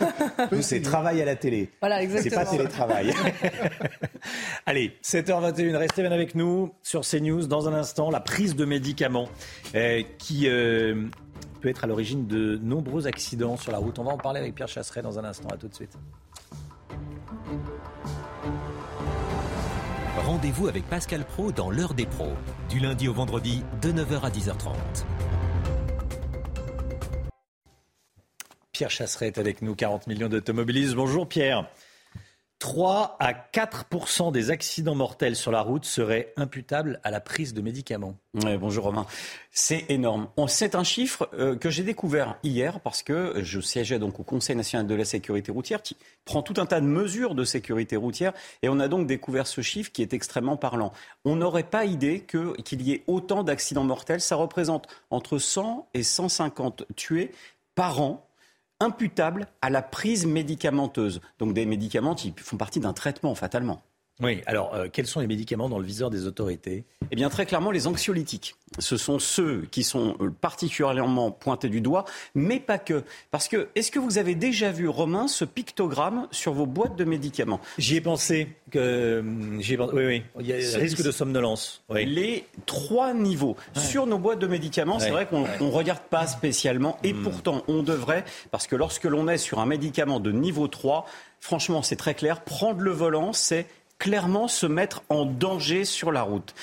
[0.61, 1.71] C'est travail à la télé.
[1.81, 2.45] Voilà, C'est exactement.
[2.45, 3.15] pas télétravail.
[4.67, 7.47] Allez, 7h21, restez bien avec nous sur CNews.
[7.47, 9.29] Dans un instant, la prise de médicaments
[9.75, 11.07] euh, qui euh,
[11.61, 13.99] peut être à l'origine de nombreux accidents sur la route.
[13.99, 15.49] On va en parler avec Pierre Chasseret dans un instant.
[15.49, 15.97] À tout de suite.
[20.27, 22.33] Rendez-vous avec Pascal Pro dans l'heure des pros,
[22.69, 24.75] du lundi au vendredi de 9h à 10h30.
[28.79, 30.95] Pierre Chasseret est avec nous, 40 millions d'automobilistes.
[30.95, 31.69] Bonjour Pierre.
[32.61, 37.61] 3 à 4% des accidents mortels sur la route seraient imputables à la prise de
[37.61, 38.15] médicaments.
[38.45, 39.05] Ouais, bonjour Romain.
[39.51, 40.29] C'est énorme.
[40.47, 44.55] C'est un chiffre euh, que j'ai découvert hier parce que je siégeais donc au Conseil
[44.55, 48.33] national de la sécurité routière qui prend tout un tas de mesures de sécurité routière
[48.63, 50.93] et on a donc découvert ce chiffre qui est extrêmement parlant.
[51.25, 54.21] On n'aurait pas idée qu'il y ait autant d'accidents mortels.
[54.21, 57.33] Ça représente entre 100 et 150 tués
[57.75, 58.28] par an
[58.81, 61.21] imputables à la prise médicamenteuse.
[61.39, 63.83] Donc des médicaments qui font partie d'un traitement fatalement.
[64.21, 66.85] Oui, alors euh, quels sont les médicaments dans le viseur des autorités?
[67.11, 68.57] Eh bien, très clairement, les anxiolytiques.
[68.81, 72.05] Ce sont ceux qui sont euh, particulièrement pointés du doigt,
[72.35, 73.05] mais pas que.
[73.31, 77.05] Parce que, est-ce que vous avez déjà vu, Romain, ce pictogramme sur vos boîtes de
[77.05, 77.61] médicaments?
[77.79, 78.49] J'y ai pensé.
[78.73, 79.25] Que,
[79.61, 79.95] j'y ai pensé.
[79.95, 80.23] Oui, oui.
[80.41, 81.83] Il y a Ce- risque de somnolence.
[81.89, 82.05] Oui.
[82.05, 83.57] Les trois niveaux.
[83.75, 87.83] Sur nos boîtes de médicaments, c'est vrai qu'on ne regarde pas spécialement, et pourtant on
[87.85, 91.07] devrait, parce que lorsque l'on est sur un médicament de niveau 3,
[91.41, 93.67] franchement c'est très clair, prendre le volant, c'est
[93.99, 96.55] clairement se mettre en danger sur la route.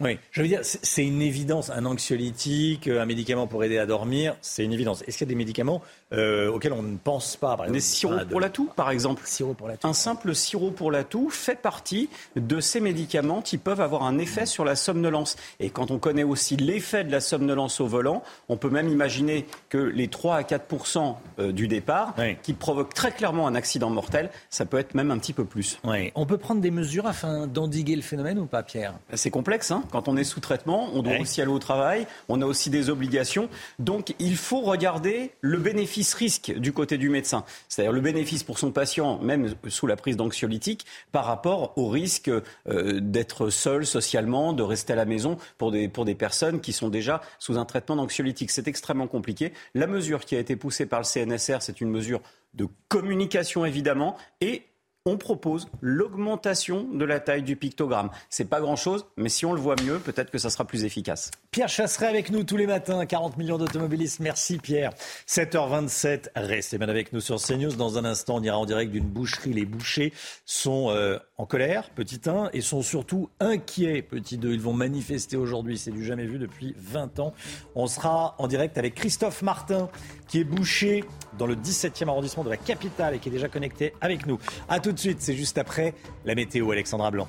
[0.00, 1.70] Oui, je veux dire, c'est une évidence.
[1.70, 5.02] Un anxiolytique, euh, un médicament pour aider à dormir, c'est une évidence.
[5.02, 5.82] Est-ce qu'il y a des médicaments
[6.12, 8.70] euh, auxquels on ne pense pas par exemple Des sirops Ah, de- pour la toux,
[8.76, 9.22] par exemple.
[9.26, 9.86] Sirop pour la toux.
[9.88, 14.18] Un simple sirop pour la toux fait partie de ces médicaments qui peuvent avoir un
[14.18, 15.36] effet sur la somnolence.
[15.60, 19.46] Et quand on connaît aussi l'effet de la somnolence au volant, on peut même imaginer
[19.68, 24.30] que les 3 à 4 euh, du départ, qui provoquent très clairement un accident mortel,
[24.50, 25.78] ça peut être même un petit peu plus.
[26.14, 28.94] On peut prendre des mesures afin d'endiguer le phénomène ou pas, Pierre?
[29.14, 29.70] C'est complexe.
[29.70, 29.82] hein.
[29.90, 32.06] Quand on est sous traitement, on doit aussi aller au travail.
[32.28, 33.48] On a aussi des obligations.
[33.78, 35.58] Donc, il faut regarder le
[35.96, 37.44] bénéfice-risque du côté du médecin.
[37.68, 42.28] C'est-à-dire le bénéfice pour son patient, même sous la prise d'anxiolytique, par rapport au risque
[42.28, 46.72] euh, d'être seul socialement, de rester à la maison pour des, pour des personnes qui
[46.72, 48.50] sont déjà sous un traitement d'anxiolytique.
[48.50, 49.52] C'est extrêmement compliqué.
[49.74, 52.20] La mesure qui a été poussée par le CNSR, c'est une mesure
[52.54, 54.64] de communication évidemment et
[55.06, 58.10] on propose l'augmentation de la taille du pictogramme.
[58.28, 61.30] C'est pas grand-chose, mais si on le voit mieux, peut-être que ça sera plus efficace.
[61.52, 64.20] Pierre Chasseret avec nous tous les matins, 40 millions d'automobilistes.
[64.20, 64.90] Merci Pierre.
[65.28, 67.76] 7h27, restez bien avec nous sur CNews.
[67.76, 69.52] Dans un instant, on ira en direct d'une boucherie.
[69.52, 70.12] Les bouchers
[70.44, 74.52] sont euh, en colère, petit 1, et sont surtout inquiets, petit 2.
[74.52, 77.32] Ils vont manifester aujourd'hui, c'est du jamais vu depuis 20 ans.
[77.76, 79.88] On sera en direct avec Christophe Martin,
[80.26, 81.04] qui est boucher
[81.38, 84.38] dans le 17e arrondissement de la capitale et qui est déjà connecté avec nous.
[84.68, 85.94] A tout de suite, c'est juste après
[86.24, 87.28] la météo, Alexandra Blanc.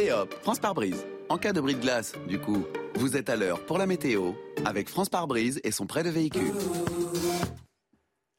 [0.00, 1.04] Et hop, France par brise.
[1.28, 2.64] En cas de bris de glace, du coup,
[2.96, 4.32] vous êtes à l'heure pour la météo
[4.64, 6.52] avec France par brise et son prêt de véhicule.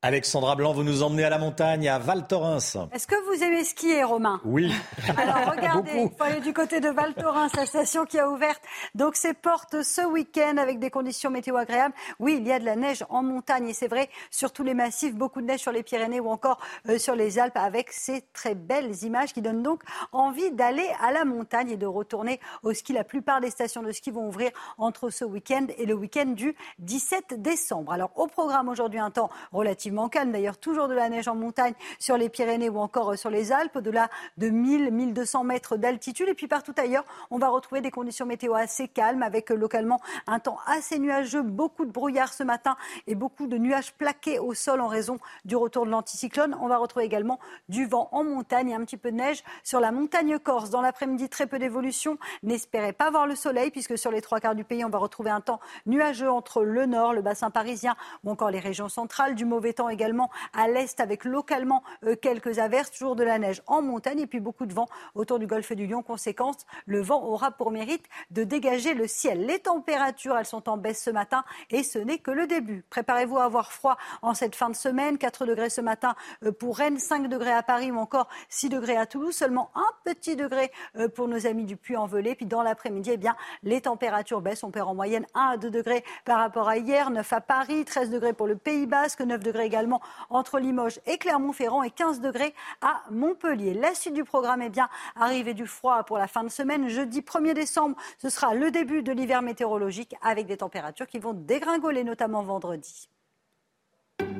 [0.05, 2.75] Alexandra Blanc, vous nous emmenez à la montagne, à Val Thorens.
[2.91, 4.41] Est-ce que vous aimez skier, Romain?
[4.43, 4.69] Oui.
[5.15, 8.55] Alors regardez, il faut aller du côté de Val Thorens, la station qui a ouvert
[8.95, 11.95] donc ses portes ce week-end avec des conditions météo agréables.
[12.19, 14.73] Oui, il y a de la neige en montagne et c'est vrai sur tous les
[14.73, 16.59] massifs, beaucoup de neige sur les Pyrénées ou encore
[16.89, 21.13] euh, sur les Alpes avec ces très belles images qui donnent donc envie d'aller à
[21.13, 22.91] la montagne et de retourner au ski.
[22.91, 26.57] La plupart des stations de ski vont ouvrir entre ce week-end et le week-end du
[26.79, 27.93] 17 décembre.
[27.93, 31.73] Alors au programme aujourd'hui un temps relativement calme, d'ailleurs toujours de la neige en montagne
[31.99, 36.29] sur les Pyrénées ou encore euh, sur les Alpes, au-delà de 1000-1200 mètres d'altitude.
[36.29, 39.99] Et puis partout ailleurs, on va retrouver des conditions météo assez calmes avec euh, localement
[40.27, 42.75] un temps assez nuageux, beaucoup de brouillard ce matin
[43.07, 46.55] et beaucoup de nuages plaqués au sol en raison du retour de l'anticyclone.
[46.59, 47.39] On va retrouver également
[47.69, 50.69] du vent en montagne et un petit peu de neige sur la montagne corse.
[50.69, 52.17] Dans l'après-midi, très peu d'évolution.
[52.43, 55.29] N'espérez pas voir le soleil puisque sur les trois quarts du pays, on va retrouver
[55.29, 59.35] un temps nuageux entre le nord, le bassin parisien ou encore les régions centrales.
[59.35, 61.83] Du mauvais temps également à l'est avec localement
[62.21, 65.47] quelques averses, toujours de la neige en montagne et puis beaucoup de vent autour du
[65.47, 66.03] golfe du Lion.
[66.03, 69.45] Conséquence, le vent aura pour mérite de dégager le ciel.
[69.45, 72.83] Les températures, elles sont en baisse ce matin et ce n'est que le début.
[72.89, 75.17] Préparez-vous à avoir froid en cette fin de semaine.
[75.17, 76.15] 4 degrés ce matin
[76.59, 79.35] pour Rennes, 5 degrés à Paris ou encore 6 degrés à Toulouse.
[79.35, 80.71] Seulement un petit degré
[81.15, 82.35] pour nos amis du Puy-en-Velay.
[82.35, 84.63] Puis dans l'après-midi, eh bien, les températures baissent.
[84.63, 87.09] On perd en moyenne 1 à 2 degrés par rapport à hier.
[87.09, 91.17] 9 à Paris, 13 degrés pour le Pays Basque, 9 degrés également entre Limoges et
[91.17, 93.73] Clermont-Ferrand et 15 degrés à Montpellier.
[93.73, 96.89] La suite du programme est bien arrivé du froid pour la fin de semaine.
[96.89, 101.33] Jeudi 1er décembre, ce sera le début de l'hiver météorologique avec des températures qui vont
[101.33, 103.09] dégringoler, notamment vendredi.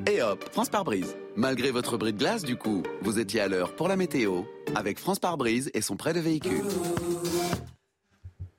[0.06, 1.16] Et hop, France par brise.
[1.36, 4.42] Malgré votre bris de glace, du coup, vous étiez à l'heure pour la météo
[4.74, 6.62] avec France par brise et son prêt de véhicule.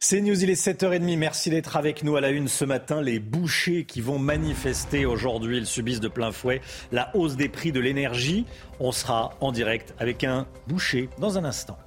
[0.08, 1.18] C'est News, il est 7h30.
[1.18, 3.02] Merci d'être avec nous à la une ce matin.
[3.02, 6.62] Les bouchers qui vont manifester aujourd'hui, ils subissent de plein fouet
[6.92, 8.46] la hausse des prix de l'énergie.
[8.80, 11.80] On sera en direct avec un boucher dans un instant.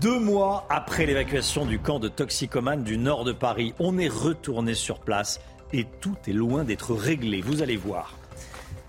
[0.00, 4.72] Deux mois après l'évacuation du camp de toxicomanes du nord de Paris, on est retourné
[4.72, 5.38] sur place
[5.74, 7.42] et tout est loin d'être réglé.
[7.42, 8.16] Vous allez voir.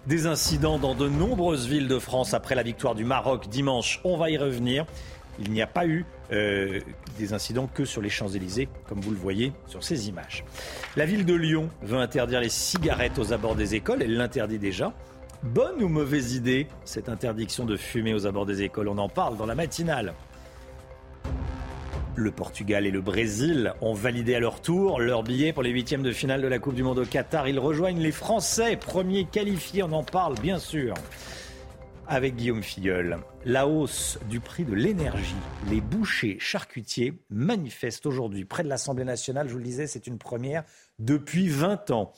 [0.06, 4.00] Des incidents dans de nombreuses villes de France après la victoire du Maroc dimanche.
[4.06, 4.86] On va y revenir.
[5.40, 6.80] Il n'y a pas eu euh,
[7.18, 10.44] des incidents que sur les Champs-Élysées, comme vous le voyez sur ces images.
[10.96, 14.02] La ville de Lyon veut interdire les cigarettes aux abords des écoles.
[14.02, 14.94] Elle l'interdit déjà.
[15.44, 18.88] Bonne ou mauvaise idée, cette interdiction de fumer aux abords des écoles?
[18.88, 20.14] On en parle dans la matinale.
[22.16, 26.02] Le Portugal et le Brésil ont validé à leur tour leur billet pour les huitièmes
[26.02, 27.48] de finale de la Coupe du Monde au Qatar.
[27.48, 30.96] Ils rejoignent les Français, premiers qualifiés, on en parle bien sûr.
[32.10, 35.36] Avec Guillaume Filleul, la hausse du prix de l'énergie.
[35.70, 39.48] Les bouchers charcutiers manifestent aujourd'hui près de l'Assemblée nationale.
[39.48, 40.64] Je vous le disais, c'est une première
[41.00, 42.14] depuis 20 ans.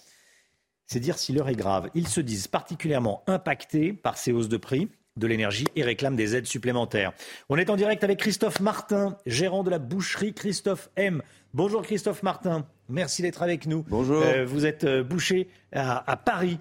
[0.85, 1.89] C'est dire si l'heure est grave.
[1.95, 6.35] Ils se disent particulièrement impactés par ces hausses de prix de l'énergie et réclament des
[6.35, 7.11] aides supplémentaires.
[7.49, 11.21] On est en direct avec Christophe Martin, gérant de la boucherie Christophe M.
[11.53, 13.83] Bonjour Christophe Martin, merci d'être avec nous.
[13.89, 14.21] Bonjour.
[14.21, 16.59] Euh, vous êtes euh, boucher à, Paris.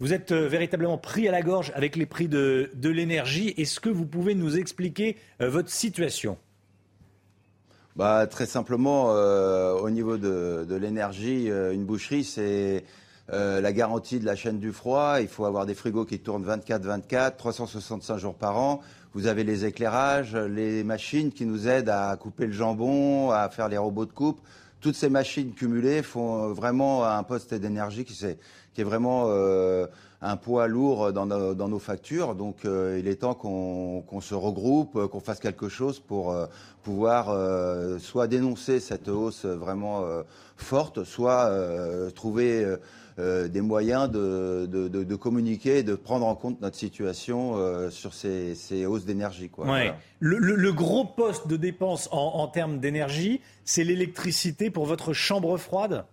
[0.00, 3.54] Vous êtes euh, véritablement pris à la gorge avec les prix de, l'énergie.
[3.56, 6.38] Est-ce que vous pouvez nous expliquer votre situation?
[7.96, 12.84] Bah, Très simplement, au niveau de, de l'énergie, une boucherie, c'est
[13.30, 16.46] euh, la garantie de la chaîne du froid, il faut avoir des frigos qui tournent
[16.46, 18.80] 24-24, 365 jours par an.
[19.12, 23.68] Vous avez les éclairages, les machines qui nous aident à couper le jambon, à faire
[23.68, 24.40] les robots de coupe.
[24.80, 28.14] Toutes ces machines cumulées font vraiment un poste d'énergie qui,
[28.80, 29.86] est vraiment euh,
[30.20, 32.34] un poids lourd dans nos, factures.
[32.34, 36.36] Donc euh, il est temps qu'on se regroupe, qu'on fasse quelque chose pour
[36.82, 37.34] pouvoir
[38.00, 40.04] soit dénoncer cette hausse vraiment
[40.56, 41.50] forte, soit
[42.14, 42.76] trouver
[43.18, 48.14] euh, des moyens de, de, communiquer et de prendre en compte notre situation euh, sur
[48.14, 49.50] ces, hausses d'énergie.
[50.20, 56.04] Le, gros poste de dépense en, termes d'énergie, c'est l'électricité pour votre chambre froide?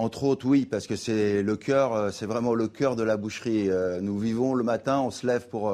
[0.00, 3.16] Entre autres, oui, parce que c'est le cœur, euh, c'est vraiment le cœur de la
[3.16, 3.68] boucherie.
[4.00, 5.72] Nous vivons le matin, on se lève pour,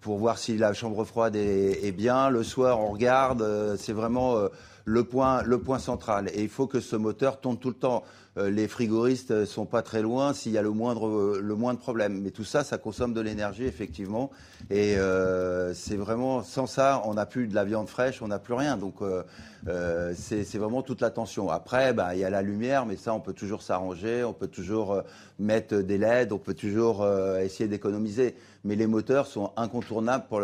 [0.00, 2.30] pour voir si la chambre froide est, est bien.
[2.30, 3.76] Le soir, on regarde.
[3.78, 4.48] C'est vraiment
[4.84, 6.28] le point, le point central.
[6.34, 8.02] Et il faut que ce moteur tourne tout le temps.
[8.36, 12.20] Euh, les frigoristes sont pas très loin s'il y a le moindre, le moindre problème.
[12.20, 14.30] Mais tout ça, ça consomme de l'énergie, effectivement.
[14.70, 18.38] Et euh, c'est vraiment, sans ça, on n'a plus de la viande fraîche, on n'a
[18.38, 18.76] plus rien.
[18.76, 21.50] Donc, euh, c'est vraiment toute la tension.
[21.50, 24.48] Après, bah, il y a la lumière, mais ça, on peut toujours s'arranger, on peut
[24.48, 25.02] toujours
[25.40, 27.06] mettre des LED, on peut toujours
[27.40, 28.36] essayer d'économiser.
[28.62, 30.40] Mais les moteurs sont incontournables pour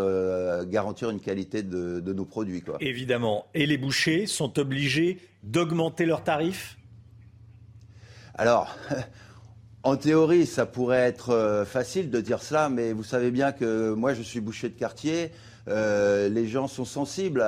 [0.67, 2.65] garantir une qualité de, nos produits.
[2.81, 3.47] Évidemment.
[3.55, 6.77] Et les bouchers sont obligés d'augmenter leurs tarifs?
[8.39, 8.77] Alors,
[9.83, 13.95] en théorie, ça pourrait être euh, facile de dire cela, mais vous savez bien que
[13.95, 15.33] moi, je suis boucher de quartier.
[15.69, 17.45] Euh, les gens sont sensibles,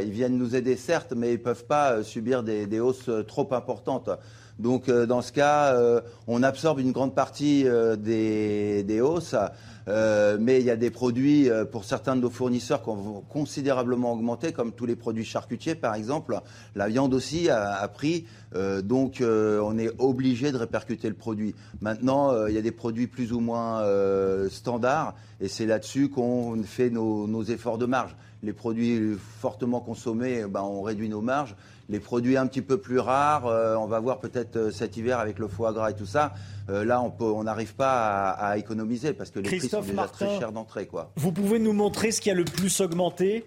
[0.00, 3.52] ils viennent nous aider certes, mais ils ne peuvent pas euh, subir des, hausses trop
[3.52, 4.08] importantes.
[4.60, 5.76] Donc dans ce cas,
[6.26, 7.64] on absorbe une grande partie
[7.98, 9.34] des, hausses.
[9.88, 13.24] Euh, mais il y a des produits euh, pour certains de nos fournisseurs qui ont
[13.28, 16.38] considérablement augmenté, comme tous les produits charcutiers par exemple.
[16.74, 21.54] La viande aussi a, pris, euh, donc on est obligé de répercuter le produit.
[21.80, 23.82] Maintenant, il y a des produits plus ou moins
[24.48, 28.14] standards, et c'est là-dessus qu'on fait nos, efforts de marge.
[28.42, 31.54] Les produits fortement consommés, ben, on réduit nos marges
[31.90, 35.48] les produits un petit peu plus rares, on va voir peut-être cet hiver avec le
[35.48, 36.32] foie gras et tout ça,
[36.70, 40.52] euh, là, on n'arrive pas à, économiser parce que les prix sont déjà très chers
[40.52, 40.88] d'entrée.
[41.16, 43.44] Vous pouvez nous montrer ce qui a le plus augmenté?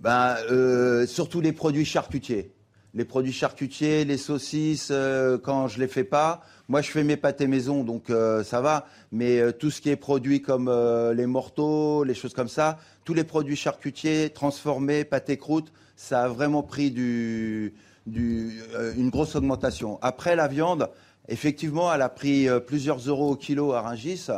[0.00, 2.52] Ben, euh, Surtout les produits charcutiers.
[2.92, 6.42] les produits charcutiers, les saucisses, euh, quand je les fais pas.
[6.68, 8.86] Moi, je fais mes pâtés maison, donc euh, ça va.
[9.12, 10.70] Mais euh, tout ce qui est produit comme
[11.14, 16.28] les morteaux, les choses comme ça, tous les produits charcutiers transformés, pâtés croûte, ça a
[16.28, 17.74] vraiment pris du,
[18.06, 19.98] une grosse augmentation.
[20.00, 20.88] Après, la viande,
[21.28, 24.28] effectivement, elle a pris plusieurs euros au kilo à Rungis.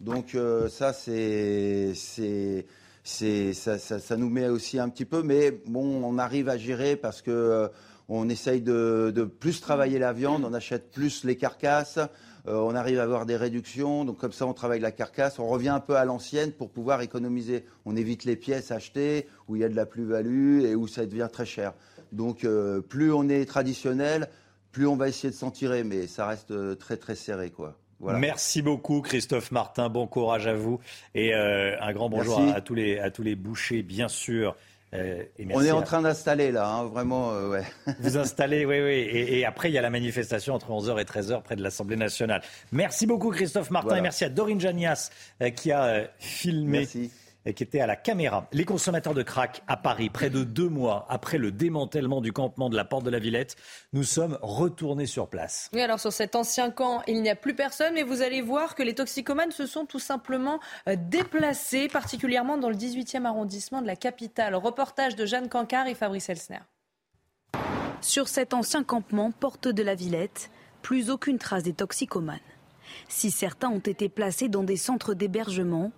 [0.00, 0.36] Donc
[0.68, 6.58] ça, c'est ça, ça, nous met aussi un petit peu, mais bon, on arrive à
[6.58, 7.70] gérer parce que
[8.08, 12.00] on essaye de, plus travailler la viande, on achète plus les carcasses,
[12.48, 15.46] euh, on arrive à avoir des réductions, donc comme ça on travaille la carcasse, on
[15.46, 17.64] revient un peu à l'ancienne pour pouvoir économiser.
[17.84, 21.06] On évite les pièces achetées où il y a de la plus-value et où ça
[21.06, 21.72] devient très cher.
[22.10, 24.28] Donc euh, plus on est traditionnel,
[24.72, 27.78] plus on va essayer de s'en tirer, mais ça reste euh, très très serré quoi.
[28.04, 30.80] Merci beaucoup Christophe Martin, bon courage à vous
[31.14, 34.56] et un grand bonjour à, tous les, à tous les bouchers bien sûr.
[34.94, 37.32] Euh, on est en train d'installer là, hein, vraiment.
[37.32, 37.64] Euh, ouais.
[38.00, 39.08] Vous installez, oui, oui.
[39.10, 42.42] Et, après, il y a la manifestation entre 11h et 13h près de l'Assemblée nationale.
[42.72, 45.10] Merci beaucoup Christophe Martin et merci à Dorine Janias
[45.40, 46.78] euh, qui a filmé.
[46.80, 47.10] Merci
[47.50, 48.46] qui était à la caméra.
[48.52, 52.70] Les consommateurs de crack à Paris, près de deux mois après le démantèlement du campement
[52.70, 53.56] de la Porte de la Villette,
[53.92, 55.68] nous sommes retournés sur place.
[55.72, 58.74] Oui, alors sur cet ancien camp, il n'y a plus personne, mais vous allez voir
[58.74, 63.86] que les toxicomanes se sont tout simplement euh, déplacés, particulièrement dans le 18e arrondissement de
[63.86, 64.54] la capitale.
[64.54, 66.60] Reportage de Jeanne Cancard et Fabrice Elsner.
[68.00, 70.50] Sur cet ancien campement, Porte de la Villette,
[70.82, 72.38] plus aucune trace des toxicomanes.
[73.08, 75.92] Si certains ont été placés dans des centres d'hébergement,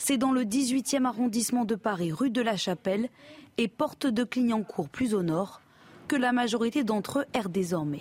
[0.00, 3.10] c'est dans le 18e arrondissement de Paris, rue de la Chapelle
[3.58, 5.60] et porte de Clignancourt plus au nord,
[6.08, 8.00] que la majorité d'entre eux errent désormais.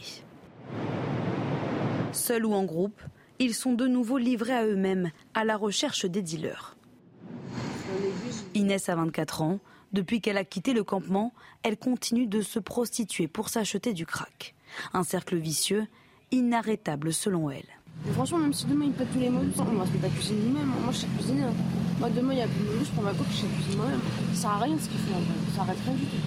[2.14, 3.02] Seuls ou en groupe,
[3.38, 6.78] ils sont de nouveau livrés à eux-mêmes, à la recherche des dealers.
[8.56, 9.60] Inès a 24 ans.
[9.92, 14.56] Depuis qu'elle a quitté le campement, elle continue de se prostituer pour s'acheter du crack.
[14.94, 15.86] Un cercle vicieux,
[16.32, 17.79] inarrêtable selon elle.
[18.14, 20.42] Franchement, même si demain il pète tous les mots, on va se mettre à cuisiner
[20.42, 20.72] nous-mêmes.
[20.84, 21.44] Moi, je sais cuisiner.
[21.44, 21.54] Hein.
[22.00, 24.00] Moi, demain, il n'y a plus de je prends ma coque, je sais cuisiner moi-même.
[24.34, 26.18] Ça sert à rien ce qu'ils font en Ça arrête rien du tout.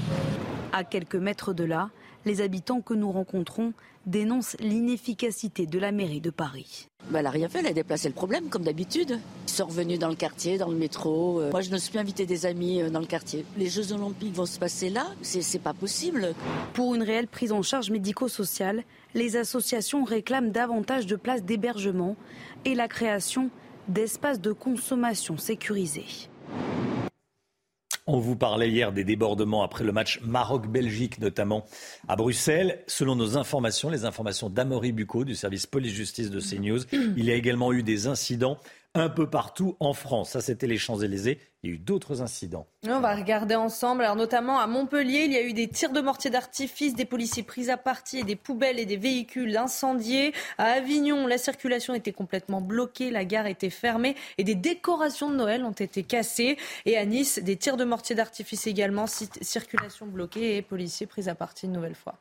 [0.72, 1.90] À quelques mètres de là,
[2.24, 3.72] les habitants que nous rencontrons
[4.06, 6.88] dénoncent l'inefficacité de la mairie de Paris.
[7.10, 9.18] Bah, elle n'a rien fait, elle a déplacé le problème comme d'habitude.
[9.46, 11.40] Ils sont revenus dans le quartier, dans le métro.
[11.40, 11.50] Euh.
[11.50, 13.44] Moi, je ne suis plus invité des amis euh, dans le quartier.
[13.56, 16.34] Les Jeux Olympiques vont se passer là, c'est pas possible.
[16.74, 18.84] Pour une réelle prise en charge médico-sociale,
[19.14, 22.16] les associations réclament davantage de places d'hébergement
[22.64, 23.50] et la création
[23.88, 26.28] d'espaces de consommation sécurisés.
[28.06, 31.64] On vous parlait hier des débordements après le match Maroc-Belgique, notamment
[32.08, 32.82] à Bruxelles.
[32.88, 37.34] Selon nos informations, les informations d'Amory Bucco du service police-justice de CNews, il y a
[37.34, 38.58] également eu des incidents
[38.94, 40.30] un peu partout en France.
[40.30, 41.38] Ça, c'était les Champs-Élysées.
[41.62, 42.66] Il y a eu d'autres incidents.
[42.86, 44.02] On va regarder ensemble.
[44.02, 47.42] Alors, notamment à Montpellier, il y a eu des tirs de mortier d'artifice, des policiers
[47.42, 50.32] pris à partie des poubelles et des véhicules incendiés.
[50.58, 55.36] À Avignon, la circulation était complètement bloquée, la gare était fermée et des décorations de
[55.36, 56.58] Noël ont été cassées.
[56.84, 61.34] Et à Nice, des tirs de mortier d'artifice également, circulation bloquée et policiers pris à
[61.34, 62.18] partie une nouvelle fois.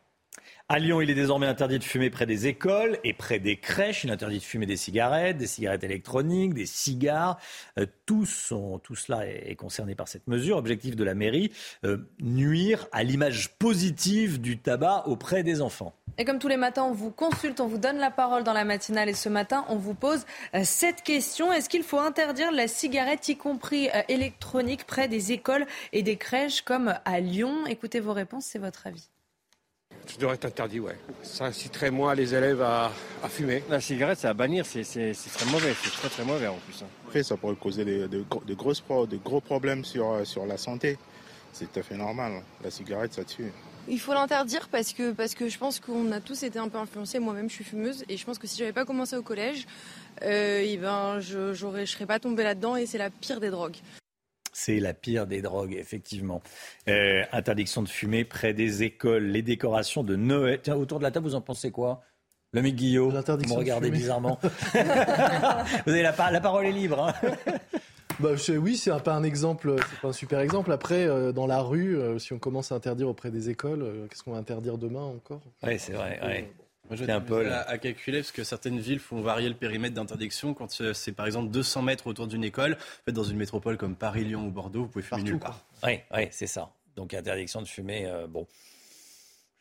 [0.73, 4.06] À Lyon, il est désormais interdit de fumer près des écoles et près des crèches.
[4.06, 7.38] Il est interdit de fumer des cigarettes, des cigarettes électroniques, des cigares.
[7.77, 10.56] Euh, tout, cela est, concerné par cette mesure.
[10.56, 11.52] Objectif de la mairie,
[11.84, 15.93] euh, nuire à l'image positive du tabac auprès des enfants.
[16.18, 18.64] Et comme tous les matins, on vous consulte, on vous donne la parole dans la
[18.64, 19.10] matinale.
[19.10, 20.26] Et ce matin, on vous pose
[20.56, 21.52] euh, cette question.
[21.52, 26.61] Est-ce qu'il faut interdire la cigarette, y compris électronique, près des écoles et des crèches
[26.61, 27.65] comme à Lyon?
[27.65, 29.11] Écoutez vos réponses, c'est votre avis.
[30.07, 30.98] Ça devrait être interdit, ouais.
[31.23, 32.91] Ça inciterait moins les élèves à,
[33.30, 33.64] fumer.
[33.69, 36.84] La cigarette, c'est à bannir, c'est très mauvais, c'est très très mauvais en plus.
[36.84, 36.88] Hein.
[37.07, 40.98] Après, ça pourrait causer de, grosses, de gros problèmes sur, sur la santé.
[41.53, 42.41] C'est tout à fait normal.
[42.64, 43.52] La cigarette, ça tue.
[43.88, 46.78] Il faut l'interdire parce que, parce que je pense qu'on a tous été un peu
[46.78, 47.19] influencés.
[47.19, 49.65] Moi-même, je suis fumeuse et je pense que si j'avais pas commencé au collège,
[50.23, 53.78] euh, eh ben, je ne serais pas tombée là-dedans et c'est la pire des drogues.
[54.53, 56.41] C'est la pire des drogues, effectivement.
[56.90, 60.60] Euh, interdiction de fumer près des écoles, les décorations de Noël.
[60.61, 62.02] Tiens, autour de la table, vous en pensez quoi?
[62.53, 64.38] L'ami Guillaume, vous me regardez bizarrement.
[64.44, 66.99] vous avez la, la, parole est libre.
[66.99, 67.14] Hein.
[68.19, 70.72] Bah, oui, c'est un, pas un exemple, c'est pas un super exemple.
[70.73, 74.22] Après, euh, dans la rue, euh, si on commence à interdire auprès des écoles, qu'est-ce
[74.22, 75.41] qu'on va interdire demain encore?
[75.64, 76.19] Oui, c'est vrai.
[76.22, 76.52] Ouais.
[76.92, 80.54] Moi, je un peu à, calculer parce que certaines villes font varier le périmètre d'interdiction.
[80.54, 83.96] Quand c'est par exemple 200 mètres autour d'une école, en fait, dans une métropole comme
[83.96, 85.64] Paris, Lyon ou Bordeaux, vous pouvez fumer nulle part.
[85.86, 86.74] Oui, oui, c'est ça.
[86.98, 88.46] Donc interdiction de fumer, euh, bon.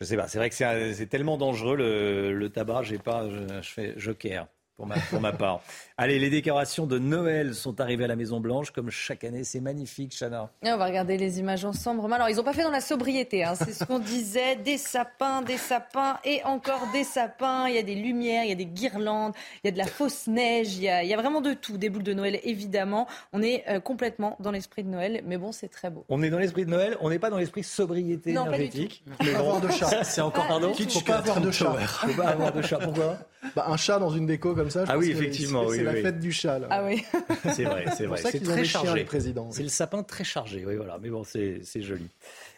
[0.01, 3.69] Je sais pas, c'est vrai que c'est tellement dangereux le, tabac, j'ai pas, je, je
[3.69, 5.63] fais joker pour ma, pour ma part.
[6.03, 9.45] Allez, les décorations de Noël sont arrivées à la Maison Blanche comme chaque année.
[9.45, 10.49] C'est magnifique, Chana.
[10.65, 12.01] on va regarder les images ensemble.
[12.11, 13.45] Alors, ils n'ont pas fait dans la sobriété.
[13.45, 13.53] Hein.
[13.55, 14.57] C'est ce qu'on disait.
[14.57, 17.69] Des sapins, des sapins et encore des sapins.
[17.69, 19.85] Il y a des lumières, il y a des guirlandes, il y a de la
[19.85, 20.75] fausse neige.
[20.79, 21.77] Il y a, il y a vraiment de tout.
[21.77, 23.07] Des boules de Noël, évidemment.
[23.35, 25.21] On est euh, complètement dans l'esprit de Noël.
[25.27, 26.07] Mais bon, c'est très beau.
[26.09, 26.97] On est dans l'esprit de Noël.
[27.03, 29.05] On n'est pas dans l'esprit sobriété Non, pas du énergétique.
[29.19, 30.03] Pas avoir de chat.
[30.05, 31.75] C'est encore, pardon Il faut pas avoir de chat.
[31.75, 32.79] Faut pas avoir de chat.
[32.79, 33.19] Pourquoi
[33.55, 35.97] Bah, un chat dans une déco comme ça, je Ah pense oui, effectivement, oui, la
[35.97, 36.03] oui.
[36.03, 36.59] fête du chat.
[36.59, 36.67] Là.
[36.71, 37.05] Ah oui.
[37.55, 38.21] C'est vrai, c'est vrai.
[38.23, 38.95] C'est très chargé.
[38.95, 39.51] les présidents.
[39.51, 40.99] C'est le sapin très chargé, oui, voilà.
[41.01, 42.09] Mais bon, c'est c'est joli.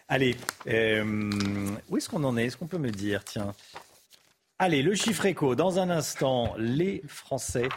[0.08, 0.36] Allez,
[0.68, 1.30] euh,
[1.88, 2.46] où est-ce qu'on en est?
[2.46, 3.54] Est-ce qu'on peut me dire Tiens?
[4.58, 5.56] Allez, le chiffre éco.
[5.56, 7.68] Dans un instant, les Français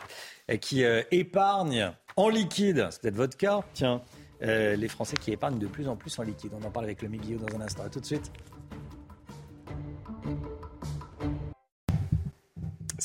[0.52, 2.88] euh, qui euh, épargnent en liquide.
[2.92, 3.62] C'est peut-être votre cas.
[3.74, 4.02] Tiens,
[4.44, 6.52] euh, les Français qui épargnent de plus en plus en liquide.
[6.54, 7.84] On en parle avec le Miguel dans un instant.
[7.84, 8.32] À tout de suite.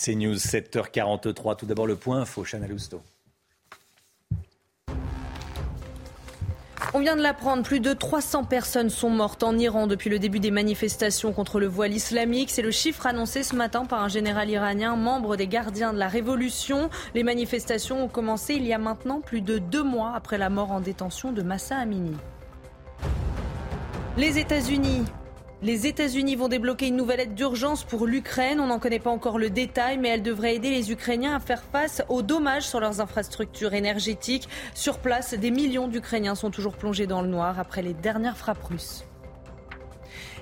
[0.02, 1.56] C'est News 7h43.
[1.56, 2.66] Tout d'abord le point info, Chana.
[6.94, 10.40] On vient de l'apprendre, plus de 300 personnes sont mortes en Iran depuis le début
[10.40, 12.48] des manifestations contre le voile islamique.
[12.50, 16.08] C'est le chiffre annoncé ce matin par un général iranien, membre des gardiens de la
[16.08, 16.88] révolution.
[17.14, 20.70] Les manifestations ont commencé il y a maintenant plus de deux mois après la mort
[20.72, 22.16] en détention de Massa Amini.
[24.16, 25.04] Les États-Unis
[25.62, 28.60] les États-Unis vont débloquer une nouvelle aide d'urgence pour l'Ukraine.
[28.60, 31.62] On n'en connaît pas encore le détail, mais elle devrait aider les Ukrainiens à faire
[31.62, 34.48] face aux dommages sur leurs infrastructures énergétiques.
[34.74, 38.64] Sur place, des millions d'Ukrainiens sont toujours plongés dans le noir après les dernières frappes
[38.64, 39.04] russes.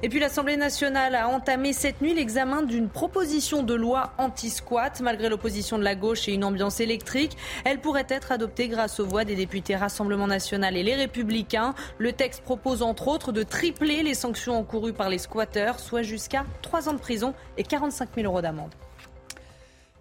[0.02, 5.00] Et puis l'Assemblée nationale a entamé cette nuit l'examen d'une proposition de loi anti-squat.
[5.00, 9.06] Malgré l'opposition de la gauche et une ambiance électrique, elle pourrait être adoptée grâce aux
[9.06, 11.74] voix des députés Rassemblement national et les Républicains.
[11.98, 16.44] Le texte propose entre autres de tripler les sanctions encourues par les squatteurs, soit jusqu'à
[16.62, 18.74] 3 ans de prison et 45 000 euros d'amende.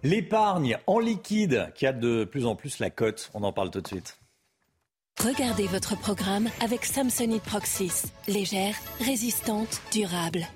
[0.04, 3.30] L'épargne en liquide qui a de plus en plus la cote.
[3.34, 4.16] On en parle tout de suite.
[5.24, 8.04] Regardez votre programme avec Samsonite Proxys.
[8.28, 10.46] Légère, résistante, durable.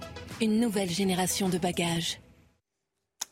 [0.41, 2.21] Une nouvelle génération de bagages.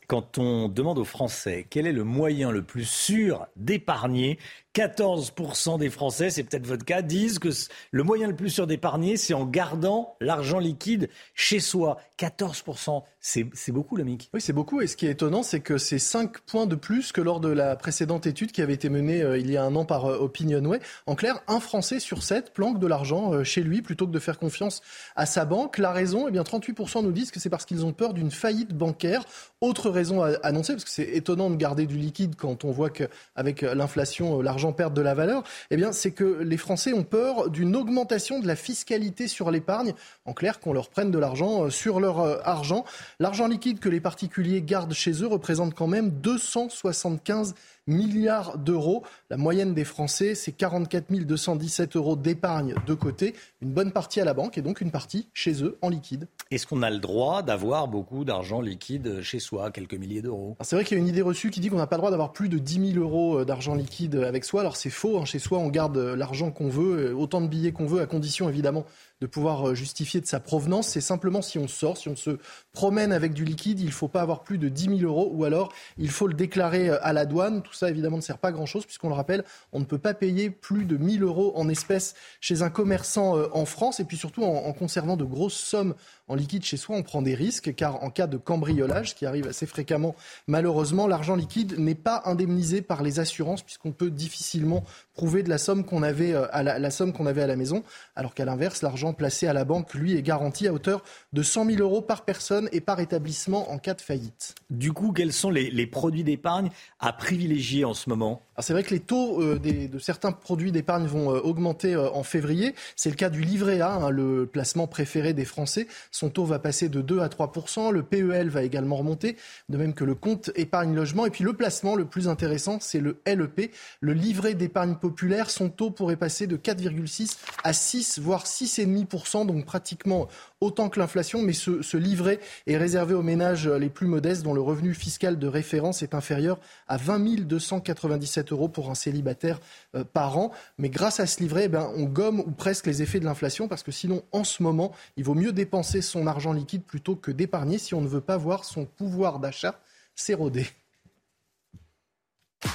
[0.07, 4.39] Quand on demande aux Français quel est le moyen le plus sûr d'épargner,
[4.75, 7.47] 14% des Français, c'est peut-être votre cas, disent que
[7.91, 11.97] le moyen le plus sûr d'épargner, c'est en gardant l'argent liquide chez soi.
[12.19, 14.31] 14%, c'est beaucoup, le MIC.
[14.33, 14.81] Oui, c'est beaucoup.
[14.81, 17.49] Et ce qui est étonnant, c'est que c'est 5 points de plus que lors de
[17.49, 20.17] la précédente étude qui avait été menée euh, il y a un an par euh,
[20.17, 20.79] Opinionway.
[21.05, 24.17] En clair, un Français sur 7 planque de l'argent euh, chez lui plutôt que de
[24.17, 24.81] faire confiance
[25.15, 25.77] à sa banque.
[25.77, 28.73] La raison, eh bien, 38% nous disent que c'est parce qu'ils ont peur d'une faillite
[28.73, 29.23] bancaire.
[29.61, 32.89] Autre raison à annoncer, parce que c'est étonnant de garder du liquide quand on voit
[32.89, 37.51] qu'avec l'inflation, l'argent perd de la valeur, eh bien, c'est que les Français ont peur
[37.51, 39.93] d'une augmentation de la fiscalité sur l'épargne.
[40.25, 42.85] En clair, qu'on leur prenne de l'argent sur leur argent.
[43.21, 47.53] L'argent liquide que les particuliers gardent chez eux représente quand même 275
[47.87, 49.03] milliards d'euros.
[49.29, 54.25] La moyenne des Français, c'est 44 217 euros d'épargne de côté, une bonne partie à
[54.25, 56.27] la banque et donc une partie chez eux en liquide.
[56.51, 60.55] Est-ce qu'on a le droit d'avoir beaucoup d'argent liquide chez soi, quelques milliers d'euros?
[60.61, 62.11] C'est vrai qu'il y a une idée reçue qui dit qu'on n'a pas le droit
[62.11, 64.61] d'avoir plus de 10 000 euros d'argent liquide avec soi.
[64.61, 65.25] Alors c'est faux, hein.
[65.25, 68.85] chez soi on garde l'argent qu'on veut, autant de billets qu'on veut, à condition évidemment
[69.21, 70.87] de pouvoir justifier de sa provenance.
[70.87, 72.39] C'est simplement si on sort, si on se
[72.73, 75.45] promène avec du liquide, il ne faut pas avoir plus de 10 000 euros ou
[75.45, 77.61] alors il faut le déclarer à la douane.
[77.61, 80.49] Tout ça évidemment ne sert pas grand-chose puisqu'on le rappelle, on ne peut pas payer
[80.49, 84.73] plus de 1000 euros en espèces chez un commerçant en France et puis surtout en
[84.73, 85.95] conservant de grosses sommes
[86.31, 89.25] en liquide chez soi, on prend des risques car en cas de cambriolage, ce qui
[89.25, 90.15] arrive assez fréquemment,
[90.47, 95.57] malheureusement, l'argent liquide n'est pas indemnisé par les assurances puisqu'on peut difficilement prouver de la
[95.57, 97.83] somme qu'on avait à la, la somme qu'on avait à la maison,
[98.15, 101.03] alors qu'à l'inverse, l'argent placé à la banque, lui, est garanti à hauteur
[101.33, 104.55] de 100 000 euros par personne et par établissement en cas de faillite.
[104.69, 108.41] Du coup, quels sont les, les produits d'épargne à privilégier en ce moment?
[108.61, 112.09] C'est vrai que les taux euh, des, de certains produits d'épargne vont euh, augmenter euh,
[112.11, 112.75] en février.
[112.95, 115.87] C'est le cas du livret A, hein, le placement préféré des Français.
[116.21, 119.37] Son taux va passer de 2 à 3% Le PEL va également remonter,
[119.69, 121.25] de même que le compte épargne logement.
[121.25, 125.49] Et puis le placement le plus intéressant, c'est le LEP, le livret d'épargne populaire.
[125.49, 130.27] Son taux pourrait passer de 4,6 à 6, voire 6,5% donc pratiquement
[130.61, 131.41] autant que l'inflation.
[131.41, 135.47] Mais ce, livret est réservé aux ménages les plus modestes, dont le revenu fiscal de
[135.47, 139.59] référence est inférieur à 20 297 euros pour un célibataire
[139.95, 140.51] euh, par an.
[140.77, 143.67] Mais grâce à ce livret, eh ben, on gomme ou presque les effets de l'inflation
[143.67, 147.31] parce que sinon, en ce moment, il vaut mieux dépenser son argent liquide plutôt que
[147.31, 149.79] d'épargner si on ne veut pas voir son pouvoir d'achat
[150.15, 150.67] s'éroder.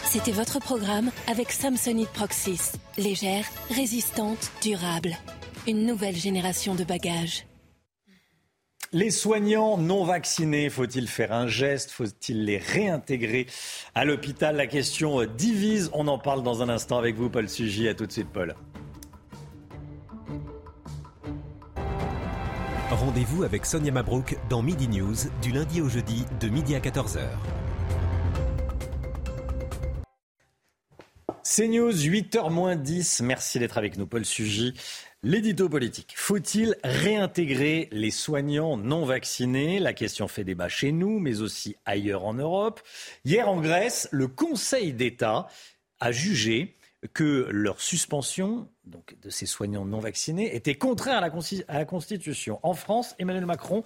[0.04, 2.72] C'était votre programme avec Samsonite Proxys.
[2.98, 5.16] Légère, résistante, durable.
[5.68, 7.46] Une nouvelle génération de bagages.
[8.96, 13.46] Les soignants non vaccinés, faut-il faire un geste Faut-il les réintégrer
[13.94, 14.56] à l'hôpital?
[14.56, 15.90] La question divise.
[15.92, 17.88] On en parle dans un instant avec vous, Paul Sugy.
[17.88, 18.54] À tout de suite, Paul.
[22.90, 27.20] Rendez-vous avec Sonia Mabrouk dans Midi News du lundi au jeudi de midi à 14h.
[31.42, 33.20] CNews, 8h 10.
[33.20, 34.74] Merci d'être avec nous, Paul Sugy.
[35.28, 36.12] L'édito politique.
[36.14, 39.80] Faut-il réintégrer les soignants non vaccinés?
[39.80, 42.80] La question fait débat chez nous, mais aussi ailleurs en Europe.
[43.24, 45.48] Hier en Grèce, le Conseil d'État
[45.98, 46.76] a jugé
[47.12, 51.32] que leur suspension de ces soignants non vaccinés était contraire à la,
[51.66, 52.60] à la Constitution.
[52.62, 53.82] En France, Emmanuel Macron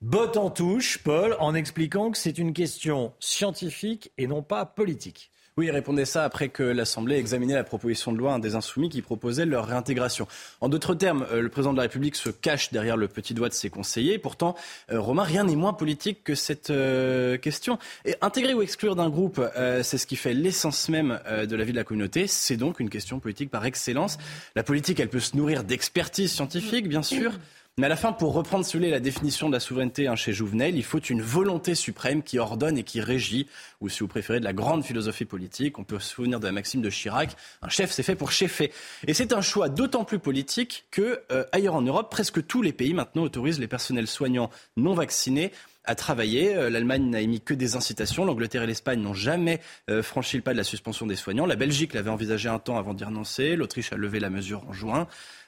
[0.00, 5.30] botte en touche, Paul, en expliquant que c'est une question scientifique et non pas politique.
[5.60, 9.02] Oui, il répondait ça après que l'Assemblée examinait la proposition de loi des Insoumis qui
[9.02, 10.26] proposait leur réintégration.
[10.62, 13.50] En d'autres termes, euh, le président de la République se cache derrière le petit doigt
[13.50, 14.16] de ses conseillers.
[14.16, 14.56] Pourtant,
[14.90, 17.78] euh, Romain, rien n'est moins politique que cette euh, question.
[18.06, 19.38] Et intégrer ou exclure d'un groupe,
[19.82, 22.26] c'est ce qui fait l'essence même de la vie de la communauté.
[22.26, 24.16] C'est donc une question politique par excellence.
[24.56, 27.32] La politique, elle peut se nourrir d'expertise scientifique, bien sûr.
[27.78, 30.76] Mais à la fin, pour reprendre celui la définition de la souveraineté hein, chez Jouvenel,
[30.76, 33.46] il faut une volonté suprême qui ordonne et qui régit,
[33.80, 35.78] ou si vous préférez, de la grande philosophie politique.
[35.78, 37.30] On peut se souvenir de la maxime de Chirac,
[37.62, 38.72] un chef c'est fait pour cheffer.
[39.06, 42.72] Et c'est un choix d'autant plus politique que, euh, ailleurs en Europe, presque tous les
[42.72, 45.52] pays maintenant autorisent les personnels soignants non vaccinés
[45.84, 46.54] à travailler.
[46.54, 48.24] Euh, L'Allemagne n'a émis que des incitations.
[48.24, 51.46] L'Angleterre et l'Espagne n'ont jamais euh, franchi le pas de la suspension des soignants.
[51.46, 53.56] La Belgique l'avait envisagé un temps avant d'y renoncer.
[53.56, 55.06] L'Autriche a levé la mesure en juin.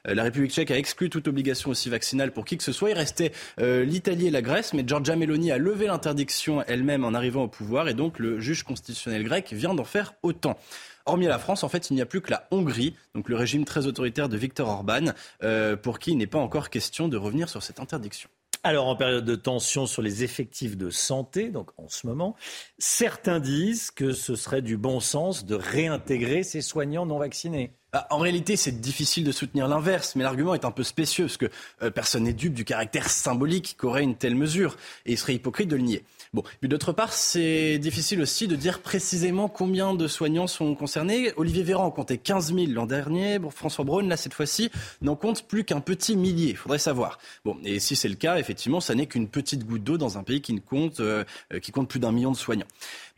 [0.08, 2.90] Euh, la République tchèque a exclu toute obligation aussi vaccinale pour qui que ce soit.
[2.90, 7.14] Il restait euh, l'Italie et la Grèce, mais Giorgia Meloni a levé l'interdiction elle-même en
[7.14, 10.58] arrivant au pouvoir et donc le juge constitutionnel grec vient d'en faire autant.
[11.04, 13.64] Hormis la France, en fait, il n'y a plus que la Hongrie, donc le régime
[13.64, 15.12] très autoritaire de Viktor Orban,
[15.42, 18.28] euh, pour qui il n'est pas encore question de revenir sur cette interdiction.
[18.64, 22.36] Alors, en période de tension sur les effectifs de santé, donc en ce moment,
[22.78, 27.72] certains disent que ce serait du bon sens de réintégrer ces soignants non vaccinés.
[27.92, 31.38] Bah, en réalité, c'est difficile de soutenir l'inverse, mais l'argument est un peu spécieux, parce
[31.38, 31.50] que
[31.82, 34.76] euh, personne n'est dupe du caractère symbolique qu'aurait une telle mesure,
[35.06, 36.04] et il serait hypocrite de le nier.
[36.34, 41.30] Bon, puis d'autre part, c'est difficile aussi de dire précisément combien de soignants sont concernés.
[41.36, 43.38] Olivier Véran en comptait 15 000 l'an dernier.
[43.38, 44.70] Bon, François Braun, là, cette fois-ci,
[45.02, 46.48] n'en compte plus qu'un petit millier.
[46.48, 47.18] Il faudrait savoir.
[47.44, 50.22] Bon, et si c'est le cas, effectivement, ça n'est qu'une petite goutte d'eau dans un
[50.22, 51.22] pays qui ne compte, euh,
[51.60, 52.66] qui compte plus d'un million de soignants.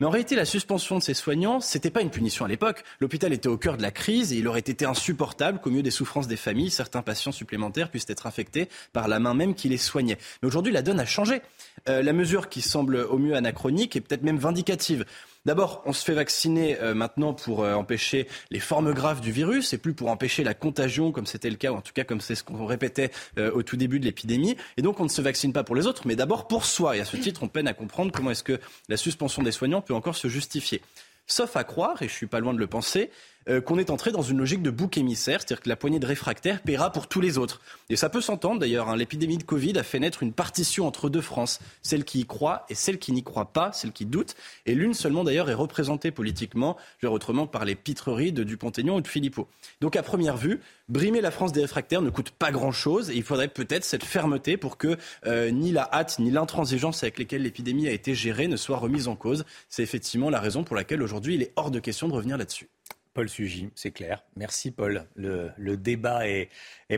[0.01, 2.83] Mais en réalité, la suspension de ces soignants, c'était pas une punition à l'époque.
[2.99, 5.89] L'hôpital était au cœur de la crise et il aurait été insupportable qu'au mieux des
[5.89, 9.77] souffrances des familles, certains patients supplémentaires puissent être infectés par la main même qui les
[9.77, 10.17] soignait.
[10.41, 11.41] Mais aujourd'hui, la donne a changé.
[11.87, 15.05] Euh, la mesure qui semble au mieux anachronique est peut-être même vindicative.
[15.45, 19.71] D'abord, on se fait vacciner euh, maintenant pour euh, empêcher les formes graves du virus
[19.73, 22.21] et plus pour empêcher la contagion, comme c'était le cas, ou en tout cas comme
[22.21, 24.57] c'est ce qu'on répétait au tout début de l'épidémie.
[24.77, 26.97] Et donc, on ne se vaccine pas pour les autres, mais d'abord pour soi.
[26.97, 28.59] Et à ce titre, on peine à comprendre comment est-ce que
[28.89, 30.81] la suspension des soignants peut encore se justifier.
[31.27, 33.09] Sauf à croire, et je suis pas loin de le penser,
[33.49, 36.05] euh, qu'on est entré dans une logique de bouc émissaire, c'est-à-dire que la poignée de
[36.05, 37.61] réfractaires paiera pour tous les autres.
[37.89, 38.89] Et ça peut s'entendre d'ailleurs.
[38.89, 38.95] Hein.
[38.95, 42.65] L'épidémie de Covid a fait naître une partition entre deux France, celle qui y croit
[42.69, 44.35] et celle qui n'y croit pas, celle qui doute.
[44.65, 49.01] Et l'une seulement d'ailleurs est représentée politiquement, je autrement par les pitreries de Dupont-Aignan ou
[49.01, 49.47] de Philippot.
[49.79, 50.59] Donc à première vue,
[50.89, 54.57] brimer la France des réfractaires ne coûte pas grand-chose et il faudrait peut-être cette fermeté
[54.57, 58.57] pour que euh, ni la hâte ni l'intransigeance avec lesquelles l'épidémie a été gérée ne
[58.57, 59.45] soient remises en cause.
[59.69, 62.69] C'est effectivement la raison pour laquelle aujourd'hui il est hors de question de revenir là-dessus.
[63.15, 64.23] Paul Sugy, c'est clair.
[64.35, 65.05] Merci Paul.
[65.15, 66.49] Le, débat est,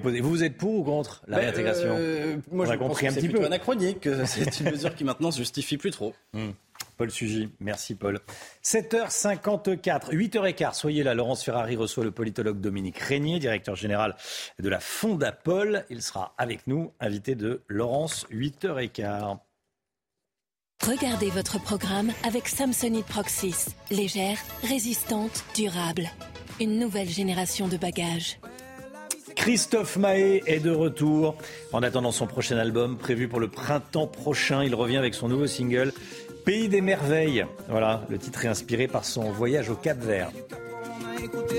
[0.02, 0.20] posé.
[0.20, 3.30] Vous, vous êtes pour ou contre la ben, réintégration euh, Moi, je compris un petit
[3.30, 3.46] peu.
[3.46, 4.10] anachronique.
[4.26, 6.16] C'est une mesure qui maintenant se justifie plus trop.
[6.34, 6.50] Hmm.
[6.98, 8.20] Paul Sugy, merci Paul.
[8.64, 11.14] 7h54, 8h15, soyez là.
[11.14, 14.16] Laurence Ferrari reçoit le politologue Dominique Régnier, directeur général
[14.58, 15.86] de la Fondapol.
[15.92, 19.38] Il sera avec nous, invité de Laurence, 8h15.
[20.86, 23.76] Regardez votre programme avec Samsonite Proxys.
[23.92, 26.10] Légère, résistante, durable.
[26.62, 28.40] Une nouvelle génération de bagages.
[29.36, 31.36] Christophe Mahé est de retour.
[31.74, 35.48] En attendant son prochain album, prévu pour le printemps prochain, il revient avec son nouveau
[35.48, 35.92] single
[36.46, 37.46] Pays des merveilles.
[37.68, 40.32] Voilà, le titre est inspiré par son voyage au Cap Vert.
[41.20, 41.56] Il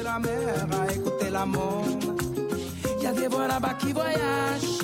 [3.02, 4.82] y a des voix là-bas qui voyagent,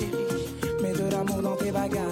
[0.83, 2.05] mais de l'amour dans tes bagages.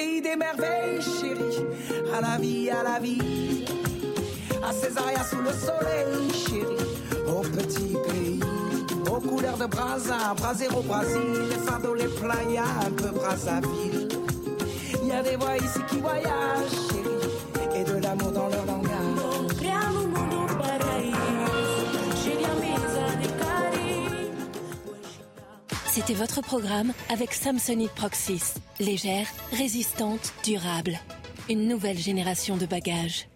[0.00, 1.64] Des merveilles, chérie.
[2.16, 3.64] À la vie, à la vie.
[4.66, 7.28] À Césaria sous le soleil, chérie.
[7.28, 8.40] Au petit pays.
[9.10, 11.48] Aux couleurs de Brasa, Brasero, Brésil.
[11.50, 14.08] Les fardeaux, les playas, un peu Brazzaville.
[15.02, 17.19] Il y a des voix ici qui voyagent, chérie.
[26.10, 28.54] C'était votre programme avec Samsonite Proxys.
[28.80, 30.98] Légère, résistante, durable.
[31.48, 33.28] Une nouvelle génération de bagages.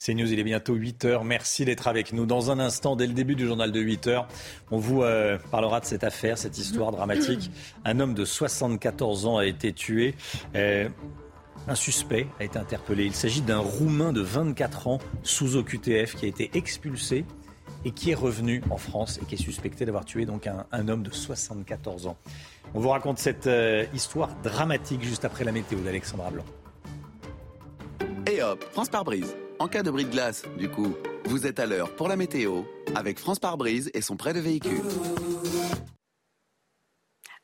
[0.00, 1.22] C'est News, il est bientôt 8 heures.
[1.22, 2.26] Merci d'être avec nous.
[2.26, 4.26] Dans un instant, dès le début du journal de 8 heures,
[4.72, 7.52] on vous euh, parlera de cette affaire, cette histoire dramatique.
[7.84, 10.16] Un homme de 74 ans a été tué.
[10.56, 10.88] Euh,
[11.68, 13.04] un suspect a été interpellé.
[13.04, 17.24] Il s'agit d'un Roumain de 24 ans sous OQTF qui a été expulsé
[17.84, 21.02] et qui est revenu en France et qui est suspecté d'avoir tué donc un, homme
[21.02, 22.16] de 74 ans.
[22.74, 26.44] On vous raconte cette euh, histoire dramatique juste après la météo d'Alexandra Blanc.
[28.30, 29.36] Et hop, France par brise.
[29.58, 30.94] En cas de bris de glace, du coup,
[31.26, 32.62] vous êtes à l'heure pour la météo
[32.94, 34.82] avec France par brise et son prêt de véhicule.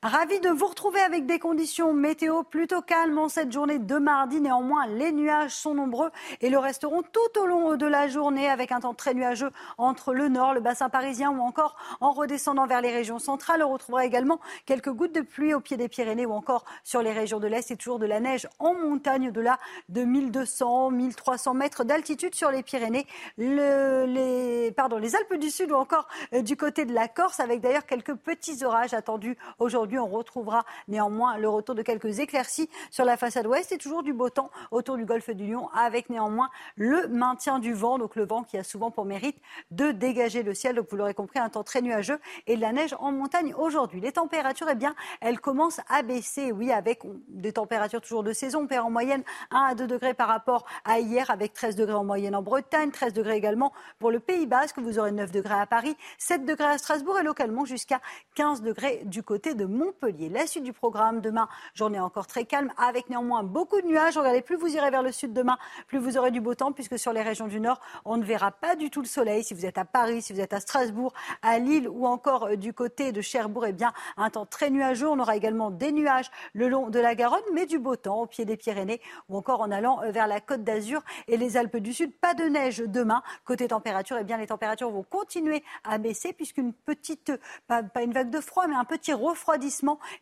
[0.03, 4.41] Ravi de vous retrouver avec des conditions météo plutôt calmes en cette journée de mardi.
[4.41, 6.11] Néanmoins, les nuages sont nombreux
[6.41, 10.15] et le resteront tout au long de la journée avec un temps très nuageux entre
[10.15, 13.63] le nord, le bassin parisien ou encore en redescendant vers les régions centrales.
[13.63, 17.13] On retrouvera également quelques gouttes de pluie au pied des Pyrénées ou encore sur les
[17.13, 19.59] régions de l'Est et toujours de la neige en montagne au-delà
[19.91, 23.07] de 1200, 1300 mètres d'altitude sur les Pyrénées,
[23.37, 27.61] les, pardon, les Alpes du Sud ou encore euh, du côté de la Corse avec
[27.61, 33.05] d'ailleurs quelques petits orages attendus aujourd'hui on retrouvera néanmoins le retour de quelques éclaircies sur
[33.05, 36.51] la façade ouest et toujours du beau temps autour du golfe du Lion avec néanmoins
[36.77, 37.99] le maintien du vent.
[37.99, 39.37] Donc le vent qui a souvent pour mérite
[39.71, 40.77] de dégager le ciel.
[40.77, 44.01] Donc vous l'aurez compris, un temps très nuageux et de la neige en montagne aujourd'hui.
[44.01, 46.53] Les températures, eh bien, elles commencent à baisser.
[46.53, 48.61] Oui, avec des températures toujours de saison.
[48.61, 51.95] On perd en moyenne 1 à 2 degrés par rapport à hier avec 13 degrés
[51.95, 54.79] en moyenne en Bretagne, 13 degrés également pour le Pays Basque.
[54.79, 58.01] Vous aurez 9 degrés à Paris, 7 degrés à Strasbourg et localement jusqu'à
[58.35, 60.29] 15 degrés du côté de Montpellier.
[60.29, 64.19] La suite du programme demain, journée encore très calme avec néanmoins beaucoup de nuages.
[64.19, 66.99] Regardez, plus vous irez vers le sud demain, plus vous aurez du beau temps puisque
[66.99, 69.43] sur les régions du nord, on ne verra pas du tout le soleil.
[69.43, 72.57] Si vous êtes à Paris, si vous êtes à Strasbourg, à Lille ou encore euh,
[72.57, 75.09] du côté de Cherbourg, eh bien, un temps très nuageux.
[75.09, 78.27] On aura également des nuages le long de la Garonne, mais du beau temps au
[78.27, 79.01] pied des Pyrénées
[79.31, 82.13] ou encore en allant euh, vers la Côte d'Azur et les Alpes du Sud.
[82.21, 83.23] Pas de neige demain.
[83.47, 87.33] Côté température, eh bien, les températures vont continuer à baisser puisqu'une petite,
[87.67, 89.70] pas, pas une vague de froid, mais un petit refroidissement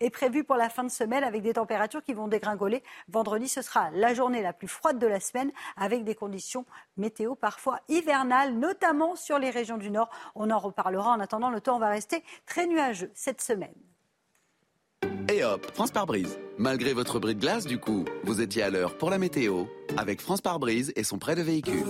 [0.00, 2.82] est prévu pour la fin de semaine avec des températures qui vont dégringoler.
[3.08, 6.64] Vendredi, ce sera la journée la plus froide de la semaine avec des conditions
[6.96, 10.10] météo parfois hivernales, notamment sur les régions du Nord.
[10.34, 11.12] On en reparlera.
[11.12, 13.74] En attendant, le temps va rester très nuageux cette semaine.
[15.30, 16.38] Et hop, France par brise.
[16.56, 19.64] Malgré votre bris de glace, du coup, vous étiez à l'heure pour la météo
[19.96, 21.84] avec France par brise et son prêt de véhicule.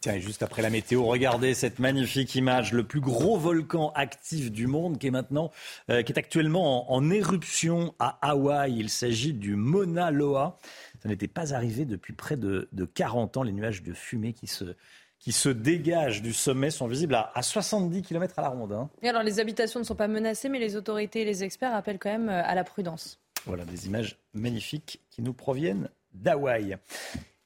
[0.00, 4.68] Tiens, juste après la météo, regardez cette magnifique image, le plus gros volcan actif du
[4.68, 5.50] monde qui est maintenant,
[5.90, 8.76] euh, qui est actuellement en, éruption à Hawaï.
[8.78, 10.56] Il s'agit du Mauna Loa.
[11.02, 13.42] Ça n'était pas arrivé depuis près de, 40 ans.
[13.42, 14.76] Les nuages de fumée qui se,
[15.18, 18.72] qui se dégagent du sommet sont visibles à, 70 km à la ronde.
[18.72, 18.88] Hein.
[19.02, 22.12] alors, les habitations ne sont pas menacées, mais les autorités et les experts appellent quand
[22.12, 23.18] même euh, à la prudence.
[23.46, 26.76] Voilà des images magnifiques qui nous proviennent d'Hawaï.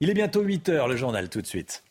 [0.01, 1.83] Il est bientôt 8 heures, le journal tout de suite.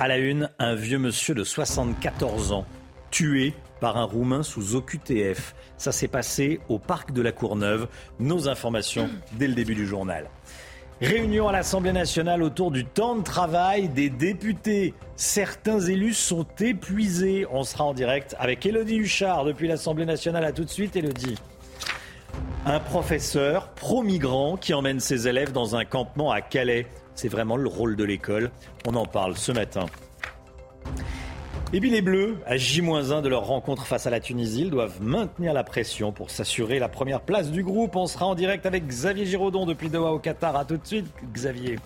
[0.00, 2.64] À la une, un vieux monsieur de 74 ans
[3.10, 5.56] tué par un Roumain sous OQTF.
[5.76, 7.88] Ça s'est passé au parc de la Courneuve.
[8.20, 10.30] Nos informations dès le début du journal.
[11.00, 14.94] Réunion à l'Assemblée nationale autour du temps de travail des députés.
[15.16, 17.44] Certains élus sont épuisés.
[17.50, 20.44] On sera en direct avec Elodie Huchard depuis l'Assemblée nationale.
[20.44, 21.34] À tout de suite, Elodie.
[22.66, 26.86] Un professeur pro-migrant qui emmène ses élèves dans un campement à Calais.
[27.18, 28.52] C'est vraiment le rôle de l'école.
[28.86, 29.86] On en parle ce matin.
[31.72, 35.52] Et puis les Bleus, à J-1 de leur rencontre face à la Tunisie, doivent maintenir
[35.52, 37.96] la pression pour s'assurer la première place du groupe.
[37.96, 40.54] On sera en direct avec Xavier Giraudon depuis Doha au Qatar.
[40.54, 41.80] A tout de suite, Xavier.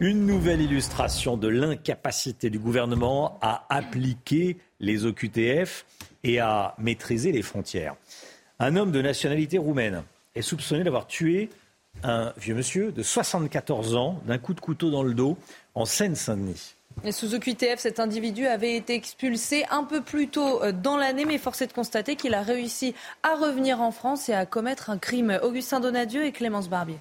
[0.00, 5.86] Une nouvelle illustration de l'incapacité du gouvernement à appliquer les OQTF
[6.24, 7.94] et à maîtriser les frontières.
[8.58, 10.02] Un homme de nationalité roumaine
[10.34, 11.48] est soupçonné d'avoir tué
[12.02, 15.36] un vieux monsieur de 74 ans d'un coup de couteau dans le dos
[15.74, 16.74] en Seine-Saint-Denis.
[17.04, 21.24] Et sous OQTF, cet individu avait été expulsé un peu plus tôt euh, dans l'année,
[21.24, 24.90] mais force est de constater qu'il a réussi à revenir en France et à commettre
[24.90, 25.38] un crime.
[25.42, 26.98] Augustin Donadieu et Clémence Barbier.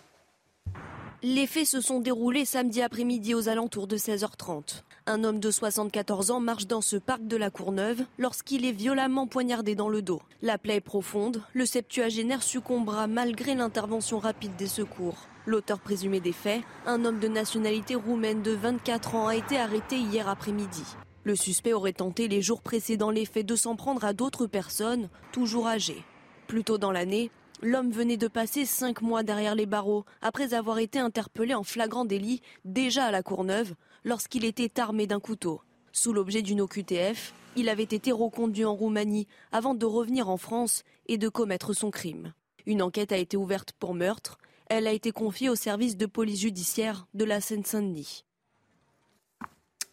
[1.21, 4.83] Les faits se sont déroulés samedi après-midi aux alentours de 16h30.
[5.07, 9.27] Un homme de 74 ans marche dans ce parc de la Courneuve lorsqu'il est violemment
[9.27, 10.21] poignardé dans le dos.
[10.41, 15.27] La plaie est profonde, le septuagénaire succombera malgré l'intervention rapide des secours.
[15.45, 19.97] L'auteur présumé des faits, un homme de nationalité roumaine de 24 ans, a été arrêté
[19.97, 20.83] hier après-midi.
[21.23, 25.09] Le suspect aurait tenté les jours précédents les faits de s'en prendre à d'autres personnes,
[25.31, 26.03] toujours âgées.
[26.47, 27.31] Plus tôt dans l'année,
[27.61, 32.05] l'homme venait de passer cinq mois derrière les barreaux après avoir été interpellé en flagrant
[32.05, 33.73] délit déjà à la Courneuve
[34.03, 35.61] lorsqu'il était armé d'un couteau.
[35.91, 40.83] Sous l'objet d'une OQTF, il avait été reconduit en Roumanie avant de revenir en France
[41.07, 42.33] et de commettre son crime.
[42.65, 44.37] Une enquête a été ouverte pour meurtre.
[44.67, 48.23] Elle a été confiée au service de police judiciaire de la Seine-Saint-Denis.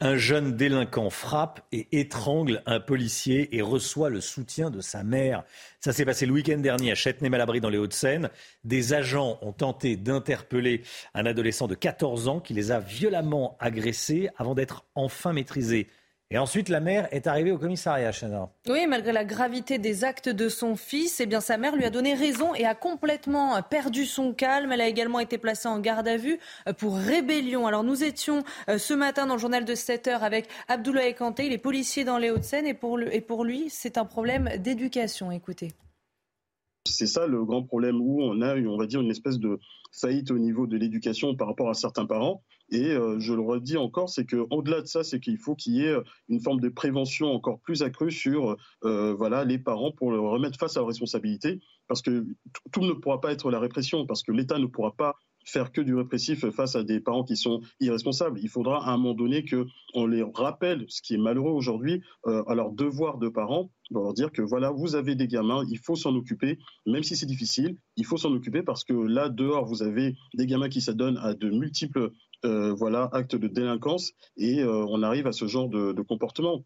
[0.00, 5.42] Un jeune délinquant frappe et étrangle un policier et reçoit le soutien de sa mère.
[5.80, 8.28] Ça s'est passé le week-end dernier à Châtenay-Malabry dans les Hauts-de-Seine.
[8.64, 10.82] Des agents ont tenté d'interpeller
[11.14, 15.88] un adolescent de 14 ans qui les a violemment agressés avant d'être enfin maîtrisés.
[16.32, 18.50] Et ensuite, la mère est arrivée au commissariat, Chana.
[18.68, 21.90] Oui, malgré la gravité des actes de son fils, eh bien, sa mère lui a
[21.90, 24.72] donné raison et a complètement perdu son calme.
[24.72, 26.40] Elle a également été placée en garde à vue
[26.78, 27.68] pour rébellion.
[27.68, 31.46] Alors, nous étions euh, ce matin dans le journal de 7 heures avec Abdoulaye Kanté,
[31.46, 35.30] il est policier dans les Hauts-de-Seine, et pour, et pour lui, c'est un problème d'éducation.
[35.30, 35.74] Écoutez.
[36.88, 39.60] C'est ça le grand problème où on a, on va dire, une espèce de
[39.92, 42.42] faillite au niveau de l'éducation par rapport à certains parents.
[42.70, 45.84] Et euh, je le redis encore, c'est qu'au-delà de ça, c'est qu'il faut qu'il y
[45.84, 45.96] ait
[46.28, 50.58] une forme de prévention encore plus accrue sur euh, voilà, les parents pour le remettre
[50.58, 52.26] face à leurs responsabilités, parce que
[52.72, 55.16] tout ne pourra pas être la répression, parce que l'État ne pourra pas
[55.46, 58.38] faire que du répressif face à des parents qui sont irresponsables.
[58.42, 62.42] Il faudra à un moment donné qu'on les rappelle, ce qui est malheureux aujourd'hui, euh,
[62.48, 65.78] à leur devoir de parents, de leur dire que voilà, vous avez des gamins, il
[65.78, 69.64] faut s'en occuper, même si c'est difficile, il faut s'en occuper parce que là, dehors,
[69.64, 72.10] vous avez des gamins qui s'adonnent à de multiples
[72.44, 76.64] euh, voilà, actes de délinquance et euh, on arrive à ce genre de, comportement.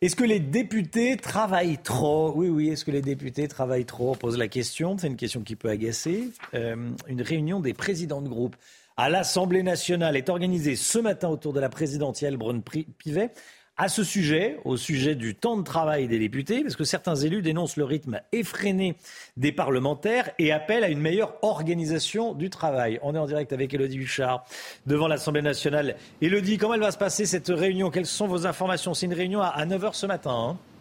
[0.00, 2.32] Est-ce que les députés travaillent trop?
[2.34, 4.10] Oui, oui, est-ce que les députés travaillent trop?
[4.10, 6.30] On pose la question, c'est une question qui peut agacer.
[6.54, 8.56] Euh, une réunion des présidents de groupe
[8.96, 13.32] à l'Assemblée nationale est organisée ce matin autour de la présidentielle Brune-Pivet
[13.76, 17.42] à ce sujet, au sujet du temps de travail des députés, parce que certains élus
[17.42, 18.96] dénoncent le rythme effréné
[19.36, 22.98] des parlementaires et appellent à une meilleure organisation du travail.
[23.02, 24.44] On est en direct avec Elodie Huchard
[24.86, 25.96] devant l'Assemblée nationale.
[26.20, 27.90] Elodie, comment elle va se passer cette réunion?
[27.90, 28.94] Quelles sont vos informations?
[28.94, 30.50] C'est une réunion à 9h ce matin.
[30.50, 30.71] Hein.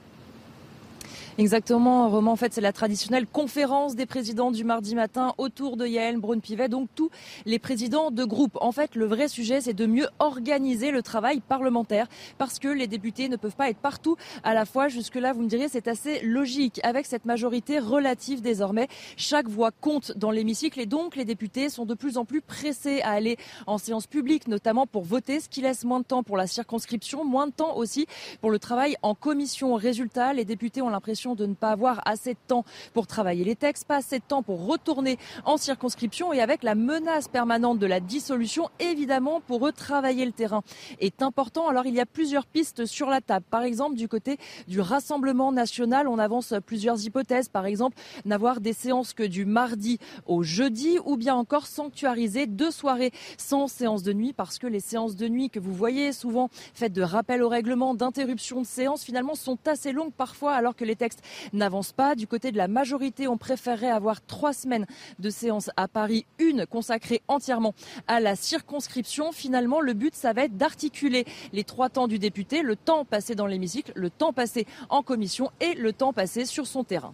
[1.37, 2.33] Exactement, Roman.
[2.33, 6.67] En fait, c'est la traditionnelle conférence des présidents du mardi matin autour de Yael Braun-Pivet.
[6.67, 7.09] Donc, tous
[7.45, 8.57] les présidents de groupe.
[8.59, 12.87] En fait, le vrai sujet, c'est de mieux organiser le travail parlementaire parce que les
[12.87, 14.89] députés ne peuvent pas être partout à la fois.
[14.89, 16.81] Jusque-là, vous me direz, c'est assez logique.
[16.83, 21.85] Avec cette majorité relative désormais, chaque voix compte dans l'hémicycle et donc les députés sont
[21.85, 23.37] de plus en plus pressés à aller
[23.67, 27.23] en séance publique, notamment pour voter, ce qui laisse moins de temps pour la circonscription,
[27.23, 28.05] moins de temps aussi
[28.41, 29.75] pour le travail en commission.
[29.75, 33.56] Résultat, les députés ont l'impression de ne pas avoir assez de temps pour travailler les
[33.56, 37.85] textes, pas assez de temps pour retourner en circonscription et avec la menace permanente de
[37.85, 40.64] la dissolution, évidemment, pour eux, travailler le terrain
[40.99, 41.68] est important.
[41.68, 43.45] Alors, il y a plusieurs pistes sur la table.
[43.49, 44.38] Par exemple, du côté
[44.68, 47.49] du Rassemblement national, on avance plusieurs hypothèses.
[47.49, 52.72] Par exemple, n'avoir des séances que du mardi au jeudi ou bien encore sanctuariser deux
[52.72, 56.49] soirées sans séance de nuit parce que les séances de nuit que vous voyez souvent
[56.73, 60.85] faites de rappel au règlement, d'interruption de séance, finalement, sont assez longues parfois alors que
[60.85, 61.10] les textes
[61.53, 62.15] n'avance pas.
[62.15, 64.85] Du côté de la majorité, on préférerait avoir trois semaines
[65.19, 67.73] de séance à Paris, une consacrée entièrement
[68.07, 69.31] à la circonscription.
[69.31, 73.35] Finalement, le but, ça va être d'articuler les trois temps du député, le temps passé
[73.35, 77.13] dans l'hémicycle, le temps passé en commission et le temps passé sur son terrain.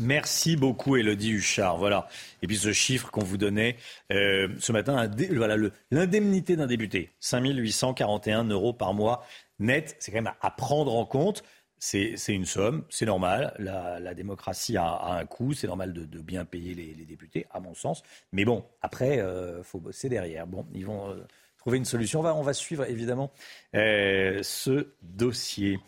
[0.00, 1.78] Merci beaucoup, Elodie Huchard.
[1.78, 2.08] Voilà.
[2.42, 3.76] Et puis ce chiffre qu'on vous donnait
[4.12, 5.56] euh, ce matin, voilà,
[5.90, 9.24] l'indemnité d'un député, 5 841 euros par mois
[9.58, 9.96] net.
[9.98, 11.42] C'est quand même à prendre en compte
[11.78, 13.54] c'est une somme, c'est normal.
[13.58, 18.02] La, démocratie a, un coût, c'est normal de, bien payer les, députés, à mon sens.
[18.32, 20.46] Mais bon, après, euh, faut bosser derrière.
[20.46, 21.16] Bon, ils vont euh,
[21.58, 22.20] trouver une solution.
[22.20, 23.30] On va, on va suivre évidemment
[23.74, 25.78] euh, ce dossier.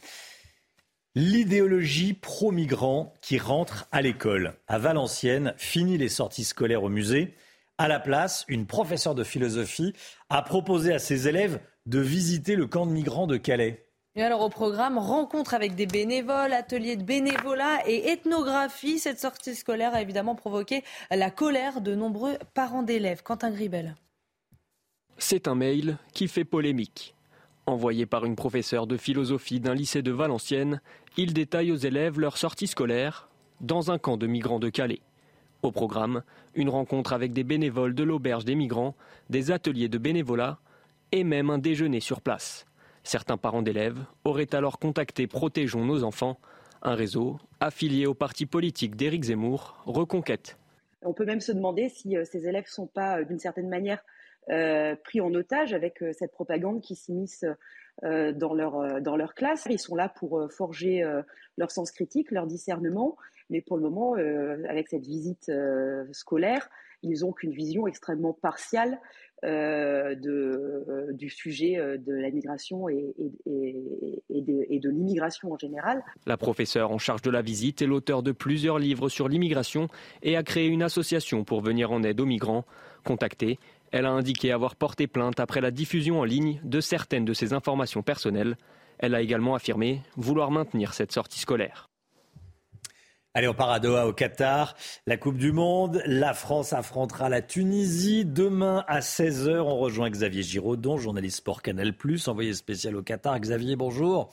[1.14, 4.54] L'idéologie pro-migrant qui rentre à l'école.
[4.68, 7.34] À Valenciennes, fini les sorties scolaires au musée.
[7.78, 9.94] À la place, une professeure de philosophie
[10.28, 13.87] a proposé à ses élèves de visiter le camp de migrants de Calais.
[14.20, 18.98] Alors au programme, rencontre avec des bénévoles, ateliers de bénévolat et ethnographie.
[18.98, 23.22] Cette sortie scolaire a évidemment provoqué la colère de nombreux parents d'élèves.
[23.22, 23.94] Quentin Gribel.
[25.18, 27.14] C'est un mail qui fait polémique.
[27.66, 30.80] Envoyé par une professeure de philosophie d'un lycée de Valenciennes,
[31.16, 33.28] il détaille aux élèves leur sortie scolaire
[33.60, 35.02] dans un camp de migrants de Calais.
[35.62, 36.22] Au programme,
[36.54, 38.94] une rencontre avec des bénévoles de l'auberge des migrants,
[39.30, 40.58] des ateliers de bénévolat
[41.12, 42.67] et même un déjeuner sur place.
[43.08, 46.38] Certains parents d'élèves auraient alors contacté Protégeons nos enfants,
[46.82, 50.58] un réseau affilié au parti politique d'Éric Zemmour, Reconquête.
[51.00, 53.70] On peut même se demander si euh, ces élèves ne sont pas, euh, d'une certaine
[53.70, 54.04] manière,
[54.50, 57.46] euh, pris en otage avec cette propagande qui s'immisce
[58.02, 59.66] dans, leur, dans leur classe.
[59.70, 61.02] Ils sont là pour forger
[61.56, 63.16] leur sens critique, leur discernement,
[63.48, 64.14] mais pour le moment,
[64.68, 65.50] avec cette visite
[66.12, 66.70] scolaire,
[67.02, 69.00] ils n'ont qu'une vision extrêmement partiale
[69.44, 73.14] euh, euh, du sujet euh, de la migration et,
[73.46, 76.02] de, de l'immigration en général.
[76.26, 79.88] La professeure en charge de la visite est l'auteur de plusieurs livres sur l'immigration
[80.24, 82.64] et a créé une association pour venir en aide aux migrants.
[83.04, 83.60] Contactée,
[83.92, 87.52] elle a indiqué avoir porté plainte après la diffusion en ligne de certaines de ses
[87.52, 88.56] informations personnelles.
[88.98, 91.88] Elle a également affirmé vouloir maintenir cette sortie scolaire.
[93.34, 94.74] Allez, on part à Doha au Qatar.
[95.06, 96.02] La Coupe du Monde.
[96.06, 99.60] La France affrontera la Tunisie demain à 16h.
[99.60, 101.92] On rejoint Xavier Giraudon, journaliste sport Canal+,
[102.26, 103.38] envoyé spécial au Qatar.
[103.38, 104.30] Xavier, bonjour.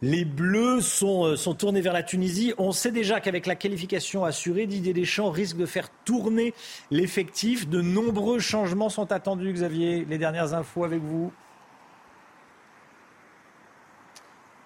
[0.00, 2.54] Les Bleus sont, euh, sont tournés vers la Tunisie.
[2.56, 6.54] On sait déjà qu'avec la qualification assurée, Didier Deschamps risque de faire tourner
[6.92, 7.68] l'effectif.
[7.68, 10.06] De nombreux changements sont attendus, Xavier.
[10.08, 11.32] Les dernières infos avec vous.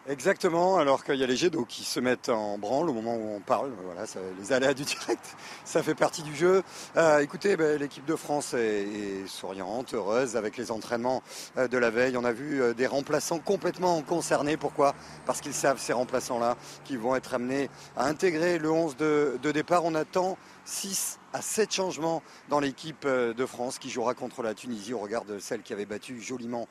[0.07, 3.17] Exactement, alors qu'il y a les jets d'eau qui se mettent en branle au moment
[3.17, 3.71] où on parle.
[3.87, 4.05] Voilà,
[4.39, 6.63] les aléas du direct, ça fait partie du jeu.
[6.99, 11.23] Euh, écoutez, ben, l'équipe de France est, souriante, heureuse avec les entraînements
[11.57, 12.19] euh, de la veille.
[12.19, 14.59] On a vu euh, des remplaçants complètement concernés.
[14.59, 14.95] Pourquoi?
[15.25, 19.53] Parce qu'ils savent, ces remplaçants-là, qu'ils vont être amenés à intégrer le 11 de, de
[19.53, 19.87] départ.
[19.87, 20.37] On attend
[20.67, 25.25] 6 à 7 changements dans l'équipe de France qui jouera contre la Tunisie au regard
[25.25, 26.69] de celle qui avait battu joliment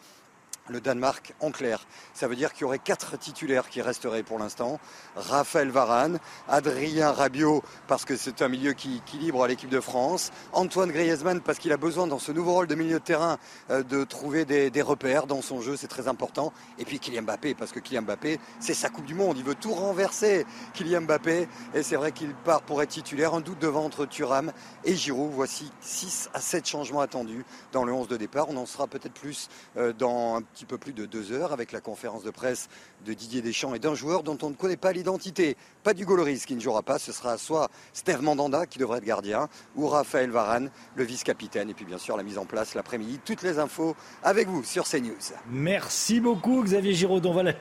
[0.68, 1.86] le Danemark en clair.
[2.14, 4.80] Ça veut dire qu'il y aurait quatre titulaires qui resteraient pour l'instant.
[5.16, 10.32] Raphaël Varane, Adrien Rabiot, parce que c'est un milieu qui équilibre à l'équipe de France.
[10.54, 13.38] Antoine Griezmann, parce qu'il a besoin dans ce nouveau rôle de milieu de terrain
[13.70, 16.52] euh, de trouver des, repères dans son jeu, c'est très important.
[16.78, 19.38] Et puis Kylian Mbappé, parce que Kylian Mbappé, c'est sa Coupe du Monde.
[19.38, 21.48] Il veut tout renverser, Kylian Mbappé.
[21.74, 23.34] Et c'est vrai qu'il part pour être titulaire.
[23.34, 24.52] Un doute devant entre Thuram
[24.84, 25.32] et Giroud.
[25.34, 28.48] Voici 6 à 7 changements attendus dans le 11 de départ.
[28.50, 31.72] On en sera peut-être plus euh, dans un petit peu plus de deux heures avec
[31.72, 32.70] la conférence de presse
[33.06, 35.58] de Didier Deschamps et d'un joueur dont on ne connaît pas l'identité.
[35.84, 39.04] Pas du Goloris qui ne jouera pas, ce sera soit Steve Mandanda qui devrait être
[39.04, 41.70] gardien ou Raphaël Varane, le vice-capitaine.
[41.70, 43.20] Et puis bien sûr la mise en place l'après-midi.
[43.26, 45.34] Toutes les infos avec vous sur CNews.
[45.50, 47.34] Merci beaucoup Xavier Giraudon.
[47.34, 47.54] Voilà,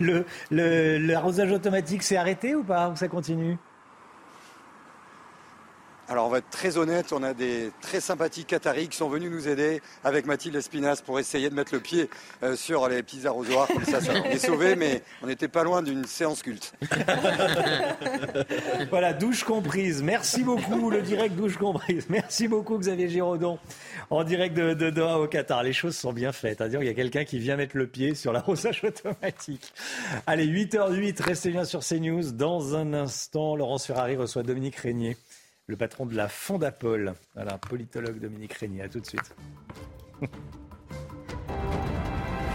[0.50, 3.56] l'arrosage automatique s'est arrêté ou pas Ou ça continue?
[6.08, 9.30] Alors on va être très honnête, on a des très sympathiques Qataris qui sont venus
[9.30, 12.10] nous aider avec Mathilde Espinas pour essayer de mettre le pied
[12.42, 13.68] euh, sur les petits arrosoirs.
[13.68, 16.74] Comme ça, ça on est sauvés, mais on n'était pas loin d'une séance culte.
[18.90, 20.02] voilà, douche comprise.
[20.02, 22.06] Merci beaucoup, le direct douche comprise.
[22.08, 23.58] Merci beaucoup Xavier Giraudon
[24.10, 25.62] en direct de, Doha au Qatar.
[25.62, 26.60] Les choses sont bien faites.
[26.60, 29.72] À dire il y a quelqu'un qui vient mettre le pied sur l'arrosage automatique.
[30.26, 32.32] Allez, 8h08, restez bien sur CNews.
[32.32, 35.16] Dans un instant, Laurence Ferrari reçoit Dominique Régnier
[35.66, 37.14] le patron de la Fondapol.
[37.34, 38.82] Voilà, politologue Dominique Régnier.
[38.82, 39.34] À tout de suite.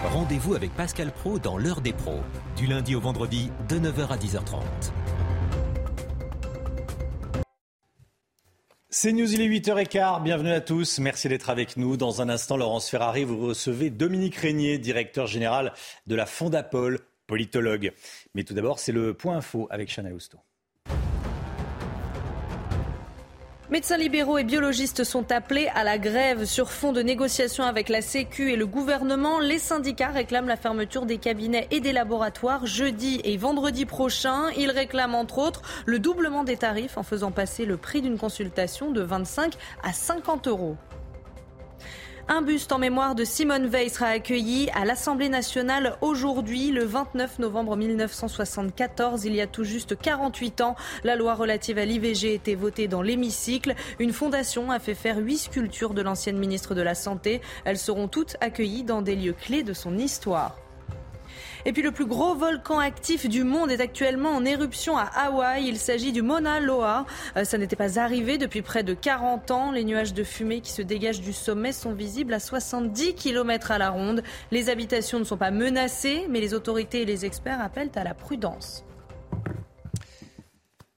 [0.04, 2.22] Rendez-vous avec Pascal Pro dans l'heure des pros,
[2.56, 4.64] du lundi au vendredi de 9h à 10h30.
[8.92, 10.24] C'est News, il est 8h15.
[10.24, 11.00] Bienvenue à tous.
[11.00, 11.96] Merci d'être avec nous.
[11.96, 15.74] Dans un instant, Laurence Ferrari, vous recevez Dominique Régnier, directeur général
[16.08, 17.92] de la Fondapol, politologue.
[18.34, 20.40] Mais tout d'abord, c'est le point info avec Chana Housteau.
[23.72, 28.02] Médecins libéraux et biologistes sont appelés à la grève sur fond de négociations avec la
[28.02, 29.38] Sécu et le gouvernement.
[29.38, 34.50] Les syndicats réclament la fermeture des cabinets et des laboratoires jeudi et vendredi prochain.
[34.58, 38.90] Ils réclament entre autres le doublement des tarifs en faisant passer le prix d'une consultation
[38.90, 40.76] de 25 à 50 euros.
[42.32, 47.40] Un buste en mémoire de Simone Veil sera accueilli à l'Assemblée nationale aujourd'hui, le 29
[47.40, 49.26] novembre 1974.
[49.26, 53.02] Il y a tout juste 48 ans, la loi relative à l'IVG était votée dans
[53.02, 53.74] l'hémicycle.
[53.98, 57.42] Une fondation a fait faire huit sculptures de l'ancienne ministre de la Santé.
[57.66, 60.56] Elles seront toutes accueillies dans des lieux clés de son histoire.
[61.66, 65.68] Et puis le plus gros volcan actif du monde est actuellement en éruption à Hawaï.
[65.68, 67.06] Il s'agit du Mauna Loa.
[67.36, 69.72] Euh, ça n'était pas arrivé depuis près de 40 ans.
[69.72, 73.78] Les nuages de fumée qui se dégagent du sommet sont visibles à 70 km à
[73.78, 74.24] la ronde.
[74.52, 78.14] Les habitations ne sont pas menacées, mais les autorités et les experts appellent à la
[78.14, 78.86] prudence.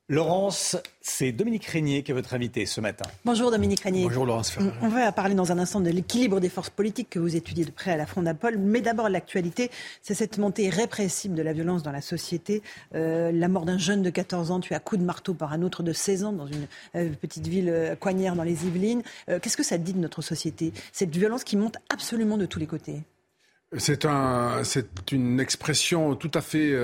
[0.08, 3.08] Laurence, c'est Dominique Régnier qui est votre invité ce matin.
[3.24, 4.02] Bonjour Dominique Régnier.
[4.02, 7.36] Bonjour Laurence On va parler dans un instant de l'équilibre des forces politiques que vous
[7.36, 8.58] étudiez de près à la Fondapol.
[8.58, 9.70] Mais d'abord, l'actualité,
[10.02, 12.62] c'est cette montée répressive de la violence dans la société.
[12.96, 15.62] Euh, la mort d'un jeune de 14 ans tué à coups de marteau par un
[15.62, 16.66] autre de 16 ans dans une
[16.96, 19.02] euh, petite ville euh, coignière dans les Yvelines.
[19.28, 22.66] Qu'est-ce que ça dit de notre société Cette violence qui monte absolument de tous les
[22.66, 23.02] côtés?
[23.78, 24.62] C'est un,
[25.12, 26.76] une expression tout à fait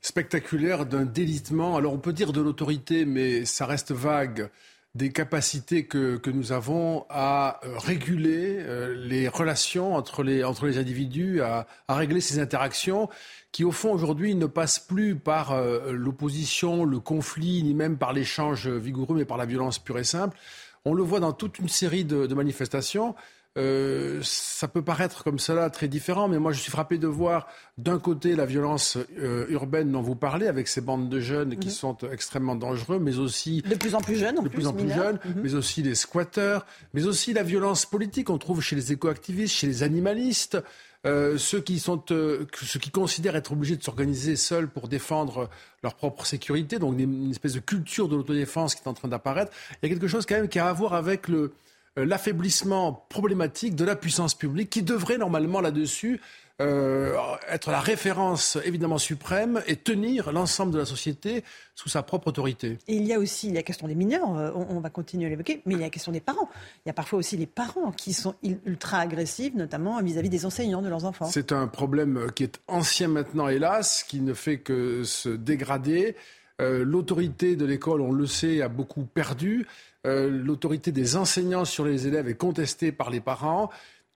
[0.00, 1.76] spectaculaire d'un délitement.
[1.76, 4.50] Alors on peut dire de l'autorité, mais ça reste vague
[4.96, 10.66] des capacités que, que nous avons à euh, réguler euh, les relations entre les, entre
[10.66, 13.08] les individus, à, à régler ces interactions
[13.52, 18.12] qui, au fond, aujourd'hui, ne passent plus par euh, l'opposition, le conflit, ni même par
[18.12, 20.36] l'échange vigoureux, mais par la violence pure et simple.
[20.84, 23.14] On le voit dans toute une série de, de manifestations.
[23.58, 27.48] Euh, ça peut paraître comme cela très différent, mais moi je suis frappé de voir
[27.78, 31.66] d'un côté la violence euh, urbaine dont vous parlez, avec ces bandes de jeunes qui
[31.66, 31.74] mhm.
[31.74, 35.18] sont extrêmement dangereux, mais aussi de plus en plus jeunes, de plus, en plus jeunes,
[35.24, 35.42] mhm.
[35.42, 36.64] mais aussi les squatteurs,
[36.94, 40.58] mais aussi la violence politique qu'on trouve chez les écoactivistes, chez les animalistes.
[41.06, 42.46] Euh, ceux qui sont, ceux
[42.78, 45.48] qui considèrent être obligés de s'organiser seuls pour défendre
[45.82, 49.50] leur propre sécurité, donc une espèce de culture de l'autodéfense qui est en train d'apparaître.
[49.72, 51.52] Il y a quelque chose quand même qui a à voir avec le, euh,
[51.96, 56.20] l'affaiblissement problématique de la puissance publique qui devrait normalement là-dessus
[56.60, 57.14] euh,
[57.48, 61.42] être la référence évidemment suprême et tenir l'ensemble de la société
[61.74, 62.76] sous sa propre autorité.
[62.86, 65.62] Et il y a aussi la question des mineurs, euh, on, va continuer à l'évoquer,
[65.64, 66.50] mais il y a la question des parents.
[66.84, 70.82] Il y a parfois aussi les parents qui sont ultra agressifs, notamment vis-à-vis des enseignants
[70.82, 71.30] de leurs enfants.
[71.30, 76.14] C'est un problème qui est ancien maintenant, hélas, qui ne fait que se dégrader.
[76.58, 79.66] L'autorité de l'école, on le sait, a beaucoup perdu.
[80.06, 83.70] Euh, l'autorité des enseignants sur les élèves est contestée par les parents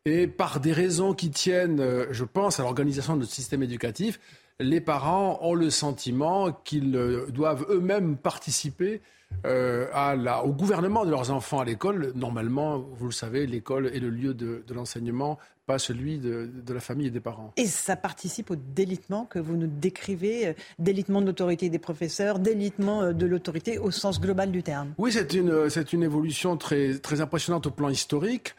[0.06, 4.19] et par des raisons qui tiennent, euh, je pense, à l'organisation de notre système éducatif,
[4.61, 9.02] les parents ont le sentiment qu'ils euh, doivent eux-mêmes participer
[9.45, 12.13] au gouvernement de leurs enfants à l'école.
[12.15, 17.07] Normalement, vous le savez, l'école est le lieu de l'enseignement pas celui de, la famille
[17.07, 17.53] et des parents.
[17.57, 22.39] Et ça participe au délitement que vous nous décrivez, euh, délitement de l'autorité des professeurs,
[22.39, 24.93] délitement euh, de l'autorité au sens global du terme.
[24.99, 28.55] Oui, c'est une, euh, c'est une évolution très, très impressionnante au plan historique.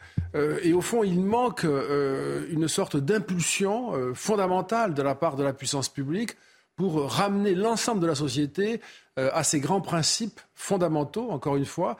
[0.62, 5.88] et au fond, il manque une sorte d'impulsion fondamentale de la part de la puissance
[5.88, 6.36] publique
[6.76, 8.80] pour ramener l'ensemble de la société
[9.16, 11.96] à ces grands principes fondamentaux, encore une fois,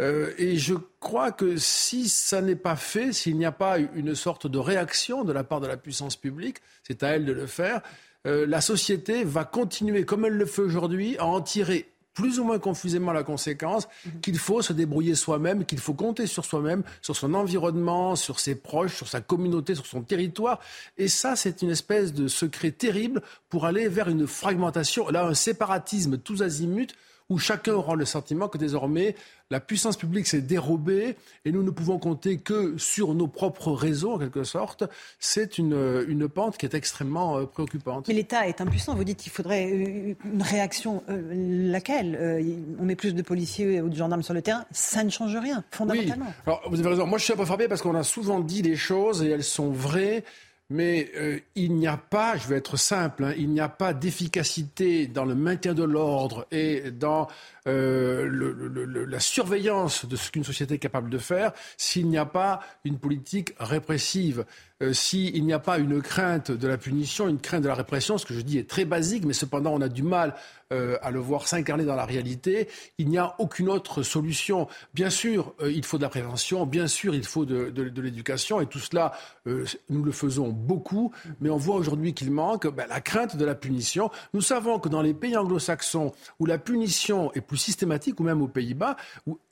[0.00, 4.14] euh, et je crois que si ça n'est pas fait, s'il n'y a pas une
[4.14, 7.46] sorte de réaction de la part de la puissance publique, c'est à elle de le
[7.46, 7.82] faire,
[8.26, 12.44] euh, la société va continuer, comme elle le fait aujourd'hui, à en tirer plus ou
[12.44, 14.20] moins confusément la conséquence mhm.
[14.20, 18.54] qu'il faut se débrouiller soi-même, qu'il faut compter sur soi-même, sur son environnement, sur ses
[18.54, 20.60] proches, sur sa communauté, sur son territoire.
[20.98, 25.34] Et ça, c'est une espèce de secret terrible pour aller vers une fragmentation, là, un
[25.34, 26.94] séparatisme tous azimuts
[27.30, 29.14] où chacun aura le sentiment que désormais
[29.50, 34.12] la puissance publique s'est dérobée et nous ne pouvons compter que sur nos propres réseaux,
[34.12, 34.84] en quelque sorte.
[35.18, 38.06] C'est une, une pente qui est extrêmement euh, préoccupante.
[38.08, 38.94] Mais l'État est impuissant.
[38.94, 41.02] Vous dites qu'il faudrait euh, une réaction.
[41.08, 42.18] Euh, laquelle
[42.78, 44.64] On met plus de policiers ou de gendarmes sur le terrain.
[44.70, 46.26] Ça ne change rien, fondamentalement.
[46.26, 46.42] Oui.
[46.46, 47.06] Alors, vous avez raison.
[47.06, 49.44] Moi, je suis un peu frappé parce qu'on a souvent dit des choses et elles
[49.44, 50.24] sont vraies.
[50.70, 53.92] Mais euh, il n'y a pas, je vais être simple, hein, il n'y a pas
[53.92, 57.26] d'efficacité dans le maintien de l'ordre et dans
[57.66, 62.60] euh, la surveillance de ce qu'une société est capable de faire s'il n'y a pas
[62.84, 64.44] une politique répressive,
[64.82, 68.18] euh, s'il n'y a pas une crainte de la punition, une crainte de la répression.
[68.18, 70.34] Ce que je dis est très basique, mais cependant on a du mal
[70.72, 72.68] euh, à le voir s'incarner dans la réalité.
[72.98, 74.68] Il n'y a aucune autre solution.
[74.94, 78.78] Bien sûr, il faut de la prévention, bien sûr, il faut de, l'éducation, et tout
[78.78, 79.12] cela,
[79.46, 83.54] nous le faisons beaucoup, mais on voit aujourd'hui qu'il manque ben, la crainte de la
[83.54, 84.10] punition.
[84.32, 88.42] Nous savons que dans les pays anglo-saxons, où la punition est plus systématique, ou même
[88.42, 88.96] aux Pays-Bas,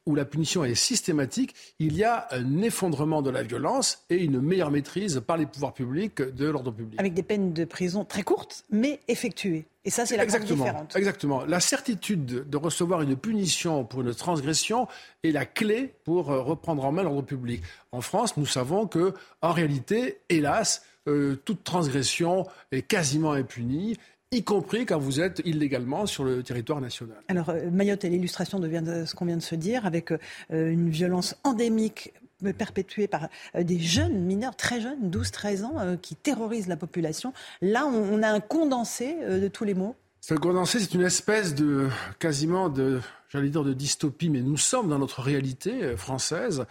[0.08, 4.40] où, la punition est systématique, il y a un effondrement de la violence et une
[4.40, 6.98] meilleure maîtrise par les pouvoirs publics de l'ordre public.
[6.98, 9.66] Avec des peines de prison très courtes, mais effectuées.
[9.84, 10.96] Et ça, c'est la exactement, différence.
[10.96, 11.44] Exactement.
[11.46, 14.86] La certitude de recevoir une punition pour une transgression
[15.22, 17.62] est la clé pour euh, reprendre en main l'ordre public.
[17.92, 23.96] En France, nous savons que, en réalité, hélas, euh, toute transgression est quasiment impunie
[24.32, 27.16] y compris quand vous êtes illégalement sur le territoire national.
[27.28, 30.18] Alors, euh, Mayotte est l'illustration de ce qu'on vient de se dire, avec euh,
[30.50, 32.12] une violence endémique
[32.56, 37.32] perpétuée par euh, des jeunes mineurs, très jeunes, 12-13 ans, qui terrorisent la population.
[37.62, 39.96] Là, on a un condensé de tous les mots.
[40.20, 41.88] Ce condensé, c'est une espèce de,
[42.18, 43.00] quasiment de,
[43.30, 46.66] j'allais dire de dystopie, mais nous sommes dans notre réalité française.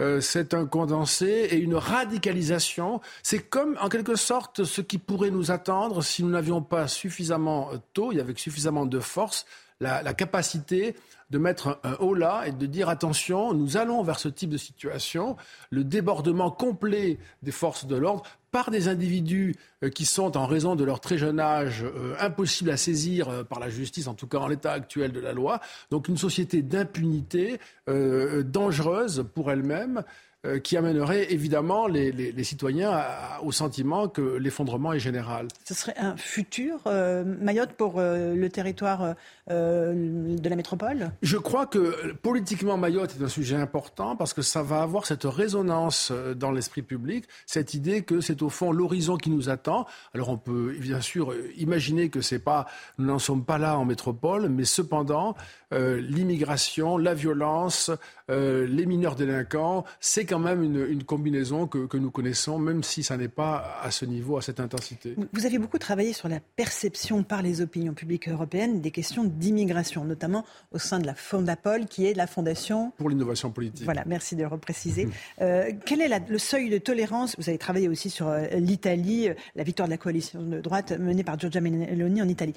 [0.00, 3.00] Euh, c'est un condensé et une radicalisation.
[3.22, 7.70] C'est comme, en quelque sorte, ce qui pourrait nous attendre si nous n'avions pas suffisamment
[7.92, 9.44] tôt et avec suffisamment de force
[9.80, 10.94] la, capacité
[11.30, 14.58] de mettre un, haut là et de dire attention, nous allons vers ce type de
[14.58, 15.36] situation.
[15.70, 20.76] Le débordement complet des forces de l'ordre par des individus euh, qui sont, en raison
[20.76, 24.26] de leur très jeune âge, euh, impossibles à saisir euh, par la justice, en tout
[24.26, 25.60] cas en l'état actuel de la loi.
[25.90, 30.04] Donc une société d'impunité dangereuse pour elle-même.
[30.46, 33.04] Euh, qui amènerait évidemment les, citoyens
[33.42, 35.48] au sentiment que l'effondrement est général.
[35.66, 39.14] Ce serait un futur euh, Mayotte pour euh, le territoire
[39.50, 41.10] de la métropole?
[41.22, 45.24] Je crois que politiquement Mayotte est un sujet important parce que ça va avoir cette
[45.24, 49.86] résonance dans l'esprit public, cette idée que c'est au fond l'horizon qui nous attend.
[50.14, 53.84] Alors on peut bien sûr imaginer que c'est pas, nous n'en sommes pas là en
[53.84, 55.34] métropole, mais cependant
[55.72, 57.90] l'immigration, la violence,
[58.28, 63.28] les mineurs délinquants, c'est quand même une, combinaison que, nous connaissons, même si ça n'est
[63.28, 65.14] pas à ce niveau, à cette intensité.
[65.32, 70.04] Vous avez beaucoup travaillé sur la perception par les opinions publiques européennes des questions d'immigration,
[70.04, 72.92] notamment au sein de la Fondapol, qui est la Fondation...
[72.96, 73.84] Pour l'innovation politique.
[73.84, 75.06] Voilà, merci de le repréciser.
[75.06, 75.10] Mmh.
[75.40, 77.34] Euh, quel est le seuil de tolérance?
[77.38, 80.92] Vous avez travaillé aussi sur euh, l'Italie, euh, la victoire de la coalition de droite
[80.92, 82.54] menée par Giorgia Meloni en Italie.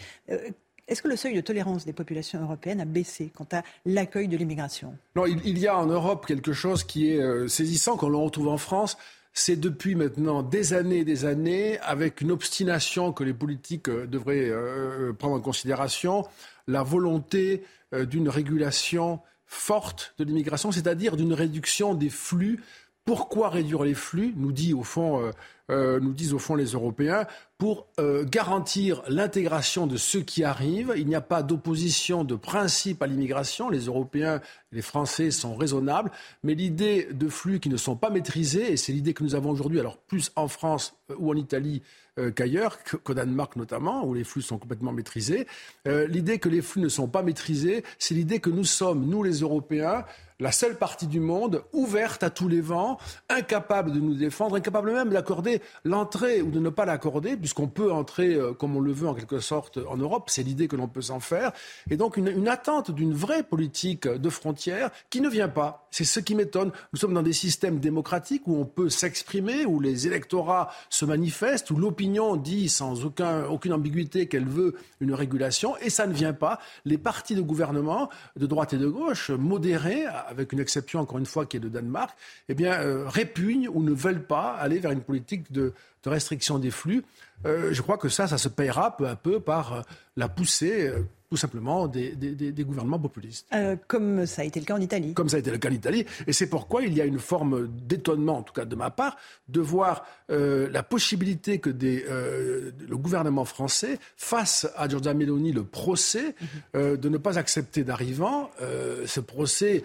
[0.88, 4.36] Est-ce que le seuil de tolérance des populations européennes a baissé quant à l'accueil de
[4.36, 4.98] l'immigration?
[5.16, 8.50] Non, il, y a en Europe quelque chose qui est euh, saisissant, qu'on le retrouve
[8.50, 8.98] en France.
[9.34, 14.06] C'est depuis maintenant des années et des années, avec une obstination que les politiques euh,
[14.06, 16.28] devraient euh, prendre en considération,
[16.68, 22.64] la volonté d'une régulation forte de l'immigration, c'est-à-dire d'une réduction des flux.
[23.06, 24.34] Pourquoi réduire les flux?
[24.36, 25.32] Nous, dit au fond,
[25.74, 27.26] nous disent au fond les Européens
[27.64, 30.94] pour euh, garantir l'intégration de ceux qui arrivent.
[30.98, 33.70] Il n'y a pas d'opposition de principe à l'immigration.
[33.70, 34.42] Les Européens
[34.74, 36.12] les Français sont raisonnables.
[36.44, 39.52] Mais l'idée de flux qui ne sont pas maîtrisés, et c'est l'idée que nous avons
[39.52, 41.82] aujourd'hui, alors plus en France euh, ou en Italie
[42.20, 45.48] euh, qu'ailleurs, qu'au Danemark notamment, où les flux sont complètement maîtrisés,
[45.86, 49.40] l'idée que les flux ne sont pas maîtrisés, c'est l'idée que nous sommes, nous les
[49.40, 50.04] Européens,
[50.44, 52.98] la seule partie du monde ouverte à tous les vents,
[53.30, 57.94] incapable de nous défendre, incapable même d'accorder l'entrée ou de ne pas l'accorder, puisqu'on peut
[57.94, 60.90] entrer euh, comme on le veut en quelque sorte en Europe, c'est l'idée que l'on
[60.90, 61.54] peut s'en faire,
[61.90, 65.88] et donc une, attente d'une vraie politique de frontières qui ne vient pas.
[65.92, 66.74] C'est ce qui m'étonne.
[66.92, 71.72] Nous sommes dans des systèmes démocratiques où on peut s'exprimer, où les électorats se manifestent,
[71.72, 76.34] où l'opinion dit sans aucun, aucune ambiguïté qu'elle veut une régulation, et ça ne vient
[76.34, 76.60] pas.
[76.84, 80.04] Les partis de gouvernement, de droite et de gauche, modérés,
[80.34, 82.16] avec une exception encore une fois qui est le Danemark,
[82.50, 85.74] eh bien, euh, répugnent ou ne veulent pas aller vers une politique de,
[86.06, 87.06] restriction des flux.
[87.46, 89.82] Euh, je crois que ça, ça se payera peu à peu par euh,
[90.18, 90.92] la poussée
[91.34, 92.14] tout simplement des,
[92.60, 93.48] gouvernements populistes.
[93.88, 95.16] comme ça a été le cas en Italie.
[95.16, 96.06] Comme ça a été le cas en Italie.
[96.28, 99.18] Et c'est pourquoi il y a une forme d'étonnement, en tout cas de ma part,
[99.50, 106.36] de voir la possibilité que le gouvernement français fasse à Giorgia Meloni le procès
[106.76, 106.98] mhm.
[106.98, 108.52] de ne pas accepter d'arrivants.
[108.60, 109.84] ce procès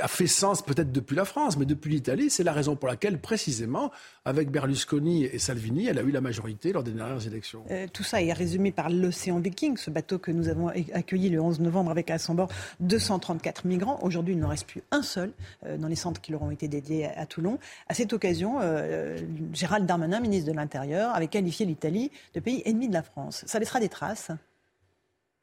[0.00, 2.30] a fait sens peut-être depuis la France, mais depuis l'Italie.
[2.30, 3.92] C'est la raison pour laquelle, précisément,
[4.24, 7.64] avec Berlusconi et Salvini, elle a eu la majorité lors des dernières élections.
[7.70, 11.40] Euh, tout ça est résumé par l'Océan Viking, ce bateau que nous avons accueilli le
[11.40, 12.48] 11 novembre avec à son bord
[12.80, 13.98] 234 migrants.
[14.02, 15.32] Aujourd'hui, il n'en reste plus un seul
[15.66, 17.58] euh, dans les centres qui leur ont été dédiés à, Toulon.
[17.88, 19.18] À cette occasion, euh,
[19.52, 23.44] Gérald Darmanin, ministre de l'Intérieur, avait qualifié l'Italie de pays ennemi de la France.
[23.46, 24.30] Ça laissera des traces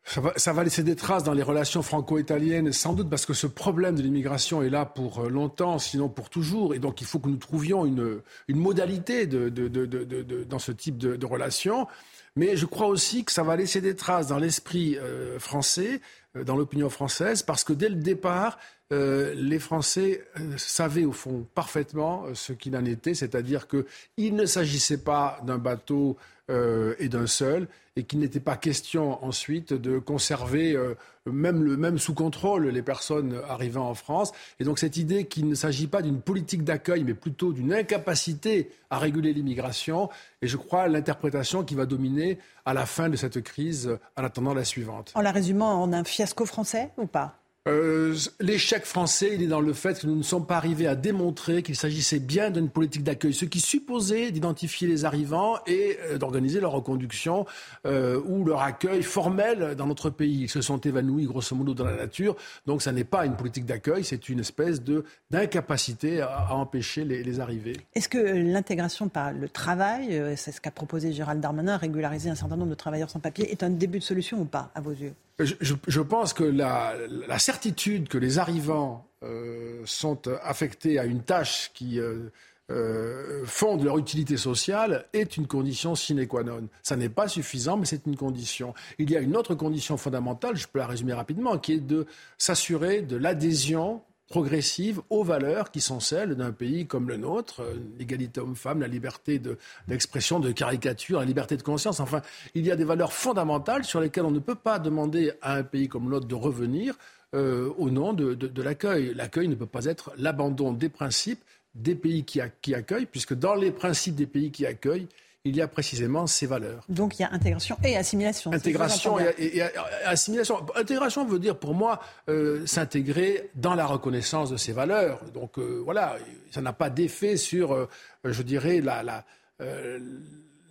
[0.06, 3.96] ça va, laisser des traces dans les relations franco-italiennes, sans doute parce que ce problème
[3.96, 6.76] de l'immigration est là pour euh, longtemps, sinon pour toujours.
[6.76, 11.88] Et donc il faut que nous trouvions une, modalité dans ce type de, relations.
[12.36, 16.02] Mais je crois aussi que ça va laisser des traces dans l'esprit euh, français,
[16.36, 18.58] euh, dans l'opinion française, parce que dès le départ,
[18.92, 20.24] les Français
[20.58, 26.18] savaient au fond parfaitement ce qu'il en était, c'est-à-dire qu'il ne s'agissait pas d'un bateau
[26.50, 27.68] et d'un seul,
[27.98, 30.96] et qu'il n'était pas question ensuite de conserver euh,
[31.26, 34.34] même, le, même sous contrôle les personnes arrivant en France.
[34.60, 38.70] Et donc cette idée qu'il ne s'agit pas d'une politique d'accueil, mais plutôt d'une incapacité
[38.90, 40.10] à réguler l'immigration,
[40.42, 44.54] et je crois l'interprétation qui va dominer à la fin de cette crise en attendant
[44.54, 45.12] la suivante.
[45.16, 47.40] En la résumant en un fiasco français ou pas?
[47.68, 50.94] Euh, l'échec français, il est dans le fait que nous ne sommes pas arrivés à
[50.94, 56.20] démontrer qu'il s'agissait bien d'une politique d'accueil, ce qui supposait d'identifier les arrivants et euh,
[56.20, 57.48] d'organiser leur reconduction
[57.88, 60.44] euh, ou leur accueil formel dans notre pays.
[60.44, 62.36] Ils se sont évanouis grosso modo dans la nature,
[62.68, 64.84] donc ça n'est pas une politique d'accueil, c'est une espèce
[65.32, 67.78] d'incapacité à, empêcher les, les arrivées.
[67.96, 72.58] Est-ce que l'intégration par le travail, c'est ce qu'a proposé Gérald Darmanin, régulariser un certain
[72.58, 75.14] nombre de travailleurs sans papier, est un début de solution ou pas, à vos yeux?
[75.40, 82.00] Je, pense que la, certitude que les arrivants euh, sont affectés à une tâche qui
[82.00, 82.30] euh,
[82.72, 86.68] euh, fonde leur utilité sociale est une condition sine qua non.
[86.84, 88.74] Ça n'est pas suffisant, mais c'est une condition.
[88.98, 92.08] Il y a une autre condition fondamentale, je peux la résumer rapidement, qui est de
[92.38, 94.02] s'assurer de l'adhésion
[94.36, 98.90] progressive aux valeurs qui sont celles d'un pays comme le nôtre, euh, l'égalité homme-femme, la
[98.90, 99.42] liberté
[99.88, 102.02] d'expression, de, caricature, la liberté de conscience.
[102.02, 102.22] Enfin,
[102.54, 105.64] il y a des valeurs fondamentales sur lesquelles on ne peut pas demander à un
[105.64, 106.98] pays comme l'autre de revenir
[107.34, 109.14] au nom de, l'accueil.
[109.14, 111.44] L'accueil ne peut pas être l'abandon des principes
[111.74, 115.08] des pays qui, accueillent, puisque dans les principes des pays qui accueillent,
[115.46, 116.84] il y a précisément ces valeurs.
[116.90, 118.52] Donc il y a intégration et assimilation.
[118.52, 119.62] Intégration et,
[120.04, 120.66] assimilation.
[120.76, 125.24] Intégration veut dire pour moi euh, s'intégrer dans la reconnaissance de ces valeurs.
[125.34, 126.18] Donc euh, voilà,
[126.52, 127.88] ça n'a pas d'effet sur, euh,
[128.24, 129.24] je dirais, la, la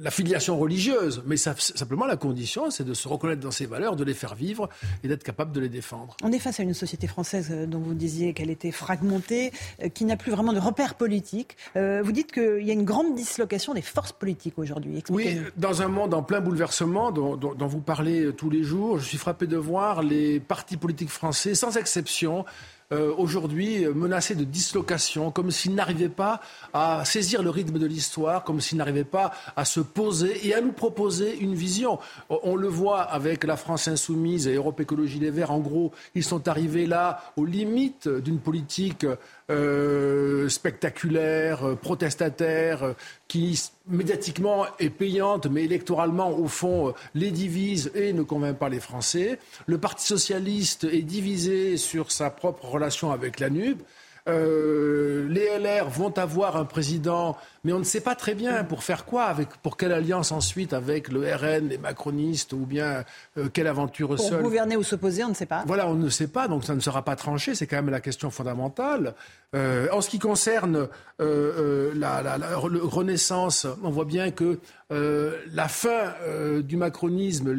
[0.01, 4.05] la filiation religieuse, mais simplement la condition, c'est de se reconnaître dans ses valeurs, de
[4.05, 4.69] les faire vivre
[5.03, 6.17] et d'être capable de les défendre.
[6.23, 9.53] On est face à une société française euh, dont vous disiez qu'elle était fragmentée,
[9.83, 11.57] euh, qui n'a plus vraiment de repères politiques.
[11.77, 15.03] Euh, vous dites qu'il y a une grande dislocation des forces politiques aujourd'hui.
[15.11, 19.05] Oui, dans un monde en plein bouleversement dont, dont, vous parlez tous les jours, je
[19.05, 22.45] suis frappé de voir les partis politiques français, sans exception,
[22.93, 26.41] euh, aujourd'hui euh, menacés de dislocation, comme s'ils n'arrivaient pas
[26.73, 30.61] à saisir le rythme de l'histoire, comme s'ils n'arrivaient pas à se poser et à
[30.61, 31.99] nous proposer une vision.
[32.29, 35.51] On le voit avec la France insoumise et Europe Écologie Les Verts.
[35.51, 39.07] En gros, ils sont arrivés là aux limites d'une politique
[39.51, 42.95] euh, spectaculaire, protestataire,
[43.29, 48.81] qui médiatiquement est payante, mais électoralement, au fond, les divise et ne convainc pas les
[48.81, 49.39] Français.
[49.67, 53.83] Le Parti socialiste est divisé sur sa propre relation avec la NUP.
[54.27, 58.83] Euh, les LR vont avoir un président, mais on ne sait pas très bien pour
[58.83, 63.05] faire quoi, avec, pour quelle alliance ensuite avec le RN, les macronistes, ou bien
[63.37, 64.39] euh, quelle aventure seule.
[64.39, 65.65] Pour gouverner ou s'opposer, on ne sait pas.
[65.67, 68.01] Voilà, on ne sait pas, donc ça ne sera pas tranché, c'est quand même la
[68.01, 69.15] question fondamentale.
[69.55, 70.89] Euh, en ce qui concerne
[71.19, 74.59] la, Renaissance, on voit bien que
[74.91, 76.15] la fin
[76.63, 77.55] du macronisme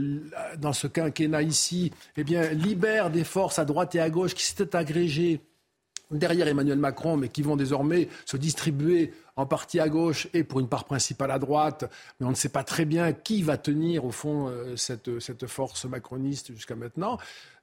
[0.57, 4.43] dans ce quinquennat ici, eh bien, libère des forces à droite et à gauche qui
[4.43, 5.41] s'étaient agrégées
[6.11, 10.59] derrière Emmanuel Macron, mais qui vont désormais se distribuer en partie à gauche et pour
[10.59, 11.89] une part principale à droite.
[12.19, 15.85] Mais on ne sait pas très bien qui va tenir, au fond, euh, cette, force
[15.85, 17.17] macroniste jusqu'à maintenant.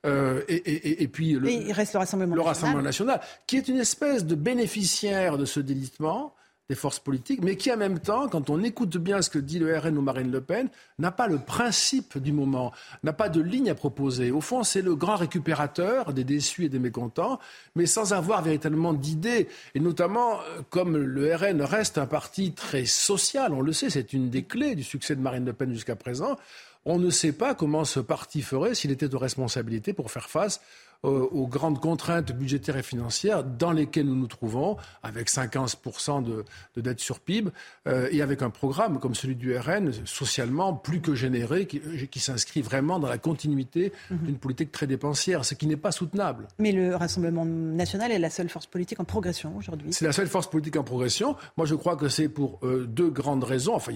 [0.04, 4.26] Euh, et, puis le, il reste le Rassemblement, le Rassemblement national, qui est une espèce
[4.26, 6.34] de bénéficiaire de ce délitement
[6.72, 9.58] des forces politiques, mais qui en même temps, quand on écoute bien ce que dit
[9.58, 12.72] le RN ou Marine Le Pen, n'a pas le principe du moment,
[13.02, 14.30] n'a pas de ligne à proposer.
[14.30, 17.38] Au fond, c'est le grand récupérateur des déçus et des mécontents,
[17.74, 19.48] mais sans avoir véritablement d'idées.
[19.74, 24.14] Et notamment, euh, comme le RN reste un parti très social, on le sait, c'est
[24.14, 26.38] une des clés du succès de Marine Le Pen jusqu'à présent,
[26.86, 30.62] on ne sait pas comment ce parti ferait s'il était de responsabilité pour faire face
[31.02, 36.44] aux grandes contraintes budgétaires et financières dans lesquelles nous nous trouvons, avec 50% de,
[36.76, 37.50] de, dette sur PIB,
[37.88, 42.20] euh, et avec un programme comme celui du RN, socialement plus que généré, qui, qui
[42.20, 44.18] s'inscrit vraiment dans la continuité mhm.
[44.18, 46.46] d'une politique très dépensière, ce qui n'est pas soutenable.
[46.58, 49.92] Mais le Rassemblement national est la seule force politique en progression aujourd'hui.
[49.92, 51.36] C'est la seule force politique en progression.
[51.56, 53.74] Moi, je crois que c'est pour euh, deux grandes raisons.
[53.74, 53.92] Enfin,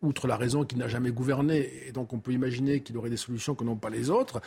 [0.00, 3.18] outre la raison qu'il n'a jamais gouverné, et donc on peut imaginer qu'il aurait des
[3.18, 4.40] solutions que n'ont pas les autres,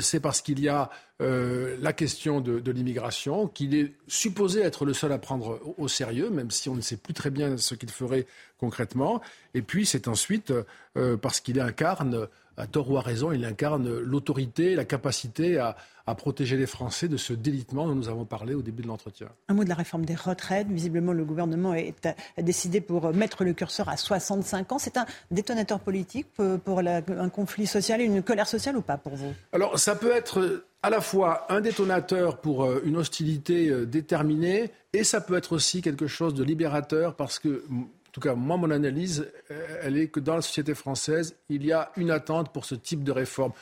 [0.00, 0.90] c'est parce qu'il y a
[1.22, 6.30] euh, la question de, l'immigration, qu'il est supposé être le seul à prendre au, sérieux,
[6.30, 8.26] même si on ne sait plus très bien ce qu'il ferait
[8.58, 9.20] concrètement.
[9.54, 10.52] Et puis c'est ensuite
[10.96, 12.26] euh, parce qu'il incarne,
[12.56, 15.76] à tort ou à raison, il incarne l'autorité, la capacité à,
[16.14, 19.28] protéger les Français de ce délitement dont nous avons parlé au début de l'entretien.
[19.48, 20.68] Un mot de la réforme des retraites.
[20.68, 24.78] Visiblement, le gouvernement est, a décidé pour mettre le curseur à 65 ans.
[24.78, 26.26] C'est un détonateur politique
[26.64, 29.32] pour, un conflit social et une colère sociale ou pas pour vous?
[29.52, 34.70] Alors, ça peut être à la fois un détonateur pour euh, une hostilité euh, déterminée
[34.92, 38.56] et ça peut être aussi quelque chose de libérateur parce que, en tout cas, moi,
[38.56, 42.52] mon analyse, euh, elle est que dans la société française, il y a une attente
[42.52, 43.52] pour ce type de réforme.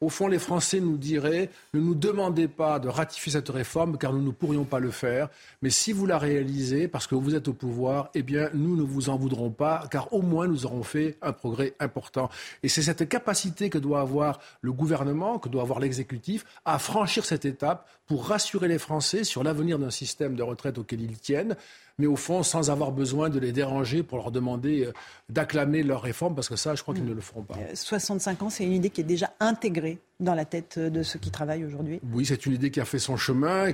[0.00, 4.14] Au fond, les Français nous diraient ne nous demandez pas de ratifier cette réforme car
[4.14, 5.28] nous ne pourrions pas le faire.
[5.60, 8.82] Mais si vous la réalisez parce que vous êtes au pouvoir, eh bien, nous ne
[8.82, 12.30] vous en voudrons pas car au moins nous aurons fait un progrès important.
[12.62, 17.26] Et c'est cette capacité que doit avoir le gouvernement, que doit avoir l'exécutif à franchir
[17.26, 21.56] cette étape pour rassurer les Français sur l'avenir d'un système de retraite auquel ils tiennent
[22.00, 24.92] mais au fond, sans avoir besoin de les déranger pour leur demander euh,
[25.28, 27.56] d'acclamer leur réforme, parce que ça, je crois qu'ils ne le feront pas.
[27.74, 31.18] 65 euh, ans, c'est une idée qui est déjà intégrée dans la tête de ceux
[31.18, 33.72] qui travaillent aujourd'hui Oui, c'est une idée qui a fait son chemin,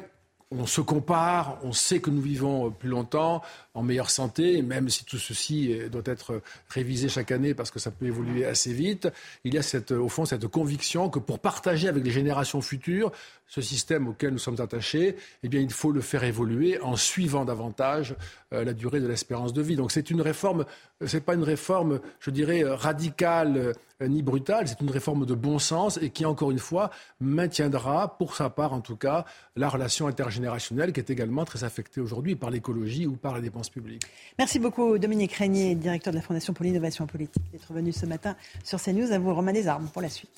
[0.50, 3.42] on se compare, on sait que nous vivons plus longtemps,
[3.74, 7.90] en meilleure santé, même si tout ceci doit être révisé chaque année parce que ça
[7.90, 9.08] peut évoluer assez vite.
[9.44, 13.10] Il y a cette, au fond cette conviction que pour partager avec les générations futures
[13.48, 17.44] ce système auquel nous sommes attachés, eh bien, il faut le faire évoluer en suivant
[17.44, 18.14] davantage
[18.52, 19.76] euh, la durée de l'espérance de vie.
[19.76, 20.64] Donc c'est une réforme,
[21.04, 25.58] c'est pas une réforme, je dirais, radicale euh, ni brutale, c'est une réforme de bon
[25.58, 26.90] sens et qui, encore une fois,
[27.20, 29.24] maintiendra, pour sa part en tout cas,
[29.54, 33.70] la relation intergénérationnelle qui est également très affectée aujourd'hui par l'écologie ou par la dépense
[33.70, 34.02] publique.
[34.38, 38.36] Merci beaucoup Dominique Régnier, directeur de la Fondation pour l'innovation politique, d'être venu ce matin
[38.64, 39.12] sur CNews.
[39.12, 40.30] À vous, Romain Desarmes, pour la suite.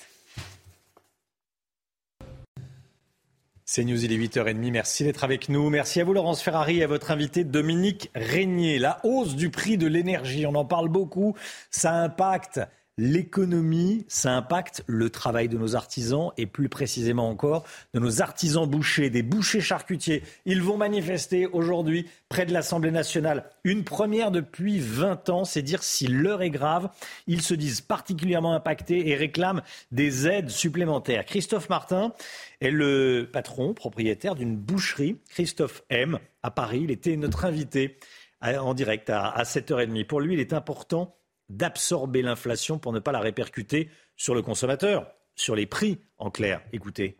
[3.71, 4.71] C'est News, il est 8h30.
[4.71, 5.69] Merci d'être avec nous.
[5.69, 8.79] Merci à vous, Laurence Ferrari, et à votre invité Dominique Régnier.
[8.79, 11.35] La hausse du prix de l'énergie, on en parle beaucoup.
[11.69, 12.61] Ça impacte
[12.99, 18.67] l'économie, ça impacte le travail de nos artisans et plus précisément encore de nos artisans
[18.67, 20.21] bouchers, des bouchers charcutiers.
[20.45, 23.49] Ils vont manifester aujourd'hui près de l'Assemblée nationale.
[23.63, 26.89] Une première depuis 20 ans, c'est dire si l'heure est grave.
[27.25, 29.61] Ils se disent particulièrement impactés et réclament
[29.93, 31.25] des aides supplémentaires.
[31.25, 32.11] Christophe Martin
[32.59, 36.81] est le patron, propriétaire d'une boucherie, Christophe M, à Paris.
[36.83, 37.97] Il était notre invité
[38.41, 40.05] en direct à 7h30.
[40.05, 41.15] Pour lui, il est important
[41.49, 46.61] d'absorber l'inflation pour ne pas la répercuter sur le consommateur, sur les prix en clair.
[46.71, 47.17] Écoutez.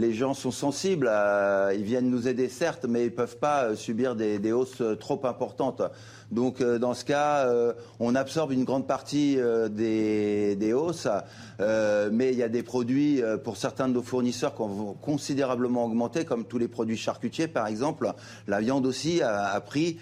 [0.00, 1.10] Les gens sont sensibles,
[1.74, 4.94] ils viennent nous aider certes, mais ils ne peuvent pas euh, subir des, hausses euh,
[4.94, 5.82] trop importantes.
[6.30, 7.50] Donc euh, dans ce cas,
[7.98, 9.38] on absorbe une grande partie
[9.70, 11.08] des, hausses,
[11.58, 16.24] mais il y a des produits pour certains de nos fournisseurs qui ont considérablement augmenté,
[16.24, 18.12] comme tous les produits charcutiers par exemple.
[18.46, 19.98] La viande aussi a, pris,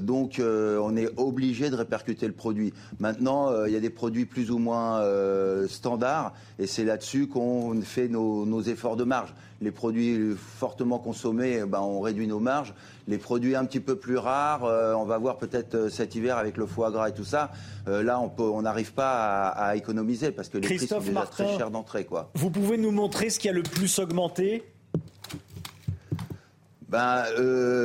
[0.00, 2.72] donc on est obligé de répercuter le produit.
[3.00, 5.02] Maintenant, il y a des produits plus ou moins
[5.68, 9.33] standards, et c'est là-dessus qu'on fait nos efforts de marge.
[9.64, 12.74] Les produits fortement consommés, ben, on réduit nos marges.
[13.08, 16.36] Les produits un petit peu plus rares, euh, on va voir peut-être euh, cet hiver
[16.36, 17.50] avec le foie gras et tout ça.
[17.88, 21.70] Euh, là, on n'arrive pas à, économiser parce que les prix sont déjà très chers
[21.70, 22.06] d'entrée.
[22.34, 24.70] Vous pouvez nous montrer ce qui a le plus augmenté?
[26.90, 27.24] Ben,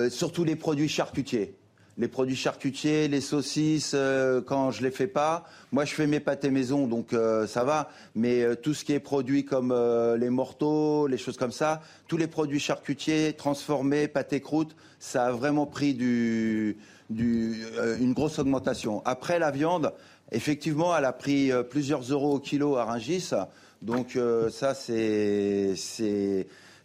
[0.09, 1.58] Surtout les produits charcutiers
[1.99, 5.45] les produits charcutiers, les saucisses, euh, quand je les fais pas.
[5.73, 7.89] Moi, je fais mes pâtés maison, donc euh, ça va.
[8.15, 9.75] Mais euh, tout ce qui est produit comme
[10.17, 15.31] les morteaux, les choses comme ça, tous les produits charcutiers transformés, pâtés croûte, ça a
[15.31, 16.77] vraiment pris du,
[17.09, 19.01] une grosse augmentation.
[19.05, 19.93] Après, la viande,
[20.31, 23.31] effectivement, elle a pris plusieurs euros au kilo à Rungis.
[23.81, 24.17] Donc
[24.51, 25.75] ça, c'est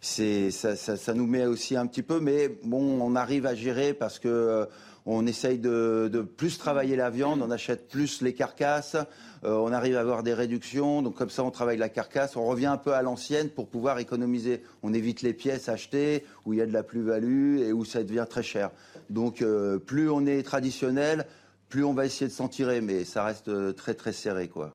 [0.01, 4.19] ça, ça, nous met aussi un petit peu, mais bon, on arrive à gérer parce
[4.19, 4.67] que
[5.05, 8.95] on essaye de, plus travailler la viande, on achète plus les carcasses,
[9.43, 12.45] euh, on arrive à avoir des réductions, donc comme ça on travaille la carcasse, on
[12.45, 14.63] revient un peu à l'ancienne pour pouvoir économiser.
[14.81, 18.03] On évite les pièces achetées où il y a de la plus-value et où ça
[18.03, 18.71] devient très cher.
[19.09, 21.25] Donc euh, plus on est traditionnel,
[21.69, 24.71] plus on va essayer de s'en tirer, mais ça reste euh, très très serré quoi.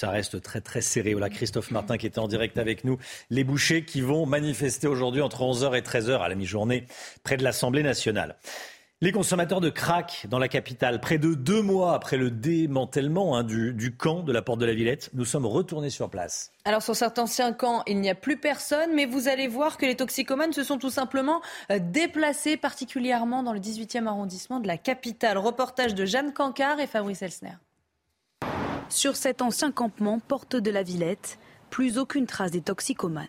[0.00, 1.12] Ça reste très très serré.
[1.12, 2.98] Voilà Christophe Martin qui était en direct avec nous.
[3.30, 6.86] Les bouchers qui vont manifester aujourd'hui entre 11h et 13h à la mi-journée
[7.24, 8.36] près de l'Assemblée nationale.
[9.00, 13.44] Les consommateurs de crack dans la capitale, près de deux mois après le démantèlement hein,
[13.44, 16.50] du, camp de la Porte de la Villette, nous sommes retournés sur place.
[16.64, 19.86] Alors sur cet ancien camp, il n'y a plus personne, mais vous allez voir que
[19.86, 24.78] les toxicomanes se sont tout simplement euh, déplacés, particulièrement dans le 18e arrondissement de la
[24.78, 25.38] capitale.
[25.38, 27.54] Reportage de Jeanne Cancard et Fabrice Elsner.
[28.88, 31.38] Sur cet ancien campement, Porte de la Villette,
[31.70, 33.28] plus aucune trace des toxicomanes.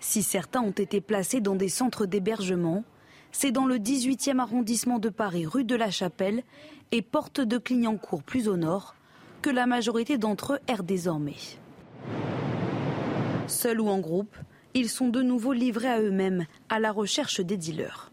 [0.00, 2.84] Si certains ont été placés dans des centres d'hébergement,
[3.32, 6.44] c'est dans le 18e arrondissement de Paris, rue de la Chapelle
[6.92, 8.94] et porte de Clignancourt plus au nord,
[9.40, 11.36] que la majorité d'entre eux errent désormais.
[13.48, 14.36] Seuls ou en groupe,
[14.74, 18.12] ils sont de nouveau livrés à eux-mêmes, à la recherche des dealers.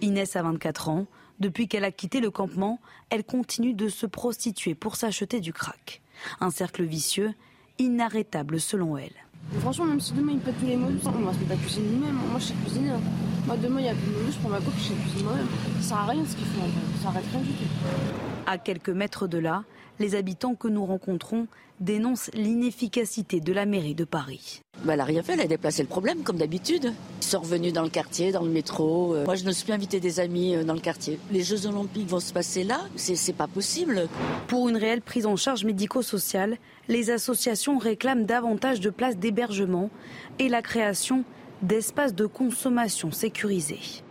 [0.00, 1.06] Inès a 24 ans.
[1.40, 2.80] Depuis qu'elle a quitté le campement,
[3.10, 6.00] elle continue de se prostituer pour s'acheter du crack.
[6.40, 7.34] Un cercle vicieux,
[7.78, 9.14] inarrêtable selon elle.
[9.60, 11.88] Franchement, même si demain il pète tous les modules, on va se mettre à cuisiner
[11.88, 12.18] nous-mêmes.
[12.30, 12.90] Moi, je sais cuisiner.
[12.90, 13.00] Hein.
[13.46, 15.22] Moi, demain, il y a plus de modules, je prends ma coupe, je sais cuisiner
[15.24, 15.46] moi-même.
[15.80, 16.60] Ça sert à rien ce qu'ils font.
[17.02, 17.64] Ça arrête rien du tout.
[18.46, 19.64] À quelques mètres de là,
[20.00, 21.46] les habitants que nous rencontrons
[21.80, 24.60] dénoncent l'inefficacité de la mairie de Paris.
[24.84, 26.92] Bah, elle n'a rien fait, elle a déplacé le problème comme d'habitude.
[27.20, 29.14] Ils sont revenus dans le quartier, dans le métro.
[29.14, 31.18] Euh, moi, je ne suis plus invité des amis euh, dans le quartier.
[31.32, 34.08] Les Jeux Olympiques vont se passer là, c'est pas possible.
[34.46, 36.58] Pour une réelle prise en charge médico-sociale,
[36.88, 39.90] les associations réclament davantage de places d'hébergement
[40.38, 41.24] et la création
[41.62, 44.02] d'espaces de consommation sécurisés.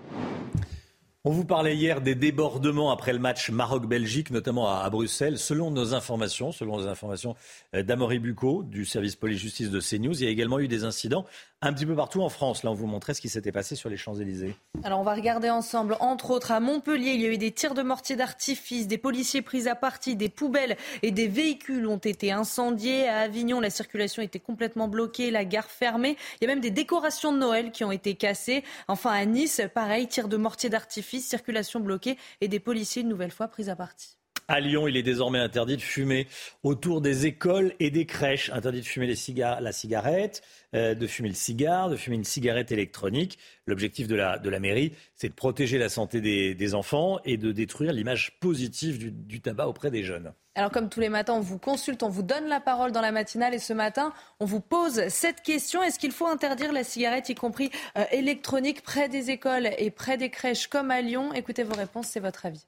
[1.25, 5.37] On vous parlait hier des débordements après le match Maroc-Belgique, notamment à, Bruxelles.
[5.37, 7.37] Selon nos informations, selon les informations
[7.73, 11.25] euh, d'Amory Bucco du service police-justice de CNews, il y a également eu des incidents
[11.68, 12.64] un petit peu partout en France.
[12.64, 14.56] Là, on vous montrait ce qui s'était passé sur les Champs-Élysées.
[14.84, 15.95] Alors, on va regarder ensemble.
[15.99, 19.41] Entre autres, à Montpellier, il y a eu des tirs de mortier d'artifice, des policiers
[19.41, 23.07] pris à partie, des poubelles et des véhicules ont été incendiés.
[23.07, 26.18] À Avignon, la circulation était complètement bloquée, la gare fermée.
[26.41, 28.64] Il y a même des décorations de Noël qui ont été cassées.
[28.88, 33.31] Enfin, à Nice, pareil, tirs de mortier d'artifice, circulation bloquée et des policiers une nouvelle
[33.31, 34.18] fois pris à partie.
[34.47, 36.27] À Lyon, il est désormais interdit de fumer
[36.63, 38.49] autour des écoles et des crèches.
[38.49, 40.41] Interdit de fumer la cigarette,
[40.75, 43.39] euh, de fumer le cigare, de fumer une cigarette électronique.
[43.67, 47.51] L'objectif de la, de la mairie, c'est de protéger la santé des, enfants et de
[47.51, 50.33] détruire l'image positive du, du tabac auprès des jeunes.
[50.55, 53.11] Alors comme tous les matins, on vous consulte, on vous donne la parole dans la
[53.11, 55.81] matinale et ce matin, on vous pose cette question.
[55.81, 60.17] Est-ce qu'il faut interdire la cigarette, y compris euh, électronique, près des écoles et près
[60.17, 61.33] des crèches comme à Lyon?
[61.33, 62.65] Écoutez vos réponses, c'est votre avis.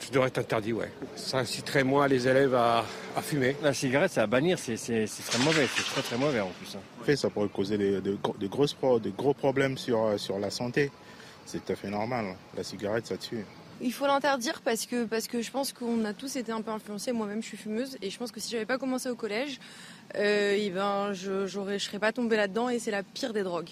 [0.00, 0.90] Ça devrait être interdit, ouais.
[1.16, 2.84] Ça inciterait moins les élèves à,
[3.20, 3.56] fumer.
[3.62, 6.76] La cigarette, c'est à bannir, c'est très mauvais, c'est très très mauvais en plus.
[6.76, 6.80] Hein.
[7.00, 10.50] En fait, ça pourrait causer de, de, grosses, de gros problèmes sur, euh, sur la
[10.50, 10.90] santé.
[11.46, 12.36] C'est tout à fait normal.
[12.56, 13.44] La cigarette, ça tue.
[13.80, 16.70] Il faut l'interdire parce que, parce que je pense qu'on a tous été un peu
[16.70, 17.12] influencés.
[17.12, 19.60] Moi-même, je suis fumeuse et je pense que si j'avais pas commencé au collège,
[20.16, 23.70] euh, eh ben, je ne serais pas tombée là-dedans et c'est la pire des drogues.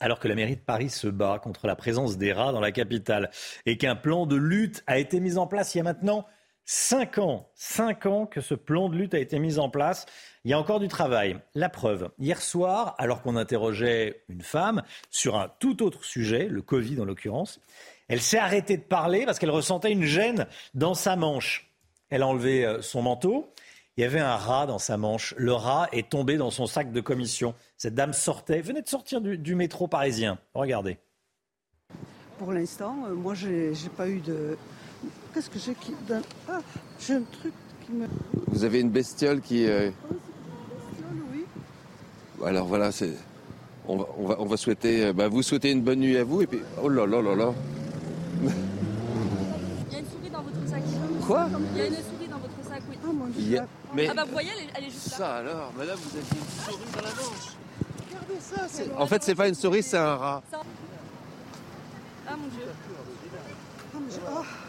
[0.00, 2.72] Alors que la mairie de Paris se bat contre la présence des rats dans la
[2.72, 3.30] capitale
[3.64, 6.26] et qu'un plan de lutte a été mis en place il y a maintenant
[6.66, 10.04] cinq ans, cinq ans que ce plan de lutte a été mis en place.
[10.44, 11.38] Il y a encore du travail.
[11.54, 16.62] La preuve, hier soir, alors qu'on interrogeait une femme sur un tout autre sujet, le
[16.62, 17.60] Covid en l'occurrence,
[18.08, 21.70] elle s'est arrêtée de parler parce qu'elle ressentait une gêne dans sa manche.
[22.10, 23.52] Elle a enlevé euh, son manteau.
[23.98, 25.34] Il y avait un rat dans sa manche.
[25.38, 27.54] Le rat est tombé dans son sac de commission.
[27.78, 30.38] Cette dame sortait, venait de sortir du, métro parisien.
[30.52, 30.98] Regardez.
[32.38, 34.58] Pour l'instant, euh, moi, j'ai pas eu de.
[35.32, 35.94] Qu'est-ce que j'ai qui.
[36.46, 36.60] Ah,
[37.00, 37.54] j'ai un truc
[37.86, 38.06] qui me.
[38.48, 39.64] Vous avez une bestiole qui.
[39.64, 42.46] Euh, oh, c'est une bestiole, oui.
[42.46, 43.14] Alors voilà, c'est.
[43.88, 45.10] On va, on, va, on va, souhaiter.
[45.14, 46.60] Bah, vous souhaiter une bonne nuit à vous et puis.
[46.82, 47.54] Oh là là là là.
[48.42, 48.48] Il
[49.90, 50.82] y a une souris dans votre sac.
[51.26, 51.48] Quoi?
[51.74, 52.98] Il y a une souris dans votre sac, oui.
[53.02, 53.60] Ah, mon Dieu.
[53.96, 54.08] Mais...
[54.10, 55.16] Ah bah vous voyez, elle est, juste là.
[55.16, 57.56] Ça alors, madame, vous avez une souris dans la manche.
[58.10, 59.00] Regardez ça.
[59.00, 60.42] En fait, c'est pas une souris, c'est un rat.
[60.52, 62.66] Ah mon Dieu.
[62.66, 64.20] Ah, mon Dieu.
[64.30, 64.65] Oh.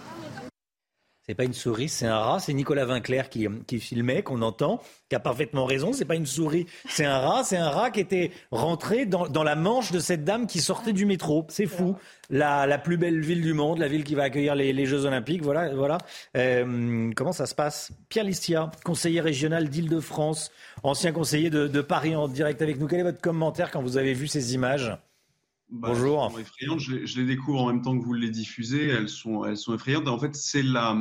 [1.30, 2.40] C'est pas une souris, c'est un rat.
[2.40, 5.92] C'est Nicolas Vinclair qui, qui filmait, qu'on entend, qui a parfaitement raison.
[5.92, 7.44] C'est pas une souris, c'est un rat.
[7.44, 10.94] C'est un rat qui était rentré dans, dans, la manche de cette dame qui sortait
[10.94, 11.46] du métro.
[11.50, 11.98] C'est fou.
[12.30, 15.04] La, la, plus belle ville du monde, la ville qui va accueillir les, les Jeux
[15.04, 15.44] Olympiques.
[15.44, 15.98] Voilà, voilà.
[16.38, 17.92] Euh, comment ça se passe?
[18.08, 20.50] Pierre Listia, conseiller régional d'Île-de-France,
[20.84, 22.88] ancien conseiller de, de Paris en direct avec nous.
[22.88, 24.98] Quel est votre commentaire quand vous avez vu ces images?
[25.70, 26.26] Bah, Bonjour.
[26.26, 26.80] Elles sont effrayantes.
[26.80, 28.88] Je, je, les découvre en même temps que vous les diffusez.
[28.88, 30.08] Elles sont, elles sont effrayantes.
[30.08, 30.98] En fait, c'est la,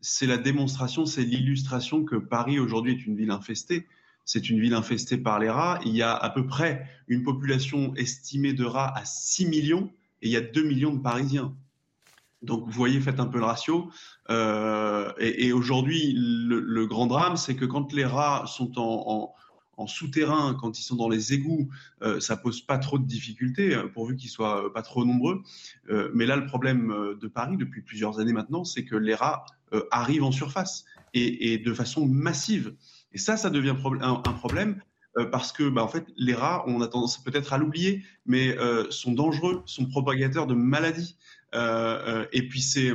[0.00, 3.86] c'est la démonstration, c'est l'illustration que Paris aujourd'hui est une ville infestée.
[4.24, 5.80] C'est une ville infestée par les rats.
[5.84, 10.28] Il y a à peu près une population estimée de rats à 6 millions et
[10.28, 11.54] il y a 2 millions de Parisiens.
[12.42, 13.90] Donc vous voyez, faites un peu le ratio.
[14.30, 19.04] Euh, et, et aujourd'hui, le, le, grand drame, c'est que quand les rats sont en,
[19.06, 19.34] en
[19.76, 21.70] en souterrain, quand ils sont dans les égouts,
[22.02, 25.42] euh, ça pose pas trop de difficultés, euh, pourvu qu'ils soient euh, pas trop nombreux.
[25.90, 29.44] Euh, mais là, le problème de Paris depuis plusieurs années maintenant, c'est que les rats
[29.90, 30.84] arrivent en surface
[31.14, 32.74] et, de façon massive.
[33.12, 34.82] Et ça, ça devient un, un problème
[35.30, 38.54] parce que, bah, en fait, les rats, on a tendance peut-être à l'oublier, mais
[38.90, 41.16] sont dangereux, sont propagateurs de maladies.
[41.54, 42.92] et puis c'est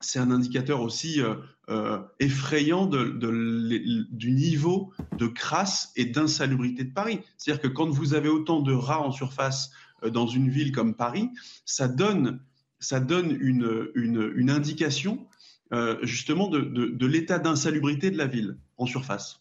[0.00, 1.20] c'est un indicateur aussi
[1.68, 7.20] euh, effrayant du niveau de crasse et d'insalubrité de Paris.
[7.36, 9.72] C'est-à-dire que quand vous avez autant de rats en surface
[10.04, 11.30] euh, dans une ville comme Paris,
[11.64, 12.40] ça donne,
[12.78, 15.26] ça donne une, une, indication
[15.72, 19.40] euh, justement de, de l'état d'insalubrité de la ville en surface.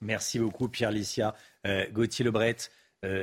[0.00, 1.34] Merci beaucoup Pierre Licia.
[1.66, 2.56] Euh, Gauthier Lebret,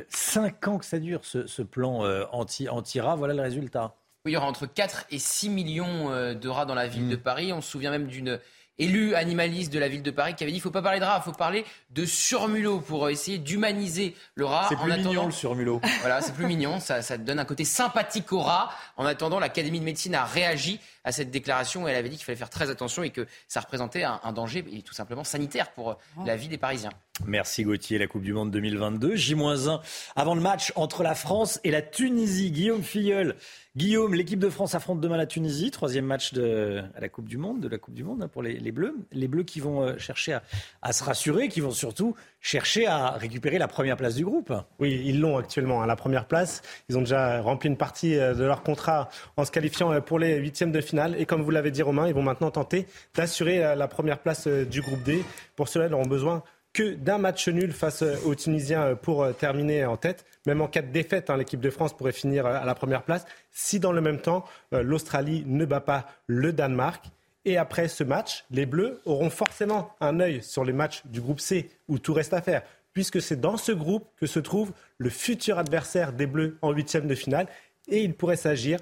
[0.09, 3.95] cinq ans que ça dure ce, plan anti-rat, anti voilà le résultat
[4.27, 7.09] il y aura entre 4 et 6 millions euh, de rats dans la ville mmh.
[7.09, 7.53] de Paris.
[7.53, 8.39] On se souvient même d'une
[8.79, 10.99] élue animaliste de la ville de Paris qui avait dit il ne faut pas parler
[10.99, 14.67] de rats, il faut parler de surmulot pour euh, essayer d'humaniser le rat.
[14.69, 15.09] C'est plus attendant...
[15.09, 15.81] mignon le surmulot.
[16.01, 18.69] Voilà, c'est plus mignon, ça, ça donne un côté sympathique au rat.
[18.95, 22.25] En attendant, l'Académie de médecine a réagi à cette déclaration où elle avait dit qu'il
[22.25, 25.71] fallait faire très attention et que ça représentait un, un danger et tout simplement sanitaire
[25.71, 26.23] pour euh, oh.
[26.25, 26.91] la vie des Parisiens.
[27.25, 29.15] Merci Gauthier, la Coupe du Monde 2022.
[29.15, 29.79] J-1
[30.15, 32.51] avant le match entre la France et la Tunisie.
[32.51, 33.35] Guillaume Filleul.
[33.75, 37.37] Guillaume, l'équipe de France affronte demain la Tunisie, troisième match de, à la Coupe du
[37.37, 38.95] Monde, de la Coupe du Monde hein, pour les, Bleus.
[39.11, 40.43] Les Bleus qui vont euh, chercher à,
[40.81, 44.51] à, se rassurer, qui vont surtout chercher à récupérer la première place du groupe.
[44.79, 46.61] Oui, ils l'ont actuellement, à hein, la première place.
[46.89, 50.17] Ils ont déjà rempli une partie euh, de leur contrat en se qualifiant euh, pour
[50.17, 51.15] les huitièmes de finale.
[51.19, 54.81] Et comme vous l'avez dit Romain, ils vont maintenant tenter d'assurer la première place du
[54.81, 55.23] groupe D.
[55.55, 56.43] Pour cela, ils auront besoin
[56.77, 60.25] que d'un match nul face aux Tunisiens pour terminer en tête.
[60.45, 63.25] Même en cas de défaite, hein, l'équipe de France pourrait finir à la première place
[63.51, 67.03] si dans le même temps l'Australie ne bat pas le Danemark.
[67.45, 71.39] Et après ce match, les Bleus auront forcément un œil sur les matchs du groupe
[71.39, 72.61] C où tout reste à faire,
[72.93, 77.07] puisque c'est dans ce groupe que se trouve le futur adversaire des Bleus en huitième
[77.07, 77.47] de finale.
[77.87, 78.79] Et il pourrait s'agir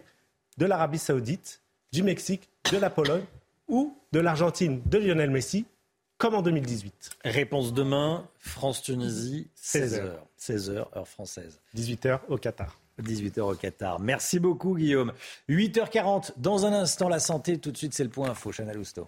[0.57, 1.61] de l'Arabie Saoudite,
[1.93, 3.23] du Mexique, de la Pologne
[3.69, 5.65] ou de l'Argentine de Lionel Messi,
[6.18, 10.14] comme en 2018 Réponse demain, France-Tunisie, 16h.
[10.40, 11.60] 16h, heure française.
[11.76, 12.80] 18h au Qatar.
[13.02, 14.00] 18h au Qatar.
[14.00, 15.12] Merci beaucoup, Guillaume.
[15.50, 17.58] 8h40, dans un instant, la santé.
[17.58, 18.52] Tout de suite, c'est le point info.
[18.52, 19.08] Chana Lousteau.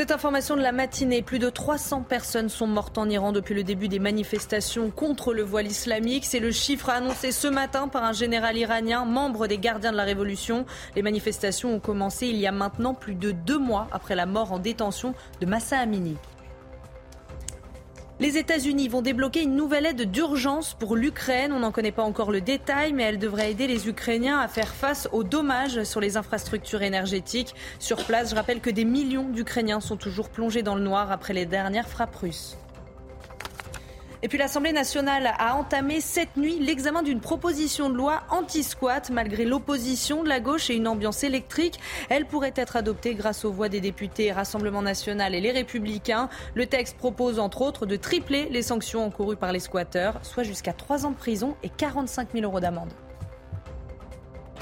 [0.00, 3.64] Cette information de la matinée, plus de 300 personnes sont mortes en Iran depuis le
[3.64, 6.24] début des manifestations contre le voile islamique.
[6.24, 10.04] C'est le chiffre annoncé ce matin par un général iranien, membre des gardiens de la
[10.04, 10.64] révolution.
[10.96, 14.52] Les manifestations ont commencé il y a maintenant plus de deux mois après la mort
[14.52, 16.16] en détention de Massa Amini.
[18.20, 21.54] Les États-Unis vont débloquer une nouvelle aide d'urgence pour l'Ukraine.
[21.54, 24.74] On n'en connaît pas encore le détail, mais elle devrait aider les Ukrainiens à faire
[24.74, 27.54] face aux dommages sur les infrastructures énergétiques.
[27.78, 31.32] Sur place, je rappelle que des millions d'Ukrainiens sont toujours plongés dans le noir après
[31.32, 32.58] les dernières frappes russes.
[34.22, 39.10] Et puis l'Assemblée nationale a entamé cette nuit l'examen d'une proposition de loi anti-squat.
[39.10, 41.80] Malgré l'opposition de la gauche et une ambiance électrique,
[42.10, 46.28] elle pourrait être adoptée grâce aux voix des députés Rassemblement national et les Républicains.
[46.54, 50.74] Le texte propose entre autres de tripler les sanctions encourues par les squatteurs, soit jusqu'à
[50.74, 52.92] 3 ans de prison et 45 000 euros d'amende.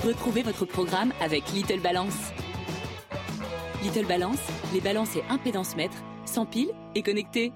[0.04, 2.32] Retrouvez votre programme avec Little Balance.
[3.82, 4.38] Little Balance,
[4.72, 7.52] les balances et impédance mètres, sans pile et connectés.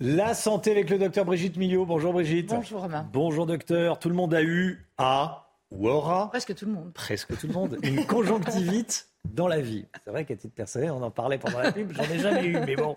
[0.00, 1.84] La santé avec le docteur Brigitte Millot.
[1.84, 2.50] Bonjour Brigitte.
[2.50, 3.08] Bonjour Romain.
[3.12, 3.98] Bonjour docteur.
[3.98, 6.28] Tout le monde a eu, a ou aura.
[6.30, 6.92] Presque tout le monde.
[6.92, 7.78] Presque tout le monde.
[7.82, 9.84] Une conjonctivite dans la vie.
[10.04, 12.58] C'est vrai qu'à titre personnel, on en parlait pendant la pub, j'en ai jamais eu,
[12.60, 12.96] mais bon.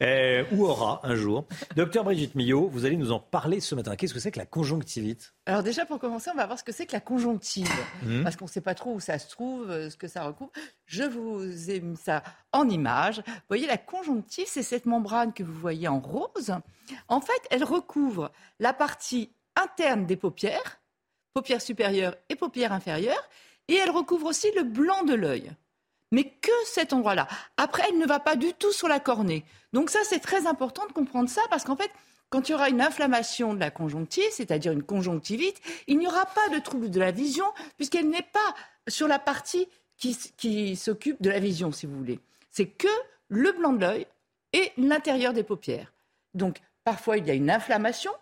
[0.00, 1.46] Euh, ou aura un jour.
[1.74, 3.96] Docteur Brigitte Millot, vous allez nous en parler ce matin.
[3.96, 5.34] Qu'est-ce que c'est que la conjonctivite?
[5.44, 7.70] Alors déjà, pour commencer, on va voir ce que c'est que la conjonctive.
[8.02, 8.22] Mmh.
[8.22, 10.50] Parce qu'on ne sait pas trop où ça se trouve, euh, ce que ça recouvre.
[10.86, 12.22] Je vous ai mis ça
[12.52, 13.18] en image.
[13.26, 16.54] Vous voyez, la conjonctive, c'est cette membrane que vous voyez en rose.
[17.08, 18.30] En fait, elle recouvre
[18.60, 20.80] la partie interne des paupières,
[21.36, 23.28] paupières supérieures et paupières inférieures,
[23.68, 25.52] et elle recouvre aussi le blanc de l'œil.
[26.10, 27.28] Mais que cet endroit-là.
[27.58, 29.44] Après, elle ne va pas du tout sur la cornée.
[29.74, 31.90] Donc ça, c'est très important de comprendre ça, parce qu'en fait,
[32.30, 36.24] quand il y aura une inflammation de la conjonctive, c'est-à-dire une conjonctivite, il n'y aura
[36.24, 37.44] pas de trouble de la vision,
[37.76, 38.54] puisqu'elle n'est pas
[38.88, 39.68] sur la partie
[39.98, 42.18] qui, qui s'occupe de la vision, si vous voulez.
[42.50, 42.88] C'est que
[43.28, 44.06] le blanc de l'œil
[44.54, 45.92] et l'intérieur des paupières.
[46.32, 48.12] Donc, parfois, il y a une inflammation,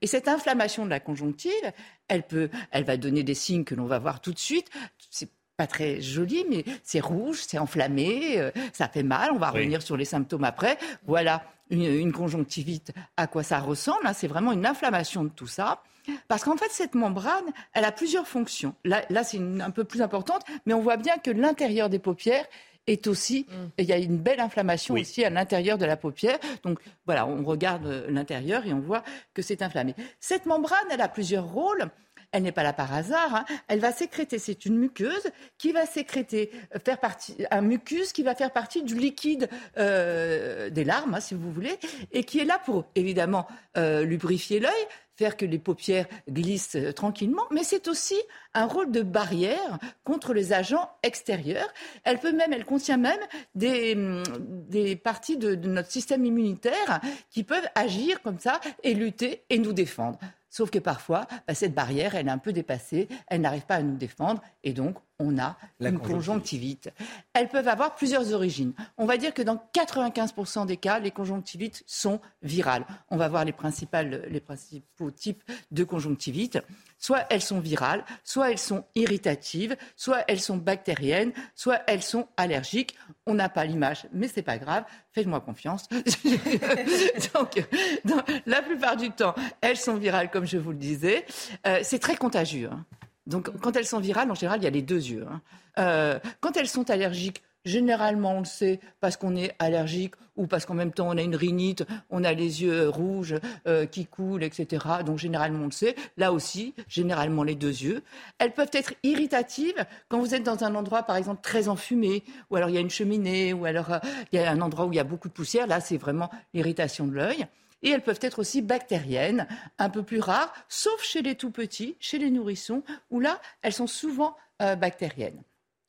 [0.00, 1.72] et cette inflammation de la conjonctive,
[2.08, 4.68] elle peut, elle va donner des signes que l'on va voir tout de suite.
[5.10, 9.30] C'est pas très joli, mais c'est rouge, c'est enflammé, euh, ça fait mal.
[9.32, 9.60] On va Oui.
[9.60, 10.78] revenir sur les symptômes après.
[11.06, 14.06] Voilà une, une conjonctivite, à quoi ça ressemble.
[14.06, 14.12] hein.
[14.12, 15.82] C'est vraiment une inflammation de tout ça.
[16.28, 18.74] Parce qu'en fait, cette membrane, elle a plusieurs fonctions.
[18.84, 22.44] Là, là c'est un peu plus importante, mais on voit bien que l'intérieur des paupières
[22.86, 23.46] est aussi,
[23.78, 26.38] il y a une belle inflammation aussi à l'intérieur de la paupière.
[26.62, 29.02] Donc voilà, on regarde euh, l'intérieur et on voit
[29.32, 29.94] que c'est inflammé.
[30.20, 31.90] Cette membrane, elle a plusieurs rôles.
[32.34, 33.32] Elle n'est pas là par hasard.
[33.32, 33.44] hein.
[33.68, 38.24] Elle va sécréter, c'est une muqueuse qui va sécréter, euh, faire partie, un mucus qui
[38.24, 39.48] va faire partie du liquide
[39.78, 41.78] euh, des larmes, hein, si vous voulez,
[42.10, 43.46] et qui est là pour évidemment
[43.76, 44.72] euh, lubrifier l'œil,
[45.16, 48.16] faire que les paupières glissent tranquillement, mais c'est aussi
[48.52, 51.72] un rôle de barrière contre les agents extérieurs.
[52.02, 53.20] Elle peut même, elle contient même
[53.54, 54.24] des, hum,
[54.68, 57.00] des parties de notre système immunitaire
[57.30, 60.18] qui peuvent agir comme ça et lutter et nous défendre.
[60.56, 63.82] Sauf que parfois, bah, cette barrière, elle est un peu dépassée, elle n'arrive pas à
[63.82, 66.90] nous défendre, et donc on a La une conjonctivite.
[67.32, 68.72] Elles peuvent avoir plusieurs origines.
[68.96, 72.84] On va dire que dans 95% des cas, les conjonctivites sont virales.
[73.10, 76.58] On va voir les, principales, les principaux types de conjonctivite.
[76.98, 82.26] Soit elles sont virales, soit elles sont irritatives, soit elles sont bactériennes, soit elles sont
[82.36, 82.96] allergiques.
[83.26, 84.84] On n'a pas l'image, mais c'est pas grave.
[85.12, 85.88] Faites-moi confiance.
[87.34, 87.64] Donc,
[88.04, 91.24] dans la plupart du temps, elles sont virales, comme je vous le disais.
[91.66, 92.70] Euh, c'est très contagieux.
[92.72, 92.84] hein.
[93.26, 95.26] Donc, quand elles sont virales, en général, il y a les deux yeux.
[95.30, 95.40] hein.
[95.78, 100.66] Euh, quand elles sont allergiques, généralement, on le sait parce qu'on est allergique ou parce
[100.66, 103.36] qu'en même temps, on a une rhinite, on a les yeux rouges
[103.66, 104.84] euh, qui coulent, etc.
[105.06, 105.96] Donc, généralement, on le sait.
[106.16, 108.02] Là aussi, généralement, les deux yeux.
[108.38, 112.56] Elles peuvent être irritatives quand vous êtes dans un endroit, par exemple, très enfumé, ou
[112.56, 113.98] alors il y a une cheminée, ou alors euh,
[114.32, 115.66] il y a un endroit où il y a beaucoup de poussière.
[115.66, 117.46] Là, c'est vraiment l'irritation de l'œil.
[117.82, 119.46] Et elles peuvent être aussi bactériennes,
[119.78, 123.72] un peu plus rares, sauf chez les tout petits, chez les nourrissons, où là, elles
[123.74, 125.42] sont souvent euh, bactériennes.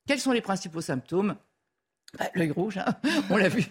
[0.06, 1.36] Quels sont les principaux symptômes?
[2.18, 2.94] Bah, L'œil rouge, hein,
[3.30, 3.64] on l'a vu.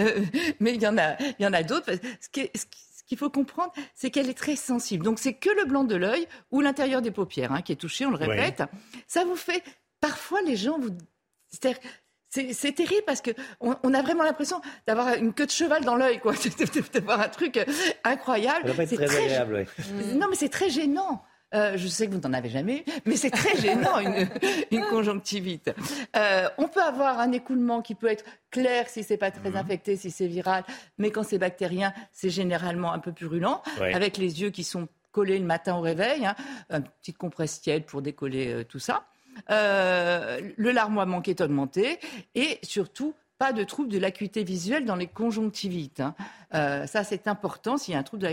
[0.00, 0.24] Euh,
[0.60, 1.92] mais il y en a, il y en a d'autres.
[2.20, 5.04] Ce qui est- ce qui- ce qu'il faut comprendre, c'est qu'elle est très sensible.
[5.04, 8.06] Donc, c'est que le blanc de l'œil ou l'intérieur des paupières hein, qui est touché,
[8.06, 8.26] on le Ouais.
[8.26, 8.62] répète.
[9.06, 9.62] Ça vous fait.
[10.00, 10.88] Parfois, les gens vous.
[12.52, 13.30] C'est terrible parce que
[13.60, 16.34] on, on a vraiment l'impression d'avoir une queue de cheval dans l'œil, quoi.
[16.92, 17.64] D'avoir un truc euh,
[18.02, 18.72] incroyable.
[18.86, 19.66] C'est très agréable, ouais.
[20.14, 21.22] Non, mais c'est très gênant.
[21.54, 24.28] Euh, je sais que vous n'en avez jamais eu, mais c'est très gênant une,
[24.72, 25.70] une conjonctivite.
[26.16, 29.56] Euh, on peut avoir un écoulement qui peut être clair si c'est pas très Mhm.
[29.56, 30.64] infecté, si c'est viral,
[30.98, 33.94] mais quand c'est bactérien, c'est généralement un peu purulent, Ouais.
[33.94, 36.34] avec les yeux qui sont collés le matin au réveil, hein,
[36.70, 39.04] une petite compresse tiède pour décoller euh, tout ça.
[39.50, 41.98] Euh, le larmoiement qui est augmenté
[42.34, 46.00] et surtout pas de trouble de l'acuité visuelle dans les conjonctivites.
[46.00, 46.14] hein.
[46.54, 47.76] Euh, ça, c'est important.
[47.76, 48.24] S'il y a un trouble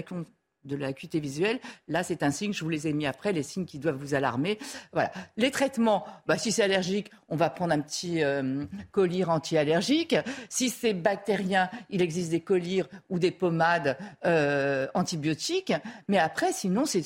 [0.64, 3.66] de l'acuité visuelle, là, c'est un signe, je vous les ai mis après, les signes
[3.66, 4.60] qui doivent vous alarmer.
[4.94, 5.12] Voilà.
[5.38, 10.16] Les traitements, bah, si c'est allergique, on va prendre un petit euh, collyre anti-allergique.
[10.50, 15.74] Si c'est bactérien, il existe des collyres ou des pommades euh, antibiotiques.
[16.10, 17.02] Mais après, sinon, c'est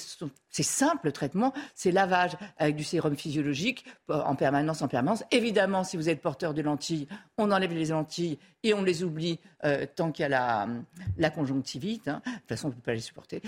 [0.64, 5.24] simple le traitement, c'est lavage avec du sérum physiologique euh, en permanence, en permanence.
[5.32, 9.40] Évidemment, si vous êtes porteur de lentilles, on enlève les lentilles et on les oublie
[9.64, 10.68] euh, tant qu'il y a la,
[11.18, 12.08] la conjonctivite.
[12.08, 12.22] hein.
[12.26, 13.42] De toute façon, on ne peut pas les supporter.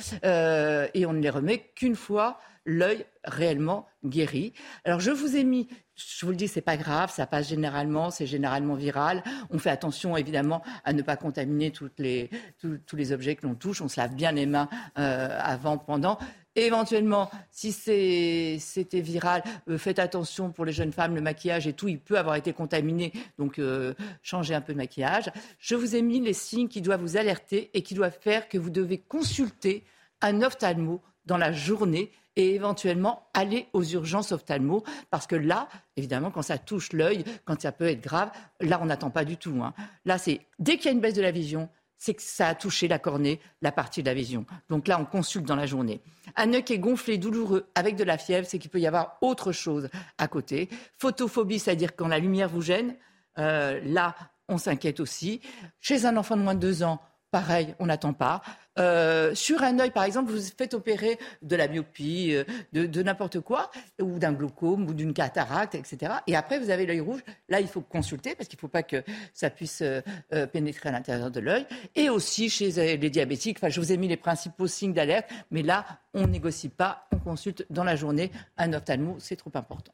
[0.93, 4.53] Et on ne les remet qu'une fois l'œil réellement guéri.
[4.83, 8.11] Alors, je vous ai mis, je vous le dis, c'est pas grave, ça passe généralement,
[8.11, 9.23] c'est généralement viral.
[9.49, 12.29] On fait attention, évidemment, à ne pas contaminer les,
[12.59, 13.81] tous- les objets que l'on touche.
[13.81, 16.19] On se lave bien les mains euh, avant, pendant.
[16.55, 21.87] Éventuellement, si c'était viral, euh, faites attention pour les jeunes femmes, le maquillage et tout,
[21.87, 25.31] il peut avoir été contaminé, donc euh, changez un peu de maquillage.
[25.59, 28.57] Je vous ai mis les signes qui doivent vous alerter et qui doivent faire que
[28.57, 29.85] vous devez consulter
[30.21, 36.31] un ophtalmo dans la journée et éventuellement aller aux urgences ophtalmo parce que là, évidemment,
[36.31, 38.31] quand ça touche l'œil, quand ça peut être grave,
[38.61, 39.59] là, on n'attend pas du tout.
[39.63, 39.73] hein.
[40.05, 42.55] Là, c'est dès qu'il y a une baisse de la vision, c'est que ça a
[42.55, 44.45] touché la cornée, la partie de la vision.
[44.69, 45.99] Donc là, on consulte dans la journée.
[46.35, 49.17] Un œil qui est gonflé, douloureux, avec de la fièvre, c'est qu'il peut y avoir
[49.21, 49.89] autre chose
[50.19, 50.69] à côté.
[50.99, 52.95] Photophobie, c'est-à-dire quand la lumière vous gêne,
[53.39, 54.15] euh, là,
[54.47, 55.41] on s'inquiète aussi.
[55.79, 58.41] Chez un enfant de moins de deux ans, pareil, on n'attend pas.
[58.79, 63.39] Euh, sur un œil, par exemple, vous faites opérer de la myopie, euh, de, n'importe
[63.39, 66.13] quoi, ou d'un glaucome, ou d'une cataracte, etc.
[66.27, 67.21] Et après, vous avez l'œil rouge.
[67.49, 70.01] Là, il faut consulter parce qu'il ne faut pas que ça puisse euh,
[70.47, 71.65] pénétrer à l'intérieur de l'œil.
[71.95, 75.63] Et aussi chez les diabétiques, enfin, je vous ai mis les principaux signes d'alerte, mais
[75.63, 79.93] là, on négocie pas, on consulte dans la journée un ophtalmo, c'est trop important.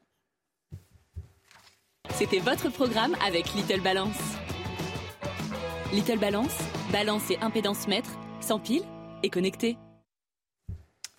[2.12, 4.18] C'était votre programme avec Little Balance.
[5.94, 6.58] Little Balance,
[6.92, 8.10] balance et impédance mètre,
[8.42, 8.82] sans pile
[9.22, 9.78] et connecté.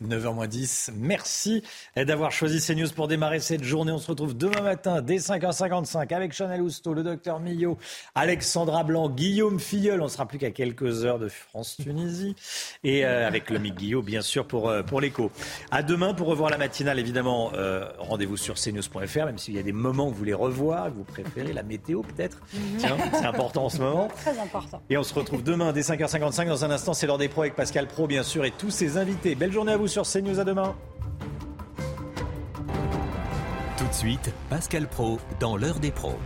[0.03, 1.63] 9h10, merci
[1.97, 3.93] d'avoir choisi CNews pour démarrer cette journée.
[3.93, 7.79] On se retrouve demain matin dès 5h55 avec Chanel Housteau, le docteur Millot,
[8.17, 10.01] Alexandra Blanc, Guillaume Filleul.
[10.01, 12.35] On ne sera plus qu'à quelques heures de France-Tunisie.
[12.83, 15.31] Et euh, avec le Mick Guillot, bien sûr, pour, euh, pour l'écho.
[15.71, 17.53] À demain pour revoir la matinale, évidemment.
[17.55, 20.97] euh, Rendez-vous sur cnews.fr, même s'il y a des moments que vous voulez revoir, que
[20.97, 22.41] vous préférez, la météo peut-être.
[22.79, 24.09] Tiens, c'est important en ce moment.
[24.17, 24.83] Très important.
[24.91, 26.49] Et on se retrouve demain dès 5h55.
[26.49, 28.97] Dans un instant, c'est l'heure des pros avec Pascal Pro, bien sûr, et tous ses
[28.99, 29.35] invités.
[29.37, 30.41] Belle journée à sur CNews.
[30.41, 30.75] À demain.
[33.77, 36.19] Tout de suite, Pascal Pro dans l'heure des pros.